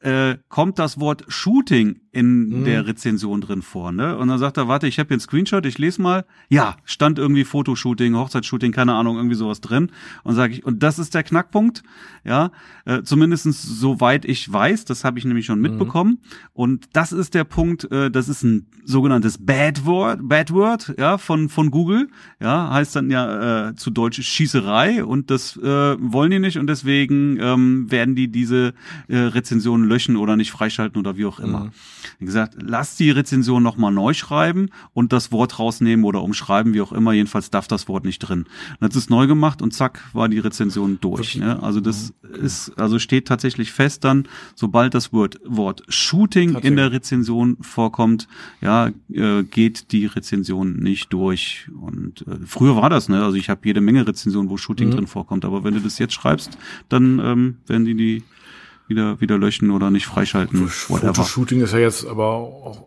äh, 0.00 0.36
kommt 0.48 0.78
das 0.78 1.00
Wort 1.00 1.24
Shooting 1.28 2.01
in 2.12 2.60
mhm. 2.60 2.64
der 2.64 2.86
Rezension 2.86 3.40
drin 3.40 3.62
vor, 3.62 3.90
ne? 3.90 4.18
Und 4.18 4.28
dann 4.28 4.38
sagt 4.38 4.58
er, 4.58 4.68
warte, 4.68 4.86
ich 4.86 4.98
habe 4.98 5.08
hier 5.08 5.14
einen 5.14 5.20
Screenshot, 5.20 5.64
ich 5.64 5.78
lese 5.78 6.02
mal. 6.02 6.26
Ja, 6.50 6.76
stand 6.84 7.18
irgendwie 7.18 7.44
Fotoshooting, 7.44 8.14
Hochzeitsshooting, 8.14 8.70
keine 8.70 8.92
Ahnung, 8.92 9.16
irgendwie 9.16 9.34
sowas 9.34 9.62
drin. 9.62 9.90
Und 10.22 10.34
sage 10.34 10.52
ich, 10.52 10.64
und 10.64 10.82
das 10.82 10.98
ist 10.98 11.14
der 11.14 11.22
Knackpunkt, 11.22 11.82
ja, 12.22 12.50
äh, 12.84 13.02
zumindestens 13.02 13.62
soweit 13.62 14.26
ich 14.26 14.52
weiß, 14.52 14.84
das 14.84 15.04
habe 15.04 15.18
ich 15.18 15.24
nämlich 15.24 15.46
schon 15.46 15.58
mhm. 15.58 15.62
mitbekommen. 15.62 16.18
Und 16.52 16.90
das 16.92 17.12
ist 17.12 17.32
der 17.32 17.44
Punkt, 17.44 17.90
äh, 17.90 18.10
das 18.10 18.28
ist 18.28 18.42
ein 18.42 18.66
sogenanntes 18.84 19.38
Bad 19.38 19.86
Word, 19.86 20.20
Bad 20.22 20.52
Word, 20.52 20.94
ja, 20.98 21.16
von 21.16 21.48
von 21.48 21.70
Google, 21.70 22.08
ja, 22.40 22.70
heißt 22.70 22.94
dann 22.94 23.10
ja 23.10 23.70
äh, 23.70 23.74
zu 23.74 23.90
Deutsch 23.90 24.20
Schießerei 24.20 25.02
und 25.02 25.30
das 25.30 25.56
äh, 25.56 25.96
wollen 25.98 26.30
die 26.30 26.38
nicht 26.40 26.58
und 26.58 26.66
deswegen 26.66 27.38
ähm, 27.40 27.90
werden 27.90 28.14
die 28.14 28.28
diese 28.28 28.74
äh, 29.08 29.16
Rezensionen 29.16 29.88
löschen 29.88 30.16
oder 30.16 30.36
nicht 30.36 30.50
freischalten 30.50 31.00
oder 31.00 31.16
wie 31.16 31.24
auch 31.24 31.40
immer. 31.40 31.64
Mhm. 31.64 31.70
Wie 32.18 32.24
gesagt, 32.24 32.56
lass 32.60 32.96
die 32.96 33.10
Rezension 33.10 33.62
nochmal 33.62 33.92
neu 33.92 34.14
schreiben 34.14 34.70
und 34.92 35.12
das 35.12 35.32
Wort 35.32 35.58
rausnehmen 35.58 36.04
oder 36.04 36.22
umschreiben, 36.22 36.74
wie 36.74 36.80
auch 36.80 36.92
immer. 36.92 37.12
Jedenfalls 37.12 37.50
darf 37.50 37.68
das 37.68 37.88
Wort 37.88 38.04
nicht 38.04 38.18
drin. 38.18 38.46
Dann 38.80 38.88
hat 38.88 38.96
es 38.96 39.10
neu 39.10 39.26
gemacht 39.26 39.62
und 39.62 39.72
zack, 39.72 40.02
war 40.12 40.28
die 40.28 40.38
Rezension 40.38 40.98
durch. 41.00 41.36
Ne? 41.36 41.62
Also 41.62 41.80
das 41.80 42.12
okay. 42.24 42.44
ist, 42.44 42.78
also 42.78 42.98
steht 42.98 43.28
tatsächlich 43.28 43.72
fest 43.72 44.04
dann, 44.04 44.28
sobald 44.54 44.94
das 44.94 45.12
Wort, 45.12 45.40
Wort 45.44 45.82
Shooting 45.88 46.56
in 46.56 46.76
der 46.76 46.92
Rezension 46.92 47.56
vorkommt, 47.60 48.28
ja, 48.60 48.90
äh, 49.12 49.42
geht 49.42 49.92
die 49.92 50.06
Rezension 50.06 50.76
nicht 50.76 51.12
durch. 51.12 51.68
Und 51.80 52.26
äh, 52.26 52.38
früher 52.46 52.76
war 52.76 52.90
das, 52.90 53.08
ne? 53.08 53.22
Also 53.24 53.36
ich 53.36 53.48
habe 53.48 53.60
jede 53.64 53.80
Menge 53.80 54.06
Rezensionen, 54.06 54.50
wo 54.50 54.56
Shooting 54.56 54.88
mhm. 54.88 54.92
drin 54.92 55.06
vorkommt. 55.06 55.44
Aber 55.44 55.64
wenn 55.64 55.74
du 55.74 55.80
das 55.80 55.98
jetzt 55.98 56.14
schreibst, 56.14 56.58
dann 56.88 57.18
ähm, 57.18 57.56
werden 57.66 57.84
die 57.84 57.94
die 57.94 58.22
wieder, 58.88 59.20
wieder 59.20 59.38
löschen 59.38 59.70
oder 59.70 59.90
nicht 59.90 60.06
freischalten. 60.06 60.68
Fotoshooting 60.68 61.60
ist 61.60 61.72
ja 61.72 61.78
jetzt 61.78 62.06
aber 62.06 62.26
auch, 62.26 62.86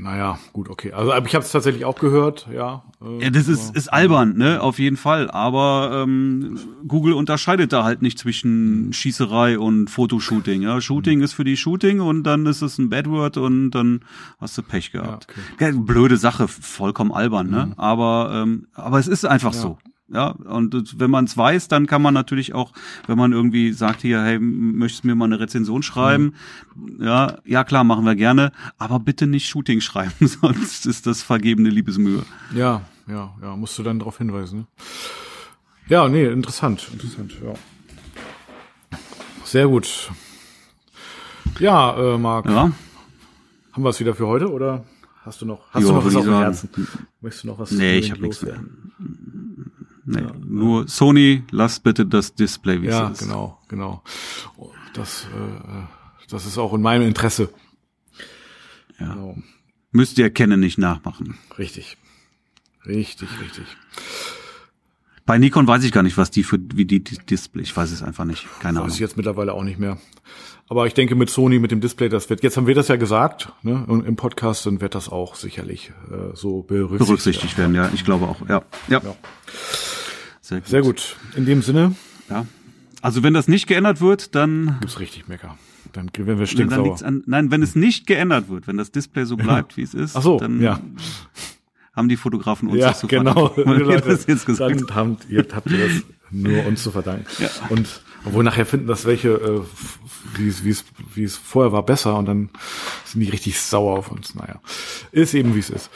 naja, 0.00 0.38
gut, 0.52 0.68
okay. 0.68 0.92
Also 0.92 1.10
ich 1.10 1.34
habe 1.34 1.44
es 1.44 1.50
tatsächlich 1.50 1.84
auch 1.84 1.98
gehört, 1.98 2.46
ja. 2.52 2.84
Äh, 3.02 3.24
ja, 3.24 3.30
das 3.30 3.48
ist, 3.48 3.74
ist 3.74 3.92
albern, 3.92 4.36
ne, 4.36 4.60
auf 4.60 4.78
jeden 4.78 4.96
Fall. 4.96 5.30
Aber 5.30 6.02
ähm, 6.04 6.58
Google 6.86 7.14
unterscheidet 7.14 7.72
da 7.72 7.84
halt 7.84 8.02
nicht 8.02 8.18
zwischen 8.18 8.92
Schießerei 8.92 9.58
und 9.58 9.90
Fotoshooting. 9.90 10.62
Ja, 10.62 10.80
Shooting 10.80 11.18
mhm. 11.18 11.24
ist 11.24 11.32
für 11.32 11.44
die 11.44 11.56
Shooting 11.56 12.00
und 12.00 12.22
dann 12.24 12.46
ist 12.46 12.62
es 12.62 12.78
ein 12.78 12.90
Badword 12.90 13.38
und 13.38 13.70
dann 13.72 14.00
hast 14.40 14.56
du 14.56 14.62
Pech 14.62 14.92
gehabt. 14.92 15.26
Ja, 15.60 15.68
okay. 15.68 15.78
Blöde 15.78 16.16
Sache, 16.16 16.48
vollkommen 16.48 17.12
albern, 17.12 17.50
ne? 17.50 17.66
Mhm. 17.66 17.74
Aber 17.76 18.30
ähm, 18.34 18.66
aber 18.74 18.98
es 18.98 19.08
ist 19.08 19.24
einfach 19.24 19.54
ja. 19.54 19.60
so. 19.60 19.78
Ja, 20.10 20.28
und 20.30 20.98
wenn 20.98 21.10
man 21.10 21.26
es 21.26 21.36
weiß, 21.36 21.68
dann 21.68 21.86
kann 21.86 22.00
man 22.00 22.14
natürlich 22.14 22.54
auch, 22.54 22.72
wenn 23.06 23.18
man 23.18 23.32
irgendwie 23.32 23.72
sagt 23.72 24.00
hier, 24.00 24.22
hey, 24.22 24.38
möchtest 24.38 25.04
du 25.04 25.08
mir 25.08 25.14
mal 25.14 25.26
eine 25.26 25.38
Rezension 25.38 25.82
schreiben? 25.82 26.34
Mhm. 26.74 27.04
Ja, 27.04 27.38
ja 27.44 27.62
klar, 27.62 27.84
machen 27.84 28.06
wir 28.06 28.14
gerne, 28.14 28.52
aber 28.78 29.00
bitte 29.00 29.26
nicht 29.26 29.48
Shooting 29.48 29.82
schreiben, 29.82 30.14
sonst 30.26 30.86
ist 30.86 31.06
das 31.06 31.22
vergebene 31.22 31.68
Liebesmühe. 31.68 32.22
Ja, 32.54 32.82
ja, 33.06 33.34
ja, 33.42 33.56
musst 33.56 33.78
du 33.78 33.82
dann 33.82 33.98
darauf 33.98 34.16
hinweisen. 34.16 34.60
Ne? 34.60 34.66
Ja, 35.88 36.08
nee, 36.08 36.26
interessant, 36.26 36.88
interessant, 36.92 37.34
ja. 37.44 37.54
Sehr 39.44 39.66
gut. 39.66 40.10
Ja, 41.58 42.14
äh, 42.14 42.18
Marc. 42.18 42.46
Ja. 42.46 42.70
Haben 43.72 43.82
wir 43.82 43.88
es 43.90 44.00
wieder 44.00 44.14
für 44.14 44.26
heute 44.26 44.50
oder 44.50 44.84
hast 45.24 45.40
du 45.40 45.46
noch, 45.46 45.70
hast 45.70 45.82
jo, 45.82 45.88
du 45.88 45.94
noch 45.94 46.04
was 46.04 46.16
auf 46.16 46.24
dem 46.24 46.34
Herzen? 46.34 46.68
Möchtest 47.20 47.44
du 47.44 47.48
noch 47.48 47.58
was? 47.58 47.70
Nee, 47.70 47.98
ich 47.98 48.10
habe 48.10 48.22
nichts 48.22 48.42
mehr. 48.42 48.60
Nee, 50.10 50.22
ja, 50.22 50.32
nur 50.42 50.88
Sony, 50.88 51.42
lass 51.50 51.80
bitte 51.80 52.06
das 52.06 52.34
Display, 52.34 52.80
wie 52.80 52.86
ja, 52.86 53.10
es 53.10 53.20
ist. 53.20 53.20
Ja, 53.20 53.26
genau, 53.26 53.58
genau. 53.68 54.02
Das, 54.94 55.24
äh, 55.24 55.82
das 56.30 56.46
ist 56.46 56.56
auch 56.56 56.72
in 56.72 56.80
meinem 56.80 57.06
Interesse. 57.06 57.50
Ja. 58.98 59.12
Genau. 59.12 59.36
Müsst 59.90 60.16
ihr 60.16 60.24
erkennen, 60.24 60.60
nicht 60.60 60.78
nachmachen. 60.78 61.36
Richtig. 61.58 61.98
Richtig, 62.86 63.28
richtig. 63.42 63.66
Bei 65.26 65.36
Nikon 65.36 65.66
weiß 65.66 65.84
ich 65.84 65.92
gar 65.92 66.02
nicht, 66.02 66.16
was 66.16 66.30
die 66.30 66.42
für 66.42 66.58
wie 66.72 66.86
die, 66.86 67.04
die 67.04 67.18
Display. 67.18 67.62
Ich 67.62 67.76
weiß 67.76 67.92
es 67.92 68.02
einfach 68.02 68.24
nicht. 68.24 68.46
Keine 68.60 68.62
weiß 68.62 68.68
Ahnung. 68.76 68.86
Weiß 68.86 68.94
ich 68.94 69.00
jetzt 69.00 69.18
mittlerweile 69.18 69.52
auch 69.52 69.62
nicht 69.62 69.78
mehr. 69.78 69.98
Aber 70.70 70.86
ich 70.86 70.94
denke 70.94 71.16
mit 71.16 71.28
Sony, 71.28 71.58
mit 71.58 71.70
dem 71.70 71.82
Display, 71.82 72.08
das 72.08 72.30
wird, 72.30 72.42
jetzt 72.42 72.56
haben 72.56 72.66
wir 72.66 72.74
das 72.74 72.88
ja 72.88 72.96
gesagt, 72.96 73.52
ne, 73.62 73.84
im 73.88 74.16
Podcast, 74.16 74.64
dann 74.64 74.80
wird 74.80 74.94
das 74.94 75.10
auch 75.10 75.34
sicherlich 75.34 75.92
äh, 76.10 76.34
so 76.34 76.62
berücksichtigt, 76.62 77.06
berücksichtigt 77.06 77.58
werden. 77.58 77.74
Ja, 77.74 77.90
ich 77.92 78.06
glaube 78.06 78.26
auch. 78.26 78.40
Ja, 78.48 78.62
ja. 78.88 79.02
ja. 79.04 79.16
Sehr 80.48 80.60
gut. 80.60 80.68
Sehr 80.68 80.80
gut. 80.80 81.16
In 81.36 81.44
dem 81.44 81.60
Sinne. 81.60 81.94
Ja. 82.30 82.46
Also 83.02 83.22
wenn 83.22 83.34
das 83.34 83.48
nicht 83.48 83.66
geändert 83.66 84.00
wird, 84.00 84.34
dann 84.34 84.78
gibt's 84.80 84.98
richtig 84.98 85.28
Mecker. 85.28 85.58
Dann 85.92 86.10
werden 86.16 86.38
wir 86.38 86.46
stinksauer. 86.46 87.02
An, 87.02 87.22
nein, 87.26 87.50
wenn 87.50 87.62
es 87.62 87.74
nicht 87.74 88.06
geändert 88.06 88.48
wird, 88.48 88.66
wenn 88.66 88.78
das 88.78 88.90
Display 88.90 89.24
so 89.26 89.36
bleibt, 89.36 89.76
wie 89.76 89.82
es 89.82 89.92
ist, 89.92 90.16
Ach 90.16 90.22
so, 90.22 90.38
dann 90.38 90.60
ja. 90.62 90.80
haben 91.94 92.08
die 92.08 92.16
Fotografen 92.16 92.68
uns 92.68 92.78
ja, 92.78 92.88
das 92.88 93.00
zu 93.00 93.08
genau. 93.08 93.50
verdanken. 93.50 93.80
Leute, 93.84 94.08
das 94.08 94.26
jetzt 94.26 94.46
gesagt. 94.46 94.80
Dann 94.88 94.94
habt 94.94 95.26
ihr, 95.28 95.46
habt 95.52 95.70
ihr 95.70 95.86
das 95.86 96.02
nur 96.30 96.64
uns 96.64 96.82
zu 96.82 96.92
verdanken. 96.92 97.26
Ja. 97.38 97.50
Und 97.68 98.00
obwohl 98.28 98.44
nachher 98.44 98.66
finden 98.66 98.86
das 98.86 99.06
welche, 99.06 99.30
äh, 99.30 99.60
wie 100.36 100.48
es 100.48 100.64
wie 100.64 100.70
es 100.70 100.84
wie 101.14 101.24
es 101.24 101.36
vorher 101.36 101.72
war, 101.72 101.84
besser 101.84 102.16
und 102.16 102.26
dann 102.26 102.50
sind 103.04 103.20
die 103.20 103.30
richtig 103.30 103.60
sauer 103.60 103.98
auf 103.98 104.10
uns. 104.10 104.34
Naja, 104.34 104.60
ist 105.12 105.34
eben 105.34 105.54
wie 105.54 105.60
es 105.60 105.70
ist. 105.70 105.90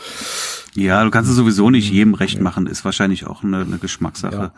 Ja, 0.74 1.04
du 1.04 1.10
kannst 1.10 1.30
es 1.30 1.36
sowieso 1.36 1.70
nicht 1.70 1.90
jedem 1.90 2.14
recht 2.14 2.40
machen, 2.40 2.66
ist 2.66 2.84
wahrscheinlich 2.84 3.26
auch 3.26 3.44
eine, 3.44 3.60
eine 3.60 3.78
Geschmackssache. 3.78 4.52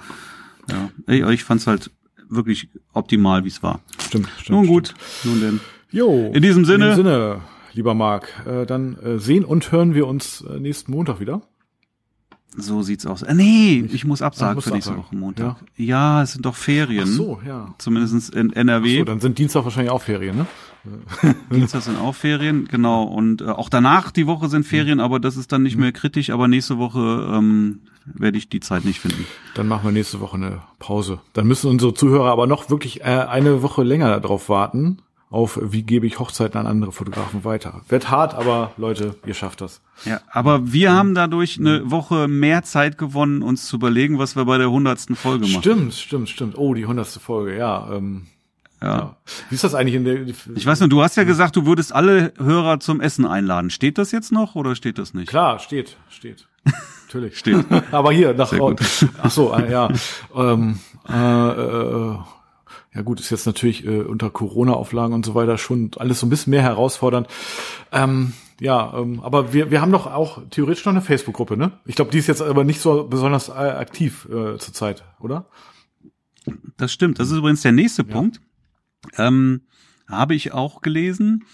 Ja. 0.68 0.90
ja. 1.08 1.28
Ich, 1.28 1.40
ich 1.40 1.44
fand's 1.44 1.66
halt 1.66 1.90
wirklich 2.28 2.68
optimal, 2.92 3.44
wie 3.44 3.48
es 3.48 3.62
war. 3.62 3.80
Stimmt, 3.98 4.28
stimmt. 4.38 4.58
Nun 4.58 4.66
gut, 4.66 4.94
stimmt. 5.18 5.24
nun 5.24 5.40
denn. 5.42 5.60
Jo. 5.90 6.30
In 6.32 6.42
diesem 6.42 6.64
Sinne. 6.64 6.90
In 6.90 6.90
diesem 6.90 7.04
Sinne, 7.04 7.40
lieber 7.72 7.94
Marc, 7.94 8.28
äh, 8.46 8.66
dann 8.66 8.96
äh, 8.98 9.18
sehen 9.18 9.44
und 9.44 9.72
hören 9.72 9.94
wir 9.94 10.06
uns 10.06 10.42
äh, 10.42 10.60
nächsten 10.60 10.92
Montag 10.92 11.20
wieder. 11.20 11.42
So 12.56 12.82
sieht's 12.82 13.06
aus. 13.06 13.22
Äh, 13.22 13.34
nee, 13.34 13.88
ich 13.92 14.04
muss 14.04 14.22
absagen 14.22 14.60
für 14.62 14.70
nächste 14.70 14.96
Woche 14.96 15.14
Montag. 15.14 15.56
Ja. 15.76 15.84
ja. 15.84 16.22
es 16.22 16.32
sind 16.32 16.46
doch 16.46 16.54
Ferien. 16.54 17.04
Ach 17.04 17.16
so, 17.16 17.40
ja. 17.46 17.74
Zumindest 17.78 18.34
in 18.34 18.52
NRW. 18.52 18.94
Ach 18.94 18.98
so, 18.98 19.04
dann 19.04 19.20
sind 19.20 19.38
Dienstag 19.38 19.64
wahrscheinlich 19.64 19.90
auch 19.90 20.02
Ferien, 20.02 20.36
ne? 20.36 20.46
Dienstag 21.50 21.82
sind 21.82 21.98
auch 21.98 22.14
Ferien, 22.14 22.68
genau. 22.70 23.04
Und 23.04 23.40
äh, 23.40 23.46
auch 23.46 23.68
danach 23.68 24.10
die 24.10 24.26
Woche 24.26 24.48
sind 24.48 24.66
Ferien, 24.66 25.00
aber 25.00 25.18
das 25.18 25.36
ist 25.36 25.50
dann 25.50 25.62
nicht 25.62 25.76
mehr 25.76 25.92
kritisch. 25.92 26.30
Aber 26.30 26.46
nächste 26.46 26.78
Woche 26.78 27.00
ähm, 27.32 27.80
werde 28.04 28.38
ich 28.38 28.48
die 28.48 28.60
Zeit 28.60 28.84
nicht 28.84 29.00
finden. 29.00 29.24
Dann 29.54 29.66
machen 29.66 29.84
wir 29.84 29.92
nächste 29.92 30.20
Woche 30.20 30.36
eine 30.36 30.62
Pause. 30.78 31.20
Dann 31.32 31.46
müssen 31.46 31.70
unsere 31.70 31.94
Zuhörer 31.94 32.30
aber 32.30 32.46
noch 32.46 32.70
wirklich 32.70 33.00
äh, 33.00 33.04
eine 33.04 33.62
Woche 33.62 33.82
länger 33.82 34.20
darauf 34.20 34.48
warten, 34.48 34.98
auf 35.34 35.58
wie 35.60 35.82
gebe 35.82 36.06
ich 36.06 36.18
Hochzeiten 36.18 36.58
an 36.58 36.66
andere 36.66 36.92
Fotografen 36.92 37.44
weiter. 37.44 37.82
Wird 37.88 38.08
hart, 38.10 38.34
aber 38.34 38.72
Leute, 38.76 39.16
ihr 39.26 39.34
schafft 39.34 39.60
das. 39.60 39.80
Ja, 40.04 40.20
aber 40.30 40.72
wir 40.72 40.90
mhm. 40.90 40.94
haben 40.94 41.14
dadurch 41.14 41.58
eine 41.58 41.90
Woche 41.90 42.28
mehr 42.28 42.62
Zeit 42.62 42.98
gewonnen, 42.98 43.42
uns 43.42 43.66
zu 43.66 43.76
überlegen, 43.76 44.18
was 44.18 44.36
wir 44.36 44.44
bei 44.44 44.58
der 44.58 44.70
hundertsten 44.70 45.16
Folge 45.16 45.46
machen. 45.46 45.60
Stimmt, 45.60 45.94
stimmt, 45.94 46.28
stimmt. 46.28 46.56
Oh, 46.56 46.74
die 46.74 46.86
hundertste 46.86 47.18
Folge, 47.20 47.56
ja. 47.56 47.92
Ähm, 47.92 48.28
ja. 48.80 48.96
ja. 48.96 49.16
Wie 49.48 49.56
ist 49.56 49.64
das 49.64 49.74
eigentlich 49.74 49.96
in 49.96 50.04
der? 50.04 50.26
Ich 50.26 50.66
weiß 50.66 50.80
nur, 50.80 50.88
du 50.88 51.02
hast 51.02 51.16
ja 51.16 51.24
gesagt, 51.24 51.56
du 51.56 51.66
würdest 51.66 51.92
alle 51.92 52.32
Hörer 52.38 52.80
zum 52.80 53.00
Essen 53.00 53.26
einladen. 53.26 53.70
Steht 53.70 53.98
das 53.98 54.12
jetzt 54.12 54.30
noch 54.30 54.54
oder 54.54 54.74
steht 54.76 54.98
das 54.98 55.14
nicht? 55.14 55.28
Klar, 55.28 55.58
steht, 55.58 55.96
steht. 56.10 56.46
Natürlich. 57.06 57.38
Steht. 57.38 57.64
Aber 57.92 58.12
hier 58.12 58.34
nach. 58.34 58.52
Ach 59.22 59.30
so, 59.30 59.52
äh, 59.54 59.70
ja. 59.70 59.88
ähm, 60.34 60.78
äh, 61.08 61.12
äh, 61.12 62.18
ja 62.94 63.02
gut, 63.02 63.20
ist 63.20 63.30
jetzt 63.30 63.46
natürlich 63.46 63.84
äh, 63.84 64.02
unter 64.02 64.30
Corona-Auflagen 64.30 65.14
und 65.14 65.26
so 65.26 65.34
weiter 65.34 65.58
schon 65.58 65.90
alles 65.96 66.20
so 66.20 66.26
ein 66.26 66.30
bisschen 66.30 66.52
mehr 66.52 66.62
herausfordernd. 66.62 67.26
Ähm, 67.90 68.32
ja, 68.60 68.94
ähm, 68.96 69.20
aber 69.20 69.52
wir, 69.52 69.70
wir 69.72 69.80
haben 69.80 69.90
doch 69.90 70.06
auch 70.06 70.40
theoretisch 70.50 70.84
noch 70.84 70.92
eine 70.92 71.02
Facebook-Gruppe, 71.02 71.56
ne? 71.56 71.72
Ich 71.86 71.96
glaube, 71.96 72.12
die 72.12 72.18
ist 72.18 72.28
jetzt 72.28 72.40
aber 72.40 72.62
nicht 72.62 72.80
so 72.80 73.04
besonders 73.04 73.48
äh, 73.48 73.52
aktiv 73.52 74.28
äh, 74.30 74.58
zurzeit, 74.58 75.04
oder? 75.18 75.46
Das 76.76 76.92
stimmt. 76.92 77.18
Das 77.18 77.30
ist 77.30 77.36
übrigens 77.36 77.62
der 77.62 77.72
nächste 77.72 78.02
ja. 78.02 78.12
Punkt. 78.12 78.40
Ähm, 79.18 79.62
habe 80.08 80.34
ich 80.34 80.52
auch 80.52 80.80
gelesen. 80.80 81.44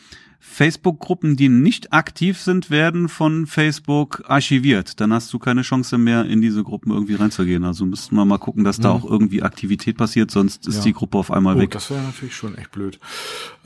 Facebook-Gruppen, 0.43 1.37
die 1.37 1.51
nicht 1.51 1.93
aktiv 1.93 2.39
sind, 2.39 2.71
werden 2.71 3.11
von 3.11 3.47
Facebook 3.47 4.25
archiviert. 4.27 4.99
Dann 5.01 5.13
hast 5.13 5.31
du 5.33 5.39
keine 5.39 5.61
Chance 5.63 5.99
mehr, 5.99 6.25
in 6.25 6.41
diese 6.41 6.65
Gruppen 6.65 6.91
irgendwie 6.91 7.15
reinzugehen. 7.15 7.63
Also 7.63 7.85
müssten 7.85 8.17
wir 8.17 8.25
mal 8.25 8.39
gucken, 8.39 8.65
dass 8.65 8.79
da 8.79 8.89
mhm. 8.89 8.95
auch 8.97 9.11
irgendwie 9.11 9.43
Aktivität 9.43 9.99
passiert, 9.99 10.31
sonst 10.31 10.67
ist 10.67 10.79
ja. 10.79 10.85
die 10.85 10.93
Gruppe 10.95 11.19
auf 11.19 11.31
einmal 11.31 11.57
oh, 11.57 11.61
weg. 11.61 11.73
Das 11.73 11.91
wäre 11.91 12.03
natürlich 12.03 12.35
schon 12.35 12.57
echt 12.57 12.73
blöd. 12.73 12.99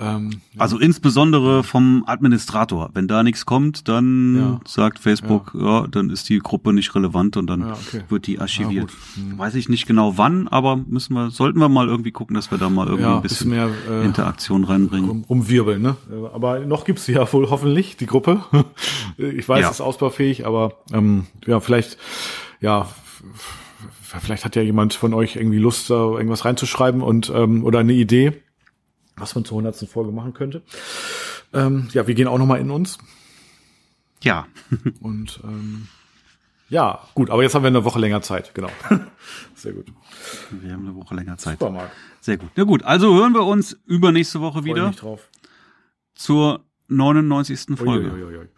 Ähm, 0.01 0.31
ja. 0.53 0.61
Also 0.61 0.79
insbesondere 0.79 1.63
vom 1.63 2.03
Administrator. 2.07 2.91
Wenn 2.93 3.07
da 3.07 3.23
nichts 3.23 3.47
kommt, 3.47 3.87
dann 3.89 4.37
ja. 4.37 4.61
sagt 4.67 4.99
Facebook, 4.99 5.57
ja. 5.59 5.87
dann 5.87 6.11
ist 6.11 6.29
die 6.29 6.41
Gruppe 6.41 6.73
nicht 6.73 6.93
relevant 6.97 7.37
und 7.37 7.47
dann 7.47 7.71
okay. 7.71 8.03
wird 8.09 8.27
die 8.27 8.41
archiviert. 8.41 8.91
Mhm. 9.17 9.39
Weiß 9.39 9.55
ich 9.55 9.69
nicht 9.69 9.87
genau 9.87 10.19
wann, 10.19 10.49
aber 10.49 10.77
müssen 10.77 11.15
wir, 11.15 11.31
sollten 11.31 11.61
wir 11.61 11.69
mal 11.69 11.87
irgendwie 11.87 12.11
gucken, 12.11 12.35
dass 12.35 12.51
wir 12.51 12.59
da 12.59 12.69
mal 12.69 12.89
irgendwie 12.89 13.07
ein 13.07 13.23
bisschen 13.23 13.51
mehr, 13.51 13.71
äh, 13.89 14.05
Interaktion 14.05 14.65
reinbringen. 14.65 15.09
Um, 15.09 15.25
umwirbeln, 15.25 15.81
ne? 15.81 15.97
Aber 16.33 16.64
noch 16.65 16.85
gibt's 16.85 17.07
sie 17.07 17.13
ja 17.13 17.33
wohl 17.33 17.51
hoffentlich, 17.51 17.97
die 17.97 18.07
Gruppe. 18.07 18.45
ich 19.19 19.49
weiß, 19.49 19.61
ja. 19.61 19.69
es 19.69 19.77
ist 19.77 19.81
ausbaufähig, 19.81 20.47
aber 20.47 20.79
ähm, 20.93 21.27
ja, 21.47 21.61
vielleicht, 21.61 21.99
ja, 22.61 22.89
vielleicht 24.21 24.45
hat 24.45 24.57
ja 24.57 24.63
jemand 24.63 24.95
von 24.95 25.15
euch 25.15 25.37
irgendwie 25.37 25.59
Lust, 25.59 25.91
da 25.91 25.95
irgendwas 25.95 26.45
reinzuschreiben 26.45 27.03
und 27.03 27.31
ähm, 27.35 27.65
oder 27.65 27.81
eine 27.81 27.93
Idee, 27.93 28.43
was 29.17 29.35
man 29.35 29.45
zur 29.45 29.57
hundertsten 29.57 29.89
Folge 29.89 30.13
machen 30.13 30.35
könnte. 30.35 30.63
Ähm, 31.53 31.89
ja, 31.93 32.07
wir 32.07 32.15
gehen 32.15 32.29
auch 32.29 32.39
nochmal 32.39 32.61
in 32.61 32.71
uns. 32.71 32.99
Ja. 34.23 34.47
und 35.01 35.41
ähm, 35.45 35.89
ja, 36.69 37.01
gut, 37.15 37.31
aber 37.31 37.43
jetzt 37.43 37.55
haben 37.55 37.63
wir 37.63 37.69
eine 37.69 37.85
Woche 37.85 37.99
länger 37.99 38.23
Zeit, 38.23 38.55
genau. 38.55 38.71
Sehr 39.55 39.73
gut. 39.73 39.87
Wir 40.51 40.73
haben 40.73 40.89
eine 40.89 40.97
Woche 40.97 41.15
länger 41.15 41.37
Zeit. 41.37 41.59
Super, 41.59 41.71
Marc. 41.71 41.91
Sehr 42.21 42.39
gut. 42.39 42.51
Ja 42.57 42.65
gut, 42.65 42.83
also 42.85 43.15
hören 43.15 43.35
wir 43.35 43.45
uns 43.45 43.77
übernächste 43.87 44.41
Woche 44.41 44.61
Freu 44.61 44.65
wieder. 44.65 44.89
Mich 44.89 44.97
drauf. 44.97 45.29
Zur 46.15 46.65
99. 46.89 47.77
Folge. 47.77 48.11
Uiuiui. 48.13 48.49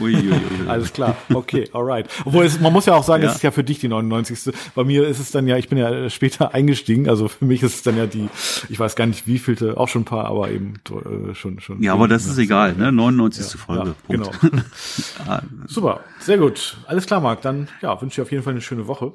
Uiuiui. 0.00 0.68
Alles 0.68 0.92
klar, 0.92 1.16
okay, 1.32 1.68
alright. 1.72 2.08
Obwohl 2.24 2.44
es, 2.44 2.60
man 2.60 2.72
muss 2.72 2.86
ja 2.86 2.94
auch 2.94 3.04
sagen, 3.04 3.22
ja. 3.22 3.30
es 3.30 3.36
ist 3.36 3.42
ja 3.42 3.50
für 3.50 3.64
dich 3.64 3.78
die 3.78 3.88
99. 3.88 4.54
Bei 4.74 4.84
mir 4.84 5.06
ist 5.06 5.18
es 5.18 5.30
dann 5.30 5.46
ja, 5.46 5.56
ich 5.56 5.68
bin 5.68 5.78
ja 5.78 6.10
später 6.10 6.54
eingestiegen, 6.54 7.08
also 7.08 7.28
für 7.28 7.44
mich 7.44 7.62
ist 7.62 7.74
es 7.76 7.82
dann 7.82 7.96
ja 7.96 8.06
die, 8.06 8.28
ich 8.68 8.78
weiß 8.78 8.96
gar 8.96 9.06
nicht 9.06 9.26
wie 9.26 9.38
vielte, 9.38 9.76
auch 9.76 9.88
schon 9.88 10.02
ein 10.02 10.06
paar, 10.06 10.26
aber 10.26 10.50
eben 10.50 10.74
äh, 10.90 11.34
schon 11.34 11.60
schon. 11.60 11.82
Ja, 11.82 11.94
aber 11.94 12.08
das 12.08 12.26
ist 12.26 12.38
egal, 12.38 12.74
ne? 12.74 12.92
99. 12.92 13.52
Ja, 13.52 13.58
Folge. 13.58 13.94
Ja. 14.08 14.16
Genau. 14.16 14.30
Super, 15.66 16.00
sehr 16.18 16.38
gut. 16.38 16.78
Alles 16.86 17.06
klar, 17.06 17.20
Marc. 17.20 17.42
Dann 17.42 17.68
ja, 17.82 18.00
wünsche 18.00 18.20
ich 18.20 18.26
auf 18.26 18.30
jeden 18.30 18.42
Fall 18.42 18.52
eine 18.52 18.62
schöne 18.62 18.86
Woche 18.86 19.12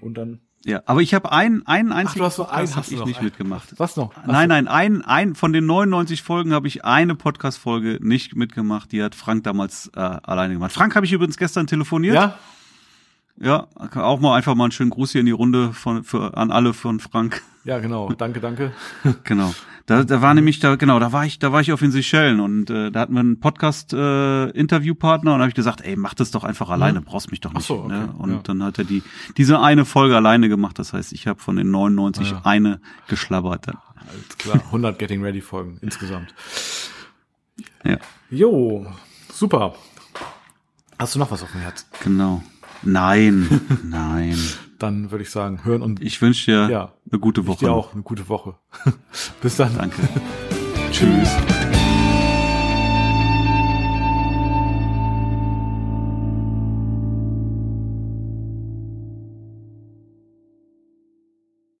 und 0.00 0.14
dann 0.14 0.40
ja, 0.64 0.82
aber 0.86 1.00
ich 1.00 1.14
habe 1.14 1.30
einen, 1.32 1.66
einen 1.66 1.92
einzigen 1.92 2.24
Ach, 2.24 2.34
du 2.34 2.44
hast 2.44 2.52
einen, 2.52 2.76
hast 2.76 2.90
ich 2.92 3.04
nicht 3.04 3.18
einen. 3.18 3.24
mitgemacht. 3.26 3.74
Was 3.78 3.96
noch? 3.96 4.14
Was 4.16 4.26
nein, 4.26 4.48
nein, 4.48 4.68
ein, 4.68 5.02
ein 5.02 5.34
von 5.34 5.52
den 5.52 5.66
99 5.66 6.22
Folgen 6.22 6.52
habe 6.52 6.66
ich 6.66 6.84
eine 6.84 7.14
Podcast-Folge 7.14 7.98
nicht 8.00 8.34
mitgemacht. 8.36 8.92
Die 8.92 9.02
hat 9.02 9.14
Frank 9.14 9.44
damals 9.44 9.90
äh, 9.94 10.00
alleine 10.00 10.54
gemacht. 10.54 10.72
Frank 10.72 10.96
habe 10.96 11.06
ich 11.06 11.12
übrigens 11.12 11.36
gestern 11.36 11.66
telefoniert. 11.66 12.14
Ja. 12.14 12.38
Ja, 13.40 13.68
auch 13.94 14.20
mal 14.20 14.36
einfach 14.36 14.54
mal 14.54 14.64
einen 14.64 14.72
schönen 14.72 14.90
Gruß 14.90 15.12
hier 15.12 15.20
in 15.20 15.26
die 15.26 15.32
Runde 15.32 15.72
von, 15.72 16.02
für, 16.02 16.36
an 16.36 16.50
alle 16.50 16.74
von 16.74 16.98
Frank. 16.98 17.42
Ja, 17.64 17.78
genau. 17.78 18.12
Danke, 18.12 18.40
danke. 18.40 18.72
genau. 19.24 19.54
Da, 19.86 20.04
da 20.04 20.20
war 20.20 20.34
nämlich 20.34 20.58
da 20.58 20.76
genau, 20.76 20.98
da 20.98 21.12
war 21.12 21.24
ich, 21.24 21.38
da 21.38 21.50
war 21.50 21.62
ich 21.62 21.72
auf 21.72 21.80
den 21.80 21.90
Seychellen 21.90 22.40
und 22.40 22.68
äh, 22.68 22.90
da 22.90 23.00
hatten 23.00 23.14
wir 23.14 23.20
einen 23.20 23.40
Podcast 23.40 23.94
äh, 23.94 24.50
Interviewpartner 24.50 25.32
und 25.32 25.40
habe 25.40 25.48
ich 25.48 25.54
gesagt, 25.54 25.80
ey, 25.80 25.96
mach 25.96 26.12
das 26.12 26.30
doch 26.30 26.44
einfach 26.44 26.68
alleine, 26.68 27.00
brauchst 27.00 27.30
mich 27.30 27.40
doch 27.40 27.54
nicht. 27.54 27.66
So, 27.66 27.84
okay. 27.84 27.88
ne? 27.88 28.14
Und 28.18 28.30
ja. 28.30 28.40
dann 28.42 28.62
hat 28.62 28.78
er 28.78 28.84
die 28.84 29.02
diese 29.38 29.60
eine 29.60 29.86
Folge 29.86 30.16
alleine 30.16 30.50
gemacht. 30.50 30.78
Das 30.78 30.92
heißt, 30.92 31.12
ich 31.14 31.26
habe 31.26 31.40
von 31.40 31.56
den 31.56 31.70
99 31.70 32.30
ja. 32.30 32.40
eine 32.44 32.80
geschlabbert. 33.06 33.68
Dann. 33.68 33.78
Alles 34.10 34.36
klar, 34.36 34.60
100 34.66 34.98
Getting 34.98 35.22
Ready 35.22 35.40
Folgen 35.40 35.78
insgesamt. 35.80 36.34
Ja. 37.82 37.96
Jo, 38.30 38.86
super. 39.32 39.74
Hast 40.98 41.14
du 41.14 41.18
noch 41.18 41.30
was 41.30 41.42
auf 41.42 41.52
dem 41.52 41.62
Herz? 41.62 41.86
Genau. 42.02 42.42
Nein, 42.82 43.60
nein. 43.84 44.36
Dann 44.78 45.10
würde 45.10 45.24
ich 45.24 45.30
sagen, 45.30 45.64
hören 45.64 45.82
und. 45.82 46.00
Ich 46.02 46.20
wünsche 46.22 46.50
dir 46.50 46.70
ja, 46.70 46.92
eine 47.10 47.20
gute 47.20 47.46
Woche. 47.46 47.54
Ich 47.54 47.60
dir 47.60 47.72
auch 47.72 47.94
eine 47.94 48.02
gute 48.02 48.28
Woche. 48.28 48.54
Bis 49.42 49.56
dann. 49.56 49.76
Danke. 49.76 49.96
Tschüss. 50.92 51.36